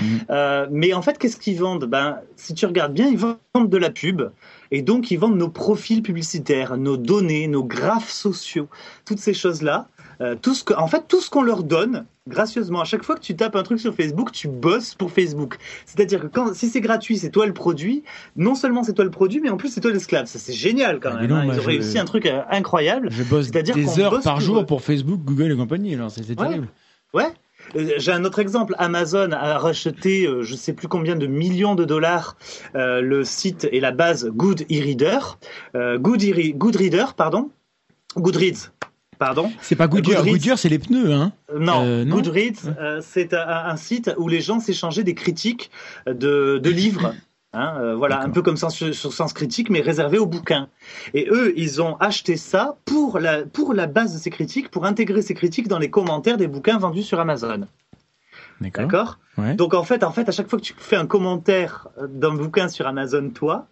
[0.00, 0.20] Mhm.
[0.30, 1.84] Euh, mais en fait, qu'est-ce qu'ils vendent?
[1.84, 4.22] Ben, Si tu regardes bien, ils vendent de la pub.
[4.70, 8.68] Et donc, ils vendent nos profils publicitaires, nos données, nos graphes sociaux,
[9.04, 9.88] toutes ces choses-là.
[10.20, 13.14] Euh, tout ce que, en fait, tout ce qu'on leur donne, gracieusement, à chaque fois
[13.14, 15.56] que tu tapes un truc sur Facebook, tu bosses pour Facebook.
[15.86, 18.04] C'est-à-dire que quand, si c'est gratuit, c'est toi le produit.
[18.36, 20.26] Non seulement c'est toi le produit, mais en plus c'est toi l'esclave.
[20.26, 21.32] Ça, c'est génial quand ah, même.
[21.32, 21.44] Hein.
[21.46, 23.08] Ils ont réussi un truc euh, incroyable.
[23.10, 25.94] Je bosse des heures par jour pour Facebook, Google et compagnie.
[25.94, 26.68] Alors, c'est terrible.
[27.14, 27.32] Ouais.
[27.74, 28.74] J'ai un autre exemple.
[28.78, 32.36] Amazon a racheté, euh, je ne sais plus combien de millions de dollars,
[32.74, 35.38] euh, le site et la base Good e-Reader,
[35.74, 37.50] Good, e Goodreader, pardon,
[38.16, 38.70] Goodreads.
[39.18, 39.52] Pardon.
[39.60, 41.32] C'est pas Goodyear, Goodyear c'est les pneus, hein.
[41.54, 45.70] Non, Goodreads, c'est un, site où les gens s'échangeaient des critiques
[46.06, 47.14] de, de livres
[47.52, 50.68] Hein, euh, voilà, un peu comme sens, sur Sens Critique, mais réservé aux bouquins.
[51.14, 54.86] Et eux, ils ont acheté ça pour la, pour la base de ces critiques, pour
[54.86, 57.66] intégrer ces critiques dans les commentaires des bouquins vendus sur Amazon.
[58.60, 59.18] D'accord
[59.56, 62.68] Donc en fait, en fait, à chaque fois que tu fais un commentaire d'un bouquin
[62.68, 63.66] sur Amazon, toi,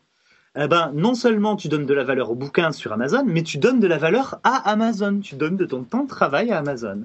[0.56, 3.58] eh ben, non seulement tu donnes de la valeur au bouquin sur Amazon, mais tu
[3.58, 5.20] donnes de la valeur à Amazon.
[5.20, 7.04] Tu donnes de ton temps de travail à Amazon.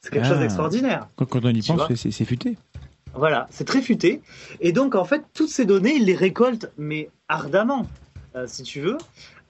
[0.00, 0.42] C'est quelque chose ah.
[0.42, 1.08] d'extraordinaire.
[1.14, 2.56] Quand, quand, on y pense, c'est futé.
[3.14, 4.22] Voilà, c'est très futé.
[4.60, 7.86] Et donc, en fait, toutes ces données, ils les récoltent, mais ardemment,
[8.36, 8.98] euh, si tu veux.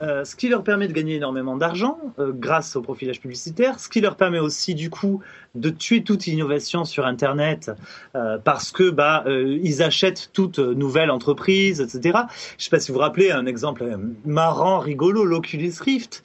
[0.03, 3.89] euh, ce qui leur permet de gagner énormément d'argent euh, grâce au profilage publicitaire, ce
[3.89, 5.21] qui leur permet aussi du coup
[5.55, 7.71] de tuer toute innovation sur Internet
[8.15, 12.01] euh, parce que bah ils achètent toute nouvelle entreprise, etc.
[12.03, 12.19] Je ne
[12.59, 13.85] sais pas si vous vous rappelez un exemple
[14.25, 16.25] marrant, rigolo, l'Oculus Rift,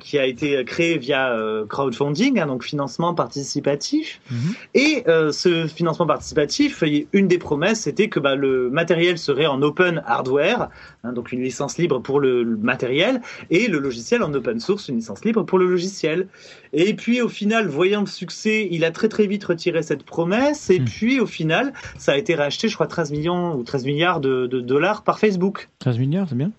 [0.00, 1.36] qui a été créé via
[1.68, 4.20] crowdfunding, hein, donc financement participatif.
[4.30, 4.54] Mhm.
[4.74, 6.82] Et ce financement participatif,
[7.12, 10.68] une des promesses, c'était que bah, le matériel serait en open hardware,
[11.04, 13.20] hein, donc une licence libre pour le matériel
[13.50, 16.28] et le logiciel en open source, une licence libre pour le logiciel.
[16.78, 20.68] Et puis au final, voyant le succès, il a très très vite retiré cette promesse.
[20.68, 20.84] Et hmm.
[20.84, 24.46] puis au final, ça a été racheté, je crois, 13 millions ou 13 milliards de,
[24.46, 25.70] dollars par Facebook.
[25.78, 26.52] 13 milliards, c'est bien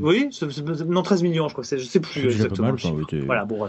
[0.00, 0.30] Oui,
[0.86, 1.64] non 13 millions, je crois.
[1.68, 2.76] Je sais plus exactement.
[3.24, 3.68] voilà, bon.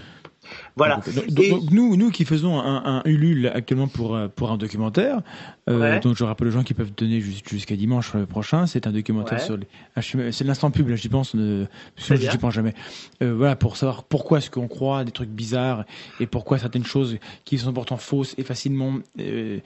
[0.76, 1.02] Voilà.
[1.30, 5.22] Donc, nous, nous qui faisons un, un, Ulule actuellement pour, euh, pour un documentaire,
[5.70, 8.92] euh, donc je rappelle aux gens qui peuvent donner jusqu'à dimanche euh, prochain, c'est un
[8.92, 9.68] documentaire sur les.
[10.32, 11.66] C'est l'instant pub, là, j'y pense, ne,
[11.98, 12.74] j'y pense jamais.
[13.22, 15.84] Euh, voilà, pour savoir pourquoi est-ce qu'on croit des trucs bizarres
[16.20, 19.60] et pourquoi certaines choses qui sont pourtant fausses et facilement euh,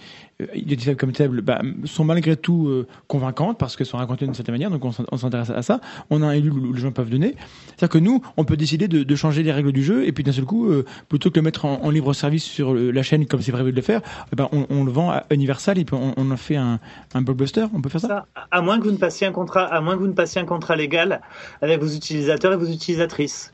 [0.53, 4.71] identifiables comme telles bah, sont malgré tout convaincantes parce qu'elles sont racontées d'une certaine manière,
[4.71, 5.81] donc on s'intéresse à ça.
[6.09, 7.35] On a un Ulule où les gens peuvent donner.
[7.67, 10.31] C'est-à-dire que nous, on peut décider de, changer les règles du jeu et puis d'un
[10.31, 10.69] seul coup,
[11.09, 13.75] plutôt que de le mettre en, libre service sur la chaîne comme c'est prévu de
[13.75, 14.01] le faire,
[14.31, 16.79] eh ben on, le vend à Universal on, on en fait un,
[17.15, 17.65] blockbuster.
[17.73, 20.01] On peut faire ça, À moins que vous ne passiez un contrat, à moins que
[20.01, 21.21] vous ne passiez un contrat légal
[21.61, 23.53] avec vos utilisateurs et vos utilisatrices.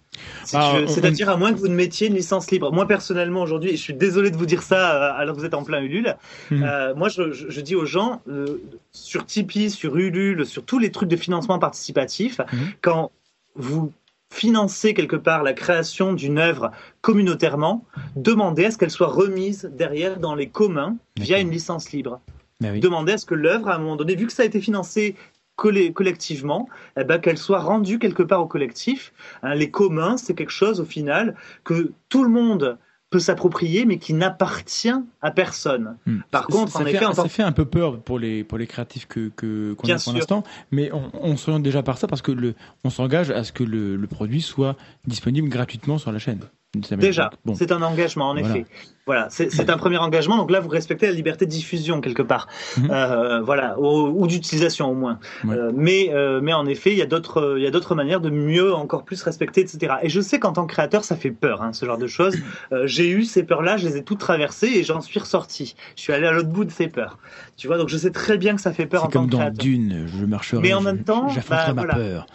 [0.53, 2.71] Ah, c'est-à-dire à moins que vous ne mettiez une licence libre.
[2.71, 5.45] Moi personnellement aujourd'hui, et je suis désolé de vous dire ça euh, alors que vous
[5.45, 6.15] êtes en plein Ulule,
[6.51, 6.63] hmm.
[6.63, 8.57] euh, moi je, dis aux gens euh,
[8.91, 12.57] sur Tipeee, sur Ulule, sur tous les trucs de financement participatif, hmm.
[12.81, 13.11] quand
[13.55, 13.91] vous
[14.29, 16.71] financer quelque part la création d'une œuvre
[17.01, 17.85] communautairement,
[18.15, 22.19] demander à ce qu'elle soit remise derrière dans les communs via une licence libre.
[22.59, 25.15] Demander à ce que l'œuvre, à un moment donné, vu que ça a été financé
[25.57, 29.11] collectivement, eh ben, qu'elle soit rendue quelque part au collectif.
[29.43, 32.77] Hein, les communs, c'est quelque chose au final que tout le monde
[33.09, 35.97] peut s'approprier, mais qui n'appartient à personne.
[36.05, 36.19] Hmm.
[36.29, 38.67] Par contre, ça, en fait, effet, ça fait un peu peur pour les pour les
[38.67, 42.21] créatifs que que qu'on a pour l'instant, mais on, on s'oriente déjà par ça parce
[42.21, 42.53] que le
[42.83, 44.75] on s'engage à ce que le, le produit soit
[45.05, 46.41] disponible gratuitement sur la chaîne.
[46.97, 48.65] Déjà, c'est un engagement en effet.
[49.07, 50.35] Voilà, c'est un premier engagement.
[50.35, 52.91] Donc là, vous respectez la liberté de diffusion quelque part, mhm.
[52.91, 55.17] euh, voilà, ou, d'utilisation au moins.
[55.45, 58.19] Euh, mais euh, mais en effet, il y a d'autres il y a d'autres manières
[58.19, 59.95] de mieux encore plus respecter, etc.
[60.01, 62.35] Et je sais qu'en tant que créateur, ça fait peur, hein, ce genre de choses.
[62.83, 65.75] J'ai eu ces peurs-là, je les ai toutes traversées et j'en suis ressorti.
[65.95, 67.17] Je suis allé à l'autre bout de ces peurs.
[67.55, 69.47] Tu vois, donc je sais très bien que ça fait peur en tant que créateur.
[69.47, 70.61] comme dans Dune, je marcherai.
[70.61, 72.27] Mais en même temps, j'affronterai bah, ma peur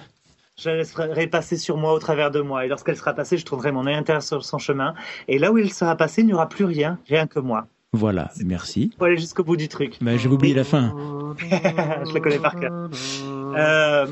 [0.62, 2.64] je la laisserai passer sur moi au travers de moi.
[2.64, 4.94] Et lorsqu'elle sera passée, je tournerai mon œil intérieur sur son chemin.
[5.28, 7.66] Et là où il sera passé, il n'y aura plus rien, rien que moi.
[7.92, 8.90] Voilà, merci.
[8.96, 9.98] Pour aller jusqu'au bout du truc.
[10.00, 10.94] Mais j'ai oublié la fin.
[11.38, 12.90] je la connais par cœur.
[13.56, 14.06] Euh,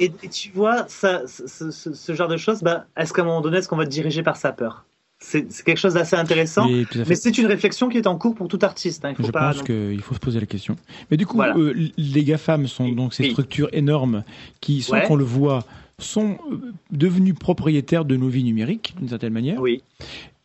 [0.00, 3.68] et, tu vois, ça, ce, genre de choses, bah, est-ce qu'à un moment donné, est-ce
[3.68, 4.84] qu'on va te diriger par sa peur?
[5.22, 6.68] C'est quelque chose d'assez intéressant.
[6.68, 9.04] Mais c'est une réflexion qui est en cours pour tout artiste.
[9.04, 9.10] Hein.
[9.10, 10.76] Il faut Je pense qu'il faut se poser la question.
[11.10, 14.24] Mais du coup, euh, les GAFAM sont donc ces structures énormes
[14.60, 15.64] qui, sans qu'on le voit,
[15.98, 19.60] sont euh, devenus propriétaires de nos vies numériques, d'une certaine manière.
[19.60, 19.82] Oui.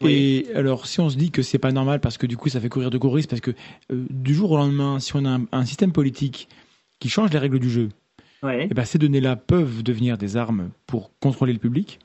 [0.02, 2.62] Et alors, si on se dit que c'est pas normal parce que du coup, ça
[2.62, 3.52] fait courir de gros risques, parce que
[3.92, 6.50] euh, du jour au lendemain, si on a un, système politique
[7.00, 7.90] qui change les règles du jeu,
[8.44, 12.00] et eh ben, ces données-là peuvent devenir des armes pour contrôler le public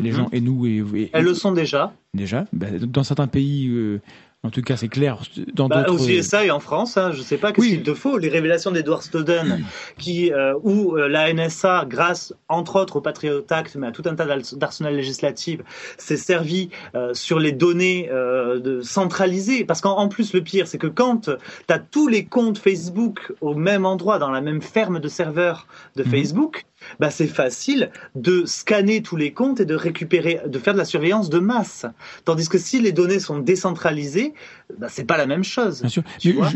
[0.00, 0.66] les gens et nous.
[0.66, 1.92] Et, Elles le sont déjà.
[2.14, 2.46] Déjà.
[2.52, 4.00] Bah, dans certains pays, euh,
[4.44, 5.22] en tout cas, c'est clair.
[5.54, 7.94] Dans bah, aux USA et en France, hein, je ne sais pas qu'est-ce qu'il te
[7.94, 8.18] faut?
[8.18, 9.64] Les révélations d'Edward Snowden,
[9.96, 14.02] qui, euh, où euh, la NSA, grâce entre autres au Patriot Act, mais à tout
[14.04, 15.60] un tas d'arsenal législatifs,
[15.96, 19.64] s'est servi euh, sur les données de centralisées.
[19.64, 23.54] Parce qu'en plus, le pire, c'est que quand tu as tous les comptes Facebook au
[23.54, 25.66] même endroit, dans la même ferme de serveurs
[25.96, 26.10] de mhm.
[26.10, 26.66] Facebook,
[27.00, 30.84] bah c'est facile de scanner tous les comptes et de récupérer, de faire de la
[30.84, 31.86] surveillance de masse.
[32.24, 34.33] Tandis que si les données sont décentralisées,
[34.78, 35.80] bah c'est pas la même chose.
[35.80, 36.02] Bien sûr.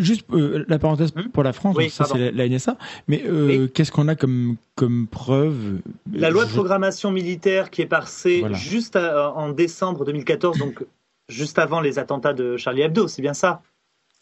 [0.01, 2.77] juste euh, la parenthèse hmm pour la France, ça c'est la, NSA.
[3.07, 5.81] Mais euh, qu'est-ce qu'on a comme comme preuve
[6.13, 10.85] La loi de programmation militaire qui est passée juste en décembre 2014, donc
[11.29, 13.63] juste avant les attentats de Charlie Hebdo, c'est bien ça?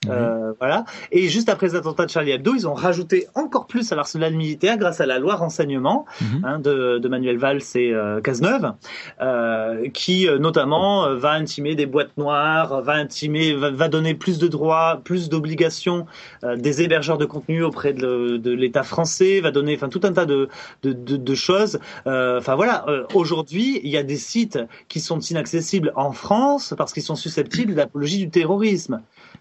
[0.09, 0.85] Euh, voilà.
[1.11, 4.35] Et juste après les attentats de Charlie Hebdo, ils ont rajouté encore plus à l'arsenal
[4.35, 6.45] militaire grâce à la loi renseignement mhm.
[6.45, 8.73] hein, de, de, Manuel Valls et euh, Cazeneuve,
[9.21, 14.49] euh, qui euh, notamment va intimer des boîtes noires, va intimer, va, donner plus de
[14.49, 16.07] droits, plus d'obligations
[16.57, 20.27] des hébergeurs de contenu auprès de, de l'État français, va donner, enfin tout un tas
[20.27, 20.49] de,
[20.83, 21.79] de, de choses.
[22.05, 22.85] Enfin voilà.
[23.15, 24.59] Aujourd'hui, il y a des sites
[24.89, 29.01] qui sont inaccessibles en France parce qu'ils sont susceptibles d'apologie du terrorisme.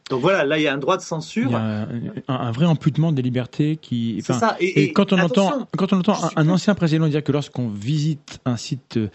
[0.10, 1.50] Donc voilà, là il y a un droit de censure.
[1.50, 1.88] Il y a
[2.28, 4.22] un, vrai amputement des libertés qui.
[4.24, 4.56] C'est ça.
[4.60, 8.56] Et, quand on entend, quand on entend un, ancien président dire que lorsqu'on visite un
[8.56, 9.10] site euh,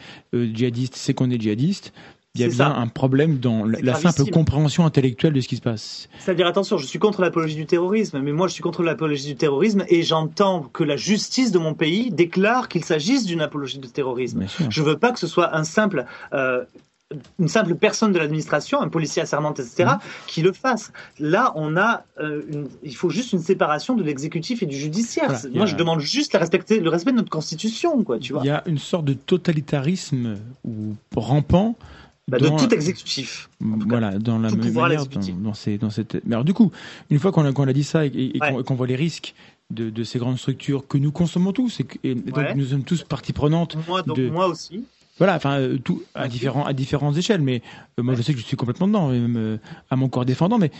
[0.52, 1.92] djihadiste, c'est qu'on est djihadiste.
[2.36, 5.60] Il y a bien un problème dans la simple compréhension intellectuelle de ce qui se
[5.60, 6.08] passe.
[6.20, 9.34] C'est-à-dire, attention, je suis contre l'apologie du terrorisme, mais moi je suis contre l'apologie du
[9.34, 13.88] terrorisme et j'entends que la justice de mon pays déclare qu'il s'agisse d'une apologie du
[13.88, 14.46] terrorisme.
[14.68, 16.64] Je veux pas que ce soit un simple euh,
[17.38, 19.98] une simple personne de l'administration, un policier assermenté, etc., mmh.
[20.26, 20.92] qui le fasse.
[21.18, 22.42] Là, on a, euh,
[22.84, 25.32] il faut juste une séparation de l'exécutif et du judiciaire.
[25.52, 28.42] Moi, je demande juste respecter, le respect de notre constitution, quoi, tu vois.
[28.44, 31.76] Il y a une sorte de totalitarisme ou rampant.
[32.28, 33.50] Bah, de tout exécutif.
[33.58, 35.04] Voilà, dans la manière,
[35.34, 36.24] dans, ces, dans cette.
[36.24, 36.70] Mais alors, du coup,
[37.10, 39.34] une fois qu'on a, a, dit ça et, qu'on voit les risques
[39.70, 43.32] de, de, ces grandes structures que nous consommons tous, et, donc nous sommes tous partie
[43.32, 43.76] prenante.
[43.88, 44.84] Moi, donc moi aussi.
[45.20, 47.42] Voilà, enfin, euh, tout à, différents, à différentes échelles.
[47.42, 47.60] Mais
[47.98, 49.58] euh, moi, je sais que je suis complètement dedans, même euh,
[49.90, 50.58] à mon corps défendant.
[50.58, 50.72] Mais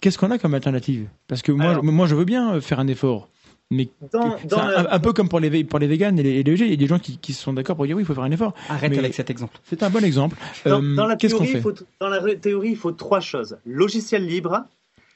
[0.00, 1.08] qu'est-ce qu'on a comme alternative?
[1.26, 3.28] Parce que moi, moi, je veux bien faire un effort.
[3.72, 6.76] Mais un, peu comme pour les, pour les véganes et les, végés, il y a
[6.76, 8.52] des gens qui, qui sont d'accord pour dire oui, il faut faire un effort.
[8.68, 9.58] Arrête avec cet exemple.
[9.64, 10.36] C'est un bon exemple.
[10.64, 14.64] Dans, la théorie, il faut, dans la théorie, il faut trois choses logiciel libre,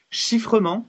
[0.09, 0.87] chiffrement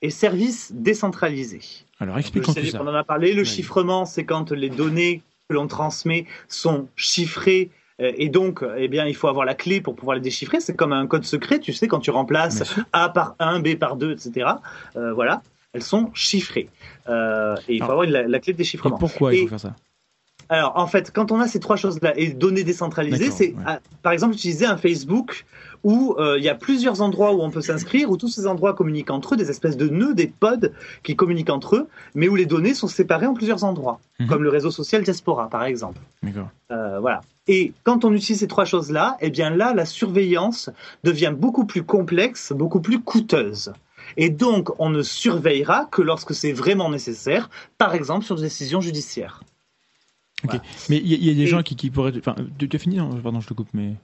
[0.00, 1.60] et services décentralisés.
[2.00, 2.82] Alors expliquons tout ça.
[2.82, 3.34] On en a parlé.
[3.34, 7.70] Le chiffrement, c'est quand les données que l'on transmet sont chiffrés
[8.00, 10.60] euh, et donc, eh bien, il faut avoir la clé pour pouvoir les déchiffrer.
[10.60, 12.62] C'est comme un code secret, tu sais, quand tu remplaces
[12.92, 14.50] A par 1, B par 2, etc.
[14.96, 15.42] Euh, voilà,
[15.72, 16.68] elles sont chiffrées.
[17.08, 18.96] Euh, et il faut avoir la, clé de déchiffrement.
[18.96, 19.76] Et pourquoi il faut faire ça?
[20.48, 23.54] Alors, en fait, quand on a ces trois choses-là et données décentralisées, c'est
[24.02, 25.46] par exemple utiliser un Facebook
[25.84, 28.74] où euh, il y a plusieurs endroits où on peut s'inscrire, où tous ces endroits
[28.74, 30.70] communiquent entre eux, des espèces de nœuds, des pods
[31.02, 34.26] qui communiquent entre eux, mais où les données sont séparées en plusieurs endroits, mhm.
[34.28, 36.00] comme le réseau social Diaspora, par exemple.
[36.70, 37.20] Euh, voilà.
[37.48, 40.70] Et quand on utilise ces trois choses-là, eh bien là, la surveillance
[41.02, 43.72] devient beaucoup plus complexe, beaucoup plus coûteuse.
[44.16, 48.80] Et donc, on ne surveillera que lorsque c'est vraiment nécessaire, par exemple sur des décisions
[48.80, 49.42] judiciaires.
[50.88, 52.12] Mais il y, a des gens qui, qui pourraient.
[52.18, 53.94] Enfin, tu as fini Pardon, je te coupe, mais.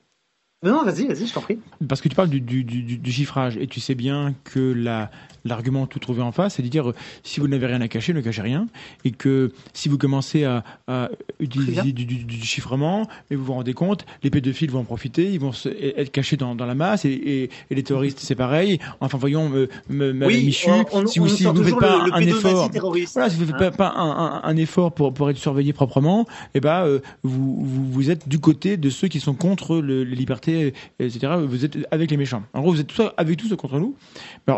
[0.64, 1.60] Non, vas-y, vas-y, je t'en prie.
[1.89, 5.09] Parce que tu parles du, du, du, chiffrage et tu sais bien que la,
[5.44, 8.20] l'argument tout trouvé en face, c'est de dire si vous n'avez rien à cacher, ne
[8.20, 8.66] cachez rien.
[9.05, 14.05] Et que si vous commencez à, à utiliser du, chiffrement, mais vous vous rendez compte,
[14.24, 15.52] les pédophiles vont en profiter, ils vont
[15.97, 18.80] être cachés dans, dans la masse et, et, les terroristes, c'est pareil.
[18.98, 20.70] Enfin, voyons, me, me, oui, Michu,
[21.06, 22.68] si vous ne faites pas un effort,
[23.14, 26.60] voilà, si vous faites pas, un, un, effort pour, pour être surveillé proprement, et eh
[26.60, 30.16] ben, euh, vous, vous, vous, êtes du côté de ceux qui sont contre le, les
[30.16, 31.34] libertés etc.
[31.46, 32.42] Vous êtes avec les méchants.
[32.52, 33.96] En gros, vous êtes tous avec tous contre nous.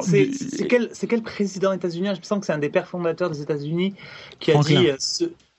[0.02, 0.30] C'est
[0.68, 2.14] quel, quel, président états-unien?
[2.14, 3.94] Je sens que c'est un des pères fondateurs des États-Unis
[4.38, 4.88] qui a dit.
[4.88, 4.96] Euh,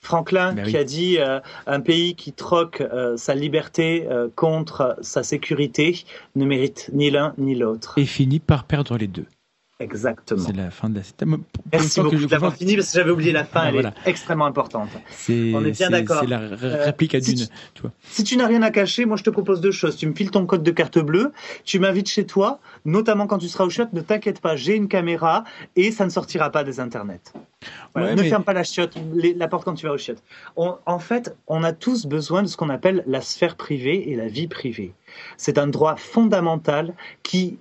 [0.04, 5.22] Franklin ben qui a dit euh, un pays qui troque euh, sa liberté contre sa
[5.22, 6.06] sécurité
[6.36, 8.00] ne mérite ni l'un ni l'autre.
[8.00, 9.28] Et finit par perdre les deux.
[9.82, 10.44] Exactement.
[10.46, 11.38] C'est la fin de la.
[11.72, 13.66] Merci beaucoup d'avoir fini parce que j'avais oublié la fin.
[13.66, 14.90] elle est extrêmement importante.
[15.28, 16.20] On est bien d'accord.
[16.22, 17.38] C'est la euh, réplique à d'une.
[17.38, 19.98] Si, tu, si tu n'as rien à cacher, moi je te propose deux choses.
[19.98, 21.32] Tu me files ton code de carte bleue,
[21.64, 23.92] tu m'invites chez toi, notamment quand tu seras au chiotte.
[23.94, 25.44] Ne t'inquiète pas, j'ai une caméra
[25.76, 27.34] et ça ne sortira pas des internets.
[27.96, 30.22] ne ferme pas la chiotte, la porte quand tu vas au chiotte.
[30.56, 34.28] en fait, on a tous besoin de ce qu'on appelle la sphère privée et la
[34.28, 34.94] vie privée.
[35.38, 36.94] C'est un droit fondamental
[37.24, 37.58] qui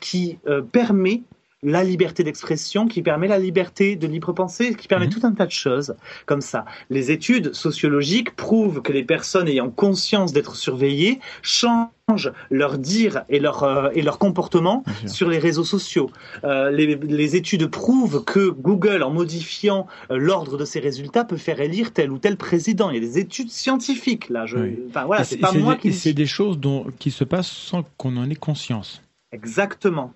[0.00, 1.22] qui euh, permet
[1.62, 5.12] la liberté d'expression, qui permet la liberté de libre pensée, qui permet mhm.
[5.12, 5.94] tout un tas de choses
[6.26, 6.64] comme ça.
[6.90, 13.38] Les études sociologiques prouvent que les personnes ayant conscience d'être surveillées changent leur dire et
[13.38, 16.10] leur, euh, et leur comportement sur les réseaux sociaux.
[16.44, 21.60] Euh, les, études prouvent que Google, en modifiant euh, l'ordre de ses résultats, peut faire
[21.60, 22.90] élire tel ou tel président.
[22.90, 24.46] Il y a des études scientifiques là.
[24.46, 24.58] Je,
[25.06, 25.92] voilà, c'est pas moi qui.
[25.92, 29.00] C'est des choses dont, qui se passent sans qu'on en ait conscience.
[29.30, 30.12] Exactement.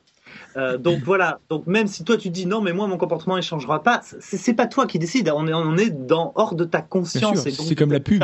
[0.57, 3.43] Euh, donc voilà, donc même si toi tu dis non, mais moi mon comportement ne
[3.43, 5.31] changera pas, c'est pas toi qui décide.
[5.35, 7.49] On est, on est dans hors de ta conscience.
[7.49, 8.23] C'est comme la pub.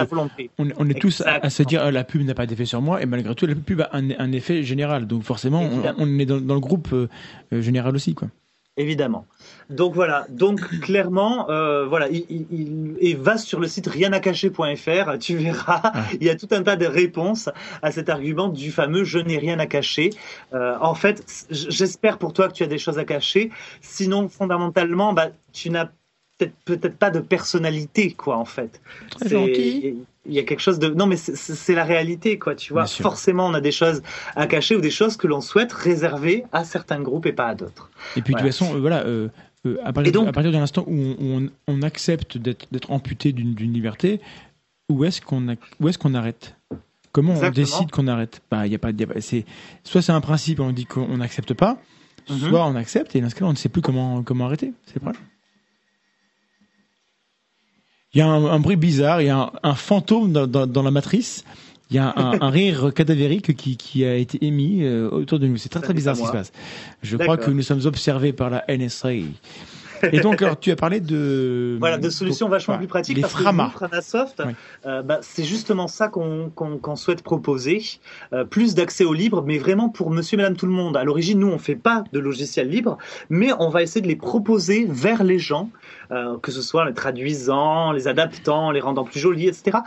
[0.58, 3.34] On, est tous à, se dire la pub n'a pas d'effet sur moi, et malgré
[3.34, 5.06] tout la pub a un, effet général.
[5.06, 5.62] Donc forcément,
[5.98, 7.08] on, est dans, le groupe euh,
[7.50, 8.28] général aussi, quoi.
[8.78, 9.26] Évidemment.
[9.68, 12.46] Donc voilà, donc clairement, euh, voilà, il,
[12.98, 16.86] il, va sur le site riennacacher.fr, tu verras, il y a tout un tas de
[16.86, 17.50] réponses
[17.82, 20.08] à cet argument du fameux je n'ai rien à cacher.
[20.54, 23.50] Euh, en fait, j'espère pour toi que tu as des choses à cacher,
[23.82, 25.90] sinon fondamentalement, bah, tu n'as
[26.46, 28.80] peut-être peut-être pas de personnalité, quoi, en fait.
[29.10, 32.72] Très gentil il y a quelque chose de non mais c'est la réalité quoi tu
[32.72, 34.02] vois forcément on a des choses
[34.36, 37.54] à cacher ou des choses que l'on souhaite réserver à certains groupes et pas à
[37.56, 39.28] d'autres et puis de toute façon euh, voilà euh,
[39.66, 44.20] euh, à, partir, à, partir, de l'instant où on, on, accepte d'être amputé d'une liberté,
[44.88, 46.56] où est-ce qu'on est qu'on arrête?
[47.12, 48.42] Comment on décide qu'on arrête?
[48.50, 48.90] Bah, y a pas,
[49.20, 49.44] c'est
[49.84, 51.78] soit c'est un principe, on dit qu'on n'accepte pas,
[52.28, 52.38] mhm.
[52.38, 54.72] soit on accepte et dans ce cas-là, on ne sait plus comment comment arrêter.
[54.86, 55.22] C'est le problème.
[58.14, 61.46] Il y a un, bruit bizarre, il y a un, fantôme dans, la matrice.
[61.90, 65.56] Il y a un, rire cadavérique qui, qui, a été émis euh, autour de nous.
[65.56, 66.52] C'est très très bizarre ce qui se passe.
[67.02, 69.12] Je crois que nous sommes observés par la NSA.
[70.12, 71.76] Et donc, alors, tu as parlé de.
[71.78, 73.16] Voilà, de solutions vachement plus pratiques.
[73.16, 73.68] Les parce Frama.
[73.68, 74.42] Que Framasoft,
[74.86, 77.82] euh, bah, c'est justement ça qu'on souhaite proposer.
[78.32, 80.96] Euh, plus d'accès au libre, mais vraiment pour monsieur, madame, tout le monde.
[80.96, 82.98] À l'origine, nous, on fait pas de logiciels libres,
[83.30, 85.70] mais on va essayer de les proposer vers les gens,
[86.10, 89.78] euh, que ce soit en les traduisant, les adaptant, les rendant plus jolis, etc.,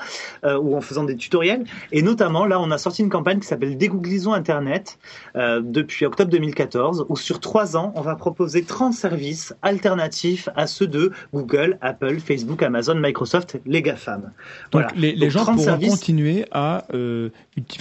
[0.43, 1.65] ou en faisant des tutoriels.
[1.91, 4.99] Et notamment, là, on a sorti une campagne qui s'appelle Dégooglisons Internet
[5.35, 10.87] depuis octobre 2014, où sur trois ans, on va proposer 30 services alternatifs à ceux
[10.87, 14.31] de Google, Apple, Facebook, Amazon, Microsoft, les GAFAM.
[14.71, 17.29] Donc les, gens pourront continuer à, euh,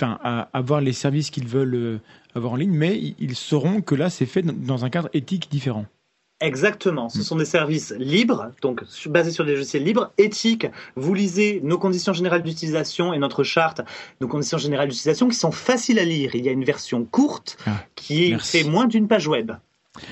[0.00, 1.98] à avoir les services qu'ils veulent euh,
[2.34, 5.86] avoir en ligne, mais ils sauront que là, c'est fait dans un cadre éthique différent.
[6.40, 7.08] Exactement.
[7.08, 7.22] Ce mm.
[7.22, 10.66] sont des services libres, donc basés sur des logiciels libres, éthiques.
[10.96, 13.80] Vous lisez nos conditions générales d'utilisation et notre charte,
[14.20, 16.34] nos conditions générales d'utilisation, qui sont faciles à lire.
[16.34, 19.52] Il y a une version courte ah, qui fait moins d'une page web.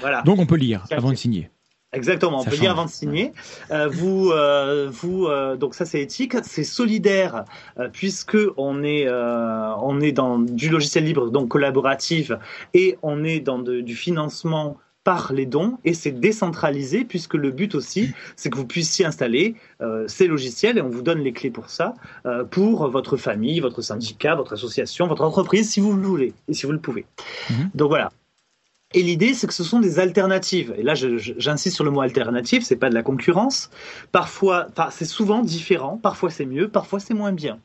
[0.00, 0.22] Voilà.
[0.22, 1.50] Donc on peut lire avant de signer.
[1.94, 3.32] Exactement, on peut dire avant de signer.
[3.70, 7.44] Euh, vous, euh, vous, euh, donc ça c'est éthique, c'est solidaire
[7.92, 12.32] puisque on est, on est dans du logiciel libre, donc collaboratif,
[12.72, 17.74] et on est dans du financement par les dons et c'est décentralisé puisque le but
[17.74, 19.56] aussi c'est que vous puissiez installer
[20.06, 21.94] ces logiciels et on vous donne les clés pour ça
[22.50, 26.66] pour votre famille, votre syndicat, votre association, votre entreprise si vous le voulez et si
[26.66, 27.04] vous le pouvez.
[27.50, 27.70] Mhm.
[27.74, 28.12] Donc voilà,
[28.94, 30.74] et l'idée, c'est que ce sont des alternatives.
[30.76, 33.70] Et là, j'insiste sur le mot alternative, c'est pas de la concurrence.
[34.12, 35.98] Parfois, c'est souvent différent.
[36.02, 36.68] Parfois, c'est mieux.
[36.68, 37.58] Parfois, c'est moins bien.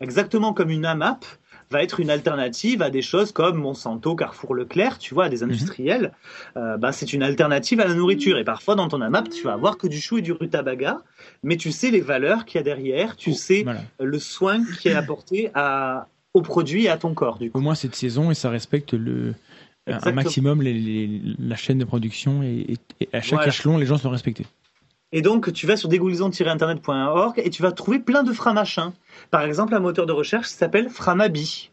[0.00, 1.24] Exactement comme une AMAP
[1.70, 5.38] va être une alternative à des choses comme Monsanto, Carrefour, Leclerc, tu vois, à des
[5.38, 5.44] mhm.
[5.44, 6.12] industriels.
[6.56, 8.38] Euh, bah, c'est une alternative à la nourriture.
[8.38, 11.02] Et parfois, dans ton AMAP, tu vas avoir que du chou et du rutabaga,
[11.42, 13.64] mais tu sais les valeurs qu'il y a derrière, tu oh, sais
[14.00, 17.38] le soin qui est apporté à, au produit et à ton corps.
[17.38, 19.34] Du Au moins, cette saison, et ça respecte le,
[19.86, 22.76] un maximum la chaîne de production et,
[23.12, 24.46] à chaque échelon, les gens sont respectés.
[25.16, 28.90] Et donc, tu vas sur dégoulison-internet.org et tu vas trouver plein de framachins.
[29.30, 31.70] Par exemple, un moteur de recherche qui s'appelle Framabi.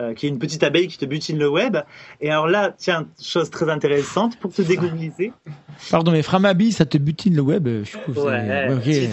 [0.00, 1.76] Euh, qui est une petite abeille qui te butine le web.
[2.20, 5.32] Et alors là, tiens, chose très intéressante pour te dégoogliser.
[5.90, 9.08] Pardon, mais Framabi, ça te butine le web je trouve, ouais,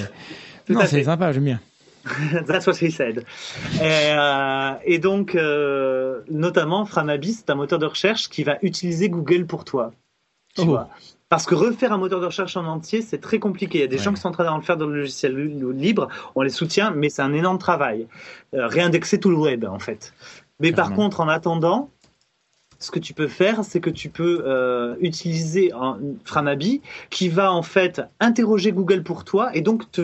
[0.70, 1.60] Non, c'est sympa, j'aime bien.
[2.48, 3.26] That's what he said.
[3.76, 9.10] Et, euh, et donc, euh, notamment, Framabi, c'est un moteur de recherche qui va utiliser
[9.10, 9.92] Google pour toi.
[10.56, 10.66] Tu oh.
[10.66, 10.90] vois
[11.32, 13.78] parce que refaire un moteur de recherche en entier, c'est très compliqué.
[13.78, 15.34] Il y a des gens qui sont en train de le faire dans le logiciel
[15.78, 18.06] libre, on les soutient, mais c'est un énorme travail.
[18.54, 20.14] Euh, réindexer tout le web, en fait.
[20.60, 21.90] Mais par contre, en attendant,
[22.80, 27.54] ce que tu peux faire, c'est que tu peux euh, utiliser un Framabi qui va
[27.54, 30.02] en fait interroger Google pour toi et donc te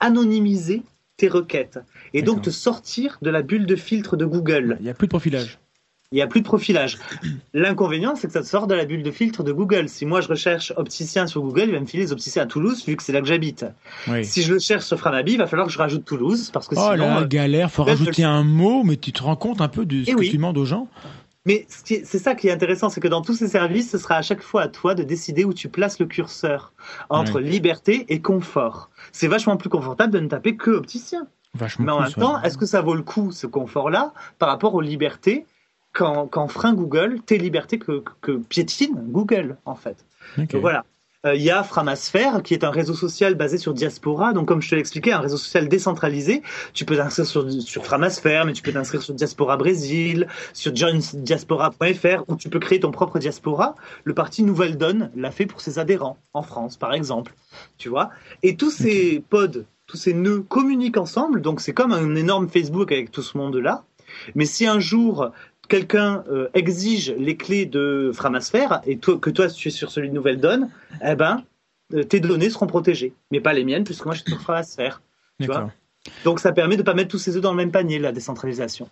[0.00, 0.82] anonymiser
[1.16, 1.78] tes requêtes
[2.12, 4.76] et donc te sortir de la bulle de filtre de Google.
[4.80, 5.58] Il n'y a plus de profilage.
[6.16, 6.96] Il n'y a plus de profilage.
[7.52, 9.86] L'inconvénient, c'est que ça sort de la bulle de filtre de Google.
[9.90, 12.86] Si moi je recherche opticien sur Google, il va me filer les opticiens à Toulouse,
[12.86, 13.66] vu que c'est là que j'habite.
[14.22, 16.74] Si je le cherche sur Framabi, il va falloir que je rajoute Toulouse, parce que
[16.74, 16.96] oh sinon.
[16.96, 20.04] la euh, galère, faut rajouter un mot, mais tu te rends compte un peu de
[20.04, 20.88] ce eh que tu demandes aux gens
[21.44, 24.22] mais c'est ça qui est intéressant, c'est que dans tous ces services, ce sera à
[24.22, 26.72] chaque fois à toi de décider où tu places le curseur
[27.08, 28.90] entre liberté et confort.
[29.12, 31.28] C'est vachement plus confortable de ne taper que opticien.
[31.78, 34.80] Mais en même temps, est-ce que ça vaut le coup, ce confort-là, par rapport aux
[34.80, 35.46] libertés
[35.96, 39.96] quand, frein Google, tes libertés que, que, piétine Google, en fait
[40.36, 40.84] Donc voilà.
[41.24, 44.32] Euh, il y a Framasphère, qui est un réseau social basé sur Diaspora.
[44.32, 46.42] Donc, comme je te l'ai expliqué, un réseau social décentralisé.
[46.72, 52.24] Tu peux t'inscrire sur, sur Framasphère, mais tu peux t'inscrire sur Diaspora Brésil, sur joindiaspora.fr,
[52.28, 53.74] ou tu peux créer ton propre diaspora.
[54.04, 57.34] Le parti Nouvelle Donne l'a fait pour ses adhérents, en France, par exemple.
[57.78, 58.10] Tu vois?
[58.42, 61.40] Et tous ces pods, tous ces nœuds communiquent ensemble.
[61.40, 63.84] Donc, c'est comme un énorme Facebook avec tout ce monde-là.
[64.34, 65.32] Mais si un jour
[65.68, 70.14] quelqu'un euh, exige les clés de Framasphère et que toi tu es sur celui de
[70.14, 70.70] Nouvelle Donne,
[71.04, 71.42] eh ben
[71.94, 75.02] euh, tes données seront protégées, mais pas les miennes puisque moi je suis sur Framasphère.
[75.40, 75.70] Tu vois
[76.24, 78.12] donc ça permet de ne pas mettre tous ces œufs dans le même panier la
[78.12, 78.88] décentralisation.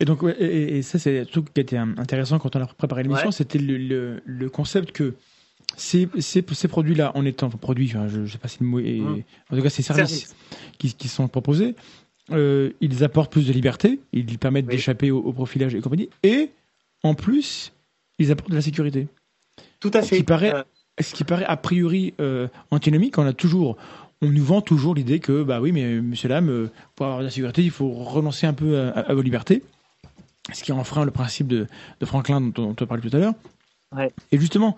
[0.00, 3.58] Et donc et, ça c'est tout qui était intéressant quand on a préparé l'émission, c'était
[3.58, 5.14] le, le, concept que
[5.76, 9.00] ces, ces, ces produits-là, en étant produits, je ne sais pas si le mot est,
[9.00, 9.22] mmh.
[9.50, 10.34] en tout cas ces services
[10.78, 11.74] qui, qui sont proposés,
[12.30, 16.50] euh, ils apportent plus de liberté, ils permettent d'échapper au, profilage et compagnie, et
[17.02, 17.72] en plus,
[18.18, 19.08] ils apportent de la sécurité.
[19.80, 20.06] Tout à fait.
[20.06, 20.62] Ce qui paraît, euh.
[21.00, 23.76] ce qui paraît a priori euh, antinomique, on a toujours,
[24.20, 27.30] on nous vend toujours l'idée que, bah oui, mais monsieur Lame, pour avoir de la
[27.30, 29.62] sécurité, il faut renoncer un peu à, vos libertés.
[30.52, 31.66] Ce qui enfreint le principe de,
[32.04, 33.34] Franklin dont, on te parlait tout à l'heure.
[34.30, 34.76] Et justement,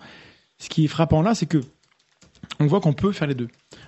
[0.57, 1.61] ce qui est frappant là, c'est que
[2.59, 3.47] on voit qu'on peut faire les deux.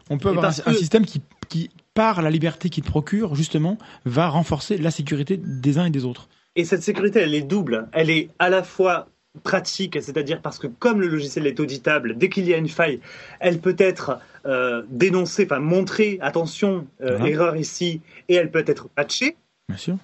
[0.10, 4.78] On peut avoir un, système qui, qui, par la liberté qu'il procure, justement, va renforcer
[4.78, 6.30] la sécurité des uns et des autres.
[6.56, 7.88] Et cette sécurité, elle est double.
[7.92, 9.08] Elle est à la fois
[9.42, 13.00] pratique, c'est-à-dire parce que comme le logiciel est auditable, dès qu'il y a une faille,
[13.40, 18.90] elle peut être euh, dénoncée, enfin montrée, attention, euh, erreur ici, et elle peut être
[18.90, 19.36] patchée,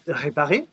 [0.08, 0.66] réparée.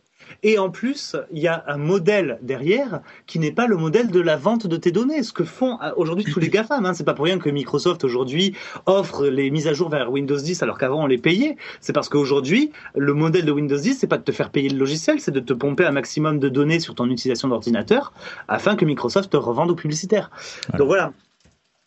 [0.43, 4.21] Et en plus, il y a un modèle derrière qui n'est pas le modèle de
[4.21, 5.23] la vente de tes données.
[5.23, 6.87] Ce que font euh, aujourd'hui tous les GAFAM.
[6.87, 6.95] Hein.
[6.95, 8.55] C'est pas pour rien que Microsoft aujourd'hui
[8.87, 11.57] offre les mises à jour vers Windows 10 alors qu'avant on les payait.
[11.81, 14.79] C'est parce qu'aujourd'hui, le modèle de Windows 10, c'est pas de te faire payer le
[14.79, 18.13] logiciel, c'est de te pomper un maximum de données sur ton utilisation d'ordinateur
[18.49, 20.31] afin que Microsoft te revende aux publicitaires.
[20.77, 21.13] Donc voilà.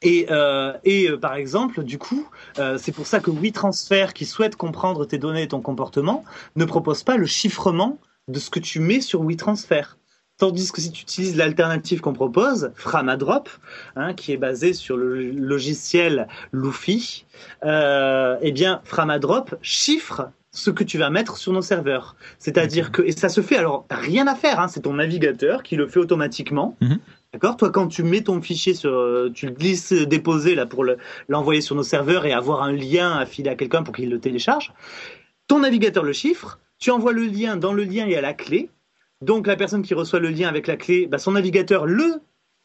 [0.03, 2.28] Et, euh, et euh, par exemple, du coup,
[2.60, 6.26] euh, c'est pour ça que WeTransfer, qui souhaite comprendre tes données et ton comportement,
[6.56, 7.98] ne propose pas le chiffrement
[8.28, 9.98] de ce que tu mets sur WeTransfer.
[10.38, 13.50] Tandis que si tu utilises l'alternative qu'on propose, Framadrop,
[13.95, 17.26] hein, qui est basé sur le logiciel Luffy,
[17.64, 22.16] euh, eh bien Framadrop chiffre ce que tu vas mettre sur nos serveurs.
[22.40, 25.76] C'est-à-dire que, et ça se fait, alors rien à faire, hein, c'est ton navigateur qui
[25.76, 26.76] le fait automatiquement.
[26.82, 27.00] Mhm.
[27.32, 27.58] D'accord?
[27.58, 30.86] Toi, quand tu mets ton fichier sur, tu le glisses déposer là pour
[31.28, 34.72] l'envoyer sur nos serveurs et avoir un lien filer à quelqu'un pour qu'il le télécharge,
[35.48, 38.34] ton navigateur le chiffre, tu envoies le lien, dans le lien il y a la
[38.34, 38.70] clé.
[39.22, 42.16] Donc la personne qui reçoit le lien avec la clé, bah, son navigateur le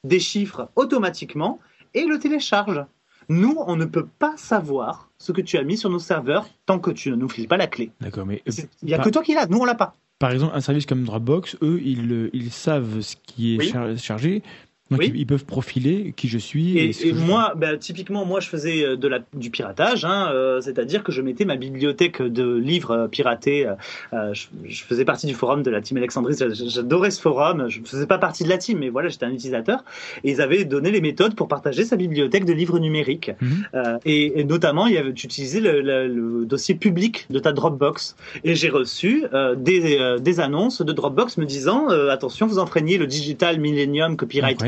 [0.03, 1.61] déchiffre automatiquement
[1.95, 2.85] et le télécharge.
[3.29, 6.81] Nous, on ne peut pas savoir ce que tu as mis sur nos serveurs tant
[6.81, 7.93] que tu ne nous files pas la clé.
[8.01, 9.47] D'accord, mais il n'y a que toi qui l'as.
[9.47, 9.95] Nous, on l'a pas.
[10.19, 14.43] Par exemple, un service comme Dropbox, eux, ils, euh, ils savent ce qui est chargé,
[14.91, 16.79] donc ils peuvent profiler qui je suis.
[16.79, 21.05] Et, moi, bah, typiquement, moi, je faisais euh, de la, du piratage, hein, euh, c'est-à-dire
[21.05, 23.67] que je mettais ma bibliothèque de livres euh, piratés.
[24.13, 26.35] je, faisais partie du forum de la team Alexandrie.
[26.39, 27.69] J'adorais ce forum.
[27.69, 29.85] Je ne faisais pas partie de la team, mais voilà, j'étais un utilisateur.
[30.25, 33.31] Et ils avaient donné les méthodes pour partager sa bibliothèque de livres numériques.
[33.41, 33.99] Mhm.
[34.05, 38.17] et, notamment, il y avait, tu utilisais le, le, dossier public de ta Dropbox.
[38.45, 39.25] Et j'ai reçu
[39.57, 44.63] des, des annonces de Dropbox me disant attention, vous enfreignez le Digital Millennium Copyright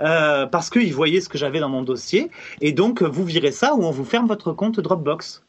[0.00, 2.30] euh, parce qu'ils voyaient ce que j'avais dans mon dossier.
[2.60, 5.42] Et donc, vous virez ça ou on vous ferme votre compte Dropbox.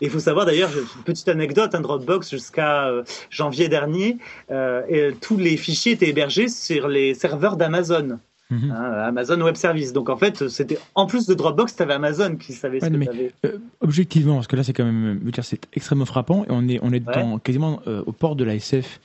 [0.00, 4.18] Et il faut savoir d'ailleurs, une petite anecdote, un Dropbox jusqu'à euh, janvier dernier,
[4.50, 8.18] euh, et, tous les fichiers étaient hébergés sur les serveurs d'Amazon.
[8.50, 8.70] Mhm.
[8.70, 9.92] Hein, Amazon Web Service.
[9.92, 12.96] Donc en fait, c'était en plus de Dropbox, tu avais Amazon qui savait ce que
[12.96, 13.32] tu avais.
[13.80, 17.00] objectivement, parce que là, c'est quand même, c'est extrêmement frappant et on est, on est
[17.00, 19.00] dans, quasiment au port de la SF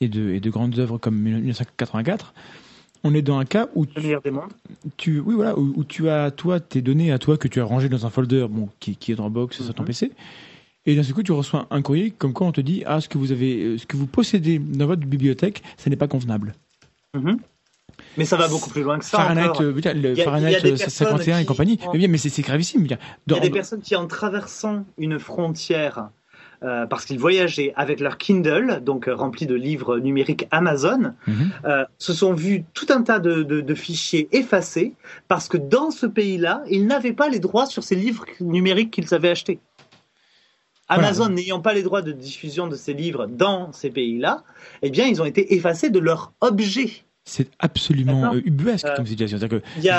[0.00, 2.34] et de, et de grandes œuvres comme 1984
[3.04, 4.50] on est dans un cas où tu, des mondes.
[4.96, 7.88] tu oui voilà où, tu as toi tes données à toi que tu as rangées
[7.88, 9.86] dans un folder bon qui, qui est dans Dropbox sur ton mhm.
[9.86, 10.12] PC
[10.86, 13.08] et d'un seul coup tu reçois un courrier comme quoi on te dit ah ce
[13.08, 16.54] que vous avez euh, ce que vous possédez dans votre bibliothèque ce n'est pas convenable.
[17.14, 17.38] Mhm.
[18.16, 19.18] Mais ça va beaucoup plus loin que ça.
[19.18, 21.78] Fahrenheit, euh, le Fahrenheit 51 et compagnie.
[21.92, 22.86] Mais mais c'est gravissime.
[22.86, 22.90] Il
[23.32, 26.08] y a des personnes qui, en traversant une frontière
[26.64, 31.50] euh, parce qu'ils voyageaient avec leur Kindle, donc euh, rempli de livres numériques Amazon, mhm.
[31.66, 34.94] euh, se sont vus tout un tas de, fichiers effacés
[35.28, 39.12] parce que dans ce pays-là, ils n'avaient pas les droits sur ces livres numériques qu'ils
[39.12, 39.58] avaient achetés.
[40.88, 44.42] Amazon n'ayant pas les droits de diffusion de ces livres dans ces pays-là,
[44.80, 47.03] eh bien, ils ont été effacés de leurs objets.
[47.26, 49.38] C'est absolument ubuesque comme situation.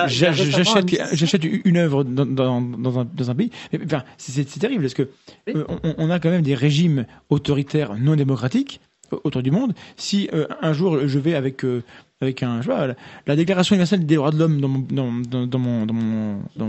[0.07, 3.49] J'achète une œuvre dans, dans, dans, un, dans un pays.
[3.83, 5.09] Enfin, c'est terrible parce que
[5.49, 5.65] euh,
[5.97, 8.79] on, a quand même des régimes autoritaires non démocratiques
[9.23, 9.73] autour du monde.
[9.97, 11.83] Si euh, un jour je vais avec euh,
[12.21, 15.85] avec un je la, Déclaration universelle des droits de l'homme dans mon dans, dans, mon,
[15.87, 16.67] dans, mon, dans,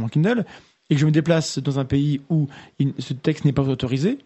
[0.00, 0.44] mon, Kindle
[0.90, 2.48] et que je me déplace dans un pays où
[2.98, 4.18] ce texte n'est pas autorisé,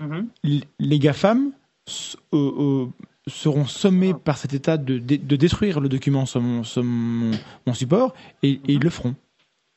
[0.00, 0.62] mm-hmm.
[0.78, 1.52] les GAFAM
[3.26, 4.20] seront sommés ah.
[4.22, 8.90] par cet État de, de, détruire le document sur mon, mon, support et, ils le
[8.90, 9.14] feront.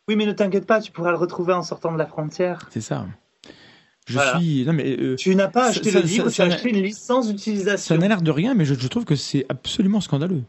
[0.07, 2.67] Oui, mais ne t'inquiète pas, tu pourras le retrouver en sortant de la frontière.
[2.71, 3.05] C'est ça.
[4.05, 4.65] Je suis.
[4.65, 7.95] Non, mais, euh, tu n'as pas acheté le livre, tu as acheté une licence d'utilisation.
[7.95, 10.43] Ça n'a l'air de rien, mais je trouve que c'est absolument scandaleux.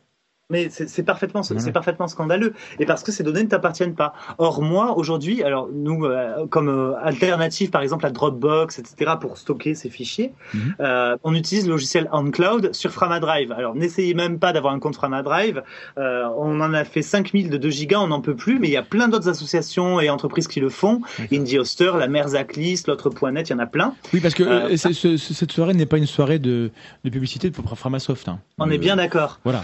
[0.51, 2.55] Mais c'est parfaitement, c'est parfaitement scandaleux.
[2.79, 4.15] Et parce que ces données ne t'appartiennent pas.
[4.39, 9.37] Or, moi, aujourd'hui, alors, nous, euh, comme euh, alternative, par exemple, à Dropbox, etc., pour
[9.37, 10.75] stocker ces fichiers, mhm.
[10.81, 13.53] euh, on utilise le logiciel OnCloud sur Framadrive.
[13.53, 15.63] Alors, n'essayez même pas d'avoir un compte Framadrive.
[15.99, 18.79] on en a fait 5000 de 2 gigas, on n'en peut plus, mais il y
[18.79, 21.03] a plein d'autres associations et entreprises qui le font.
[21.31, 23.95] Indie Hoster, la Merzaklis, l'autre .net, il y en a plein.
[24.15, 26.71] Oui, parce que cette soirée n'est pas une soirée de,
[27.05, 28.31] de publicité pour Framasoft.
[28.31, 28.39] Hein.
[28.57, 29.41] On est bien d'accord.
[29.45, 29.63] Voilà.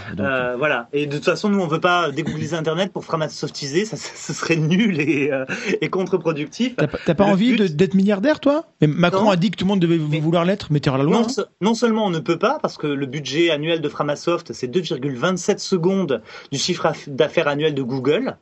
[0.59, 0.89] voilà Voilà.
[0.93, 3.85] Et de toute façon, nous, on veut pas dégoogliser Internet pour Framasoftiser.
[3.85, 5.45] Ça, ce serait nul et, euh,
[5.81, 6.75] et contre-productif.
[6.75, 8.65] T'as pas, envie d'être milliardaire, toi?
[8.81, 11.21] Macron a dit que tout le monde devait vouloir l'être, mais la loi.
[11.21, 11.43] Non, hein.
[11.61, 15.57] non, seulement on ne peut pas, parce que le budget annuel de Framasoft, c'est 2,27
[15.59, 16.21] secondes
[16.51, 18.37] du chiffre d'affaires annuel de Google.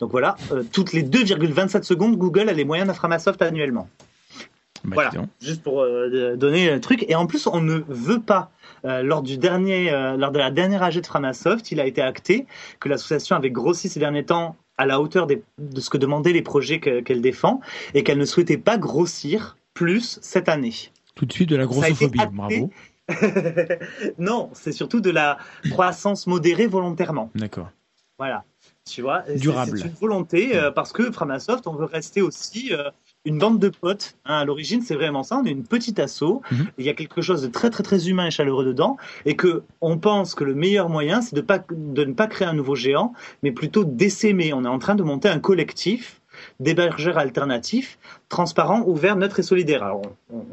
[0.00, 3.88] Donc voilà, euh, toutes les 2,27 secondes, Google a les moyens d'un Framasoft annuellement.
[4.84, 5.10] Bah, voilà,
[5.40, 7.04] juste pour euh, donner un truc.
[7.08, 8.50] Et en plus, on ne veut pas
[8.84, 12.02] euh, lors, du dernier, euh, lors de la dernière AG de Framasoft, il a été
[12.02, 12.46] acté
[12.80, 15.42] que l'association avait grossi ces derniers temps à la hauteur de
[15.80, 17.60] ce que demandaient les projets qu'elle défend
[17.94, 20.74] et qu'elle ne souhaitait pas grossir plus cette année.
[21.14, 22.70] Tout de suite de la grossophobie, bravo.
[24.18, 25.38] non, c'est surtout de la
[25.70, 27.30] croissance modérée volontairement.
[27.34, 27.70] D'accord.
[28.18, 28.44] Voilà.
[28.90, 29.78] Tu vois, durable.
[29.78, 32.72] C'est une volonté euh, parce que Framasoft, on veut rester aussi
[33.24, 34.16] une bande de potes.
[34.24, 35.38] Hein, à l'origine, c'est vraiment ça.
[35.42, 36.42] On est une petite asso.
[36.50, 36.66] Mhm.
[36.78, 39.62] Il y a quelque chose de très très très humain et chaleureux dedans, et que
[39.80, 42.74] on pense que le meilleur moyen, c'est de, pas, de ne pas créer un nouveau
[42.74, 43.12] géant,
[43.42, 44.52] mais plutôt d'essaimer.
[44.52, 46.20] On est en train de monter un collectif
[46.60, 49.82] d'hébergeurs alternatifs, transparents, ouverts, neutres et solidaires.
[49.82, 50.02] Alors,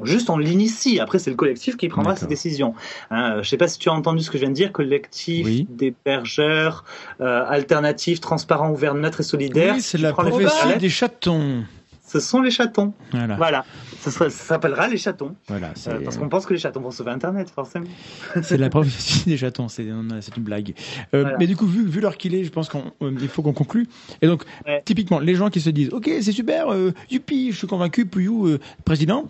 [0.03, 0.99] juste on l'initie.
[0.99, 2.75] Après, c'est le collectif qui prendra ses décisions.
[3.09, 4.71] Hein, je ne sais pas si tu as entendu ce que je viens de dire.
[4.71, 6.83] Collectif d'hébergeurs
[7.21, 9.75] euh, alternatifs, transparents, ouverts, neutres et solidaires.
[9.75, 11.63] Oui, c'est la prophétie des chatons
[12.09, 12.93] ce sont les chatons.
[13.11, 13.35] Voilà.
[13.35, 13.65] voilà.
[13.99, 15.35] Ça, s'appellera les chatons.
[15.47, 17.85] Voilà, euh, parce qu'on pense que les chatons vont sauver Internet, forcément.
[18.41, 20.73] C'est la prophétie des chatons, c'est une blague.
[21.13, 23.53] Euh, mais du coup, vu, vu l'heure qu'il est, je pense qu'il euh, faut qu'on
[23.53, 23.87] conclue.
[24.21, 24.43] Et donc,
[24.85, 26.67] typiquement, les gens qui se disent, ok, c'est super,
[27.11, 29.27] youpi, je suis convaincu, Puyou, président.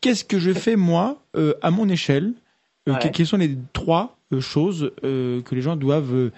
[0.00, 1.20] Qu'est-ce que je fais moi,
[1.62, 2.34] à mon échelle
[3.12, 6.30] Quelles sont les trois choses que les gens doivent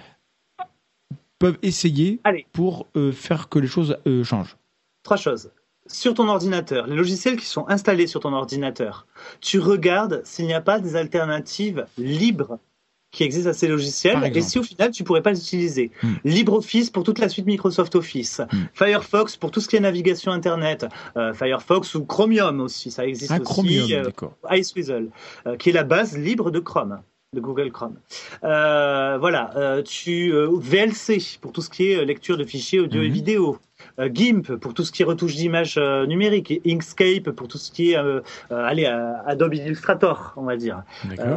[1.38, 2.20] peuvent essayer
[2.52, 4.56] pour faire que les choses changent?
[5.02, 5.50] Trois choses.
[5.86, 9.06] Sur ton ordinateur, les logiciels qui sont installés sur ton ordinateur,
[9.40, 12.58] tu regardes s'il n'y a pas des alternatives libres
[13.12, 15.90] qui existent à ces logiciels et si au final tu pourrais pas les utiliser.
[16.02, 16.14] Hmm.
[16.24, 18.56] LibreOffice pour toute la suite Microsoft Office, hmm.
[18.72, 23.30] Firefox pour tout ce qui est navigation internet, euh, Firefox ou Chromium aussi, ça existe
[23.30, 23.44] ah, aussi.
[23.44, 25.10] Chromium, euh, Iceweasel,
[25.46, 27.02] euh, qui est la base libre de Chrome
[27.32, 27.96] de Google Chrome.
[28.44, 33.12] Euh, voilà, tu VLC pour tout ce qui est lecture de fichiers audio et hmm.
[33.12, 33.58] vidéo.
[33.98, 37.58] Euh, GIMP pour tout ce qui est retouche d'image euh, numérique, et Inkscape pour tout
[37.58, 40.82] ce qui est euh, allez, Adobe Illustrator, on va dire.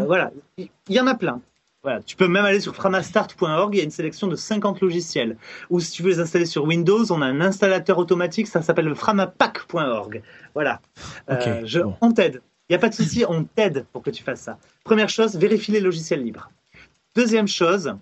[0.07, 1.41] voilà, il y, en a plein.
[1.83, 2.01] Voilà.
[2.01, 5.37] Tu peux même aller sur framastart.org, il y a une sélection de 50 logiciels.
[5.69, 8.93] Ou si tu veux les installer sur Windows, on a un installateur automatique, ça s'appelle
[8.95, 10.23] framapack.org.
[10.55, 10.79] Voilà.
[11.27, 12.41] je, On t'aide.
[12.67, 14.57] Il n'y a pas de souci, on t'aide pour que tu fasses ça.
[14.83, 16.49] Première chose, vérifie les logiciels libres.
[17.15, 17.95] Deuxième chose,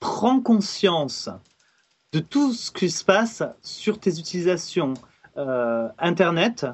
[0.00, 1.28] prends conscience
[2.12, 4.94] de tout ce qui se passe sur tes utilisations
[5.36, 6.66] euh, Internet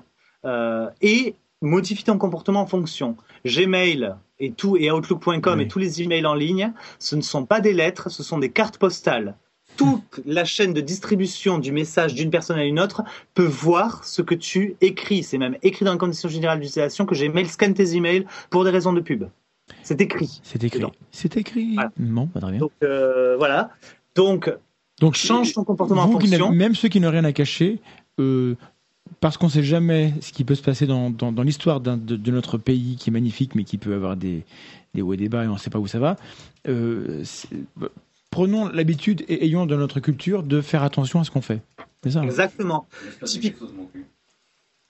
[0.44, 3.16] euh, et modifie ton comportement en fonction.
[3.44, 7.60] Gmail et tout et Outlook.com et tous les emails en ligne, ce ne sont pas
[7.60, 9.36] des lettres, ce sont des cartes postales.
[9.76, 13.02] Toute la chaîne de distribution du message d'une personne à une autre
[13.34, 15.22] peut voir ce que tu écris.
[15.22, 18.70] C'est même écrit dans les conditions générales d'utilisation que Gmail scanne tes emails pour des
[18.70, 19.24] raisons de pub.
[19.82, 20.40] C'est écrit.
[20.42, 20.84] C'est écrit.
[21.10, 21.76] C'est écrit.
[21.98, 22.60] Non, pas très bien.
[22.60, 23.70] Donc euh, voilà.
[24.14, 24.50] Donc
[25.00, 26.52] donc change ton comportement en fonction.
[26.52, 27.80] Même ceux qui n'ont rien à cacher,
[28.18, 28.54] euh,
[29.20, 32.30] parce qu'on ne sait jamais ce qui peut se passer dans, dans, l'histoire de, de,
[32.30, 34.44] notre pays qui est magnifique, mais qui peut avoir des,
[34.94, 36.16] des hauts et des bas et on ne sait pas où ça va.
[36.68, 37.22] Euh,
[38.36, 41.62] prenons l'habitude et ayons dans notre culture de faire attention à ce qu'on fait.
[42.04, 42.22] C'est ça.
[42.22, 42.86] Exactement.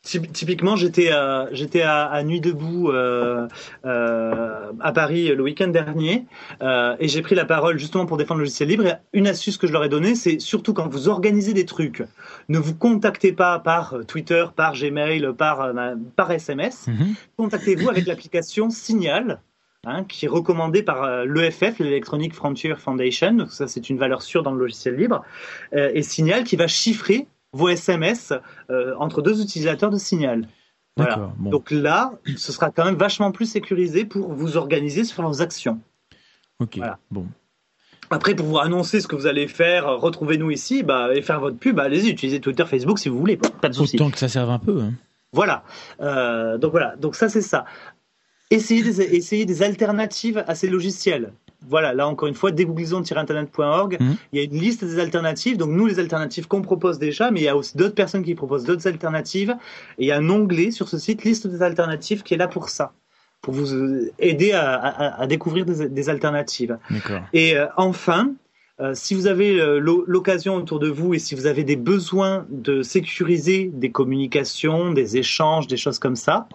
[0.02, 3.46] Typiquement, j'étais à, j'étais à, Nuit debout euh,
[3.84, 6.26] euh, à Paris le week-end dernier
[6.60, 8.86] euh, et j'ai pris la parole justement pour défendre le logiciel libre.
[8.86, 12.02] Et une astuce que je leur ai donnée, c'est surtout quand vous organisez des trucs,
[12.48, 15.72] ne vous contactez pas par Twitter, par Gmail, par,
[16.16, 16.88] par SMS.
[16.88, 17.14] Mhm.
[17.36, 19.40] Contactez-vous avec l'application Signal.
[19.88, 23.34] Hein, qui est recommandée par l'EFF, l'Electronic Frontier Foundation.
[23.34, 25.22] Donc ça, c'est une valeur sûre dans le logiciel libre.
[25.72, 28.32] et Signal qui va chiffrer vos SMS
[28.70, 30.48] euh, entre deux utilisateurs de Signal.
[30.96, 31.30] Voilà.
[31.38, 35.78] Donc là, ce sera quand même vachement plus sécurisé pour vous organiser sur vos actions.
[36.58, 36.80] Ok.
[37.10, 37.26] Bon.
[38.08, 41.58] Après, pour vous annoncer ce que vous allez faire, retrouvez-nous ici bah, et faire votre
[41.58, 43.36] pub, allez-y, utilisez Twitter, Facebook si vous voulez.
[43.36, 43.96] Pas de souci.
[43.96, 44.80] Autant que ça serve un peu.
[44.80, 44.92] Hein.
[45.32, 45.64] Voilà.
[46.00, 46.96] Euh, donc voilà.
[46.96, 47.66] Donc ça, c'est ça.
[48.50, 51.32] Essayez essayez des alternatives à ces logiciels
[51.68, 53.96] voilà, là encore une fois, dégooglisons-internet.org.
[54.00, 54.16] Mhm.
[54.32, 55.56] Il y a une liste des alternatives.
[55.56, 58.34] Donc nous, les alternatives qu'on propose déjà, mais il y a aussi d'autres personnes qui
[58.34, 59.56] proposent d'autres alternatives.
[59.98, 62.48] Et il y a un onglet sur ce site, liste des alternatives, qui est là
[62.48, 62.92] pour ça,
[63.42, 66.78] pour vous euh, aider à, découvrir des, alternatives.
[67.32, 68.32] Et euh, enfin,
[68.80, 72.82] euh, si vous avez l'occasion autour de vous et si vous avez des besoins de
[72.82, 76.48] sécuriser des communications, des échanges, des choses comme ça,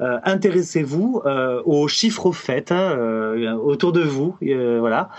[0.00, 1.22] intéressez-vous
[1.64, 5.10] aux chiffres au fait hein, autour de vous, voilà.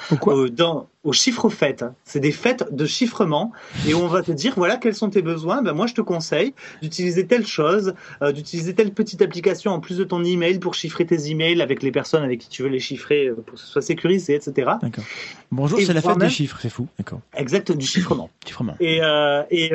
[0.52, 1.84] dans aux chiffres fêtes.
[2.04, 3.52] C'est des fêtes de chiffrement
[3.88, 5.64] et on va te dire voilà quels sont tes besoins.
[5.64, 7.96] Ben moi je te conseille d'utiliser telle chose,
[8.34, 11.92] d'utiliser telle petite application en plus de ton email pour chiffrer tes emails avec les
[11.92, 14.72] personnes avec qui tu veux les chiffrer pour que ce soit sécurisé, etc.
[14.82, 15.04] D'accord.
[15.52, 16.88] Bonjour, c'est la fête des chiffres, c'est fou.
[17.00, 17.22] D'accord.
[17.36, 18.30] Exact, du chiffrement.
[18.46, 18.76] chiffrement.
[18.80, 19.02] Et,
[19.50, 19.72] et,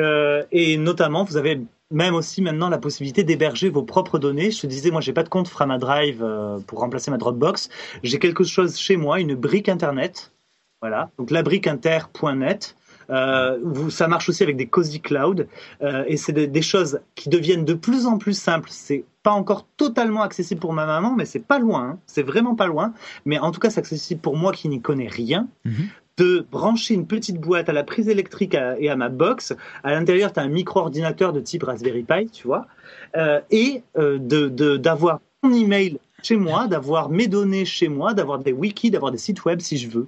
[0.51, 1.59] et notamment, vous avez
[1.91, 4.51] même aussi maintenant la possibilité d'héberger vos propres données.
[4.51, 7.69] Je te disais, moi, j'ai pas de compte Framadrive euh, pour remplacer ma Dropbox.
[8.03, 10.31] J'ai quelque chose chez moi, une brique Internet.
[10.81, 12.75] Voilà, donc labriqueinter.net.
[13.09, 15.47] Euh, ça marche aussi avec des cozy cloud
[15.81, 18.69] euh, et c'est des, choses qui deviennent de plus en plus simples.
[18.71, 21.91] C'est pas encore totalement accessible pour ma maman, mais c'est pas loin.
[21.91, 21.99] Hein.
[22.05, 22.93] C'est vraiment pas loin.
[23.25, 25.47] Mais en tout cas, c'est accessible pour moi qui n'y connais rien.
[25.65, 29.55] Mhm de brancher une petite boîte à la prise électrique et à ma box.
[29.83, 32.65] À l'intérieur, tu as un micro-ordinateur de type Raspberry Pi, tu vois,
[33.15, 34.17] euh, et euh,
[34.77, 39.19] d'avoir mon email chez moi, d'avoir mes données chez moi, d'avoir des wikis, d'avoir des
[39.19, 40.07] sites web si je veux.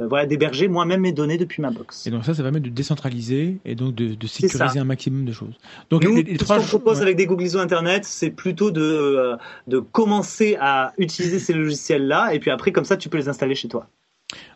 [0.00, 2.06] Euh, voilà, d'héberger moi-même mes données depuis ma box.
[2.06, 5.32] Et donc ça, ça va permettre de décentraliser et donc de, sécuriser un maximum de
[5.32, 5.54] choses.
[5.90, 9.36] Donc Nous, les, ce qu'on propose avec des Google ISO Internet, c'est plutôt de,
[9.66, 13.54] de commencer à utiliser ces logiciels-là, et puis après, comme ça, tu peux les installer
[13.54, 13.86] chez toi.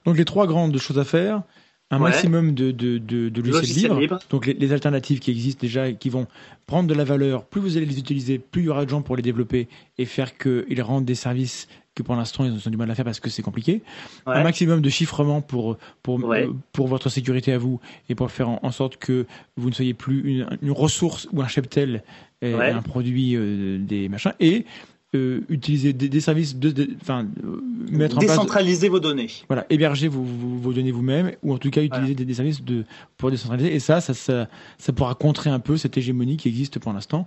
[0.07, 1.43] Donc les trois grandes choses à faire,
[1.91, 5.97] un maximum de, de, de, de logiciels libres, donc les, alternatives qui existent déjà et
[5.97, 6.27] qui vont
[6.67, 9.03] prendre de la valeur, plus vous allez les utiliser, plus il y aura de gens
[9.03, 9.69] pour les développer
[9.99, 13.05] et faire qu'ils rendent des services que pour l'instant ils ont du mal à faire
[13.05, 13.83] parce que c'est compliqué.
[14.27, 16.35] Un maximum de chiffrement pour, pour,
[16.73, 19.27] pour votre sécurité à vous et pour faire en, sorte que
[19.57, 22.03] vous ne soyez plus une, une ressource ou un cheptel,
[22.43, 24.35] un produit euh, des machins.
[24.41, 24.67] Et
[25.15, 27.61] euh, utiliser des, services, de, enfin, euh,
[27.91, 28.33] mettre en place.
[28.33, 29.31] Décentraliser vos données.
[29.49, 32.85] Voilà, héberger vos, vos, données vous-même, ou en tout cas utiliser des, services de,
[33.17, 33.75] pour décentraliser.
[33.75, 37.27] Et ça, ça, ça, ça pourra contrer un peu cette hégémonie qui existe pour l'instant.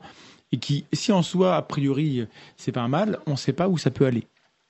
[0.52, 2.26] Et qui, si en soi, a priori,
[2.58, 4.28] c'est pas un mal, on ne sait pas où ça peut aller.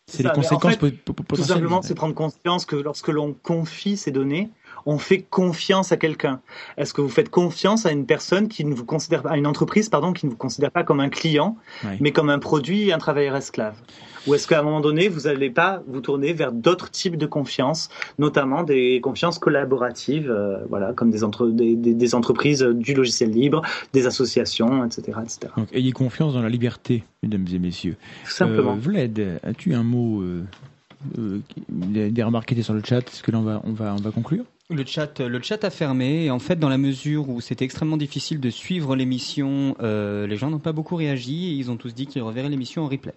[0.09, 0.95] C'est les conséquences en fait,
[1.27, 4.49] Tout simplement, c'est prendre conscience que lorsque l'on confie ces données,
[4.85, 6.41] on fait confiance à quelqu'un
[6.77, 9.89] Est-ce que vous faites confiance à une personne qui ne vous considère à une entreprise
[9.89, 11.57] pardon qui ne vous considère pas comme un client,
[11.99, 13.75] mais comme un produit et un travailleur esclave?
[14.27, 17.25] Ou est-ce qu'à un moment donné, vous n'allez pas vous tourner vers d'autres types de
[17.25, 23.61] confiance, notamment des confiances collaboratives, euh, voilà, comme des, des, entreprises du logiciel libre,
[23.93, 25.53] des associations, etc., etc.
[25.57, 27.95] Donc, ayez confiance dans la liberté, mesdames et messieurs.
[28.25, 28.73] Tout simplement.
[28.73, 30.43] Euh, Vlad, as-tu un mot euh,
[31.69, 32.99] des remarques qui étaient sur le chat?
[32.99, 34.45] Est-ce que là on va, on va, on va conclure?
[34.69, 36.25] Le chat, le chat a fermé.
[36.25, 40.37] Et en fait, dans la mesure où c'était extrêmement difficile de suivre l'émission, euh, les
[40.37, 43.13] gens n'ont pas beaucoup réagi et ils ont tous dit qu'ils reverraient l'émission en replay.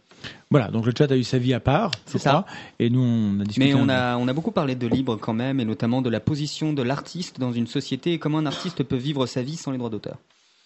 [0.50, 2.46] Voilà, donc le chat a eu sa vie à part, c'est ça.
[2.78, 3.66] Et nous, on a discuté.
[3.66, 6.20] Mais on a, on a beaucoup parlé de libre quand même, et notamment de la
[6.20, 9.72] position de l'artiste dans une société et comment un artiste peut vivre sa vie sans
[9.72, 10.18] les droits d'auteur.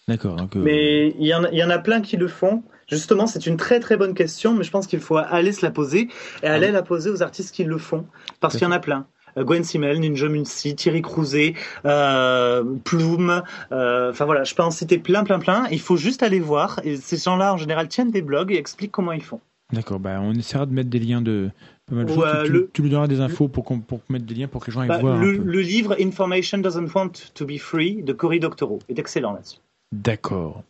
[0.07, 0.37] D'accord.
[0.39, 2.63] Euh, mais il y, en a, il y en a plein qui le font.
[2.87, 5.71] Justement, c'est une très très bonne question, mais je pense qu'il faut aller se la
[5.71, 6.07] poser
[6.41, 8.05] et aller ah la poser aux artistes qui le font,
[8.39, 9.05] parce qu'il y en a plein.
[9.37, 11.53] Euh, Gwen Simmel, Ninja Munsi, Thierry Crouzet,
[11.85, 13.43] euh, Plume.
[13.71, 15.67] Euh, enfin voilà, je peux en citer plein, plein, plein.
[15.71, 16.79] Il faut juste aller voir.
[16.83, 19.39] Et ces gens-là, en général, tiennent des blogs et expliquent comment ils font.
[19.73, 21.49] D'accord, bah on essaiera de mettre des liens de
[21.89, 22.69] pas mal de choses.
[22.73, 24.87] tu, lui donneras des infos pour, pour mettre des liens pour que les gens aillent
[24.87, 25.17] bah, voir.
[25.17, 29.57] Le, le, livre Information Doesn't Want to Be Free de Cory Doctorow est excellent là-dessus.
[29.93, 30.63] D'accord.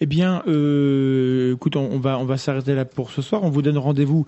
[0.00, 3.42] Eh bien, euh, écoute, on, va, on va s'arrêter là pour ce soir.
[3.42, 4.26] On vous donne rendez-vous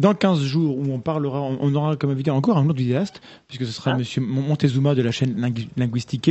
[0.00, 3.66] dans 15 jours où on parlera, on aura comme invité encore un autre vidéaste, puisque
[3.66, 3.96] ce sera M.
[3.96, 3.98] Ah.
[3.98, 5.36] Monsieur Montezuma de la chaîne
[5.76, 6.30] Linguistique.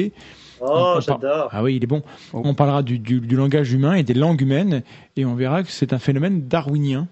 [0.60, 1.50] Oh, j'adore.
[1.52, 2.02] Ah oui, il est bon.
[2.34, 2.42] Oh.
[2.44, 4.82] On parlera du, langage humain et des langues humaines,
[5.16, 7.08] et on verra que c'est un phénomène darwinien.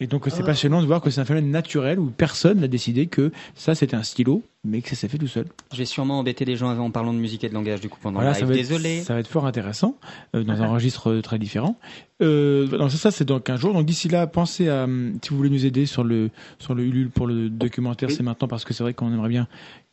[0.00, 0.46] Et donc c'est ah.
[0.46, 3.94] passionnant de voir que c'est un phénomène naturel où personne n'a décidé que ça c'était
[3.94, 5.46] un stylo, mais que ça s'est fait tout seul.
[5.72, 8.20] J'ai sûrement embêté les gens en parlant de musique et de langage du coup pendant
[8.20, 8.48] voilà, live.
[8.48, 9.02] Ça Désolé.
[9.02, 9.96] ça va être fort intéressant
[10.34, 11.78] euh, dans un registre très différent.
[12.20, 13.74] Euh, ça, c'est dans 15 jours.
[13.74, 14.86] Donc d'ici là, pensez à
[15.22, 18.48] si vous voulez nous aider sur le sur le Ulule pour le documentaire, c'est maintenant
[18.48, 19.46] parce que c'est vrai qu'on aimerait bien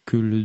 [0.05, 0.43] que le,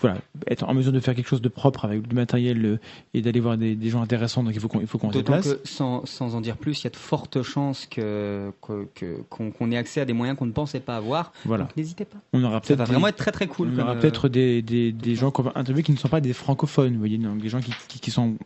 [0.00, 2.80] voilà, être en mesure de faire quelque chose de propre avec du matériel euh,
[3.14, 4.42] et d'aller voir des, gens intéressants.
[4.42, 5.56] Donc il faut qu'on, il faut qu'on se déplace.
[5.64, 10.00] sans, sans en dire plus, il y a de fortes chances que, qu'on, ait accès
[10.00, 11.32] à des moyens qu'on ne pensait pas avoir.
[11.44, 11.68] Voilà.
[11.76, 12.18] n'hésitez pas.
[12.32, 13.70] On aura peut-être ça va vraiment être très très cool.
[13.76, 16.32] On aura peut-être des, des, des gens qu'on va interviewer qui ne sont pas des
[16.32, 18.36] francophones, vous voyez, donc des gens qui, qui, qui sont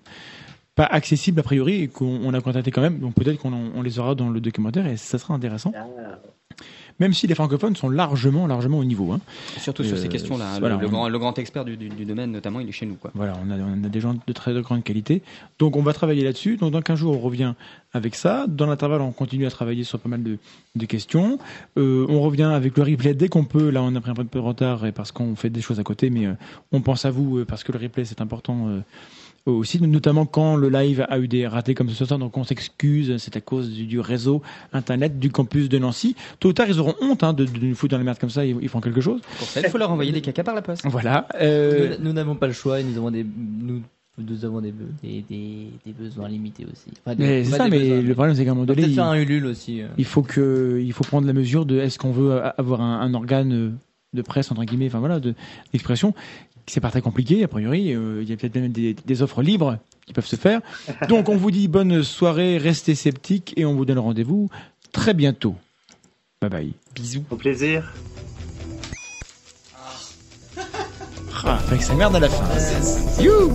[0.74, 2.98] pas accessibles a priori et qu'on a contacté quand même.
[2.98, 5.72] Donc peut-être qu'on on les aura dans le documentaire et ça sera intéressant.
[5.74, 5.86] Ah
[7.00, 9.12] même si les francophones sont largement, largement au niveau.
[9.12, 9.20] Hein.
[9.58, 10.54] Surtout sur ces euh, questions-là.
[10.54, 10.60] Hein.
[10.60, 12.94] le, grand, le, grand, expert du, domaine, notamment, il est chez nous.
[12.94, 13.10] Quoi.
[13.14, 15.22] Voilà, on a, on a des gens de très grande qualité.
[15.58, 16.56] Donc on va travailler là-dessus.
[16.56, 17.54] Donc dans 15 jours, on revient
[17.92, 18.46] avec ça.
[18.48, 20.38] Dans l'intervalle, on continue à travailler sur pas mal de,
[20.74, 21.38] de questions.
[21.76, 23.70] Euh, on revient avec le replay dès qu'on peut.
[23.70, 26.10] Là, on a pris un peu de retard parce qu'on fait des choses à côté,
[26.10, 26.34] mais euh,
[26.72, 28.68] on pense à vous parce que le replay, c'est important
[29.46, 33.16] aussi, notamment quand le live a eu des ratés comme ce soir, donc on s'excuse,
[33.18, 34.42] c'est à cause du, réseau
[34.72, 36.16] Internet du campus de Nancy.
[36.40, 38.44] Tôt ou tard, ils auront honte hein, de, nous foutre dans la merde comme ça,
[38.44, 39.20] ils, ils font quelque chose.
[39.38, 40.86] Pour ça, il faut leur envoyer des caca par la poste.
[40.86, 41.28] Voilà.
[42.00, 43.24] Nous n'avons pas le choix et nous avons des...
[43.24, 43.82] Nous
[44.16, 44.72] nous avons des,
[45.02, 46.92] des, des, besoins limités aussi.
[47.18, 49.82] mais c'est ça, mais le problème c'est qu'à un moment donné, il, un Ulule aussi.
[49.82, 49.88] Euh.
[49.98, 53.76] il faut que, il faut prendre la mesure de est-ce qu'on veut avoir un, organe
[54.12, 55.18] de presse entre guillemets, enfin voilà,
[55.72, 56.14] d'expression.
[56.66, 57.94] C'est pas très compliqué a priori.
[57.94, 60.60] Euh, il y a peut-être même des, des, offres libres qui peuvent se faire.
[61.08, 64.50] Donc on vous dit bonne soirée, restez sceptiques et on vous donne rendez-vous
[64.92, 65.56] très bientôt.
[66.40, 66.72] Bye bye.
[66.94, 67.24] Bisous.
[67.30, 67.92] Au plaisir.
[71.46, 73.22] Ah, avec sa merde à la fin.
[73.22, 73.52] You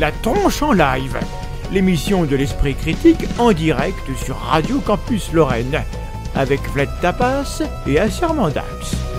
[0.00, 1.16] La tronche en live,
[1.72, 5.82] l'émission de l'esprit critique en direct sur Radio Campus Lorraine,
[6.34, 9.11] avec Vlad Tapas et Assermandax.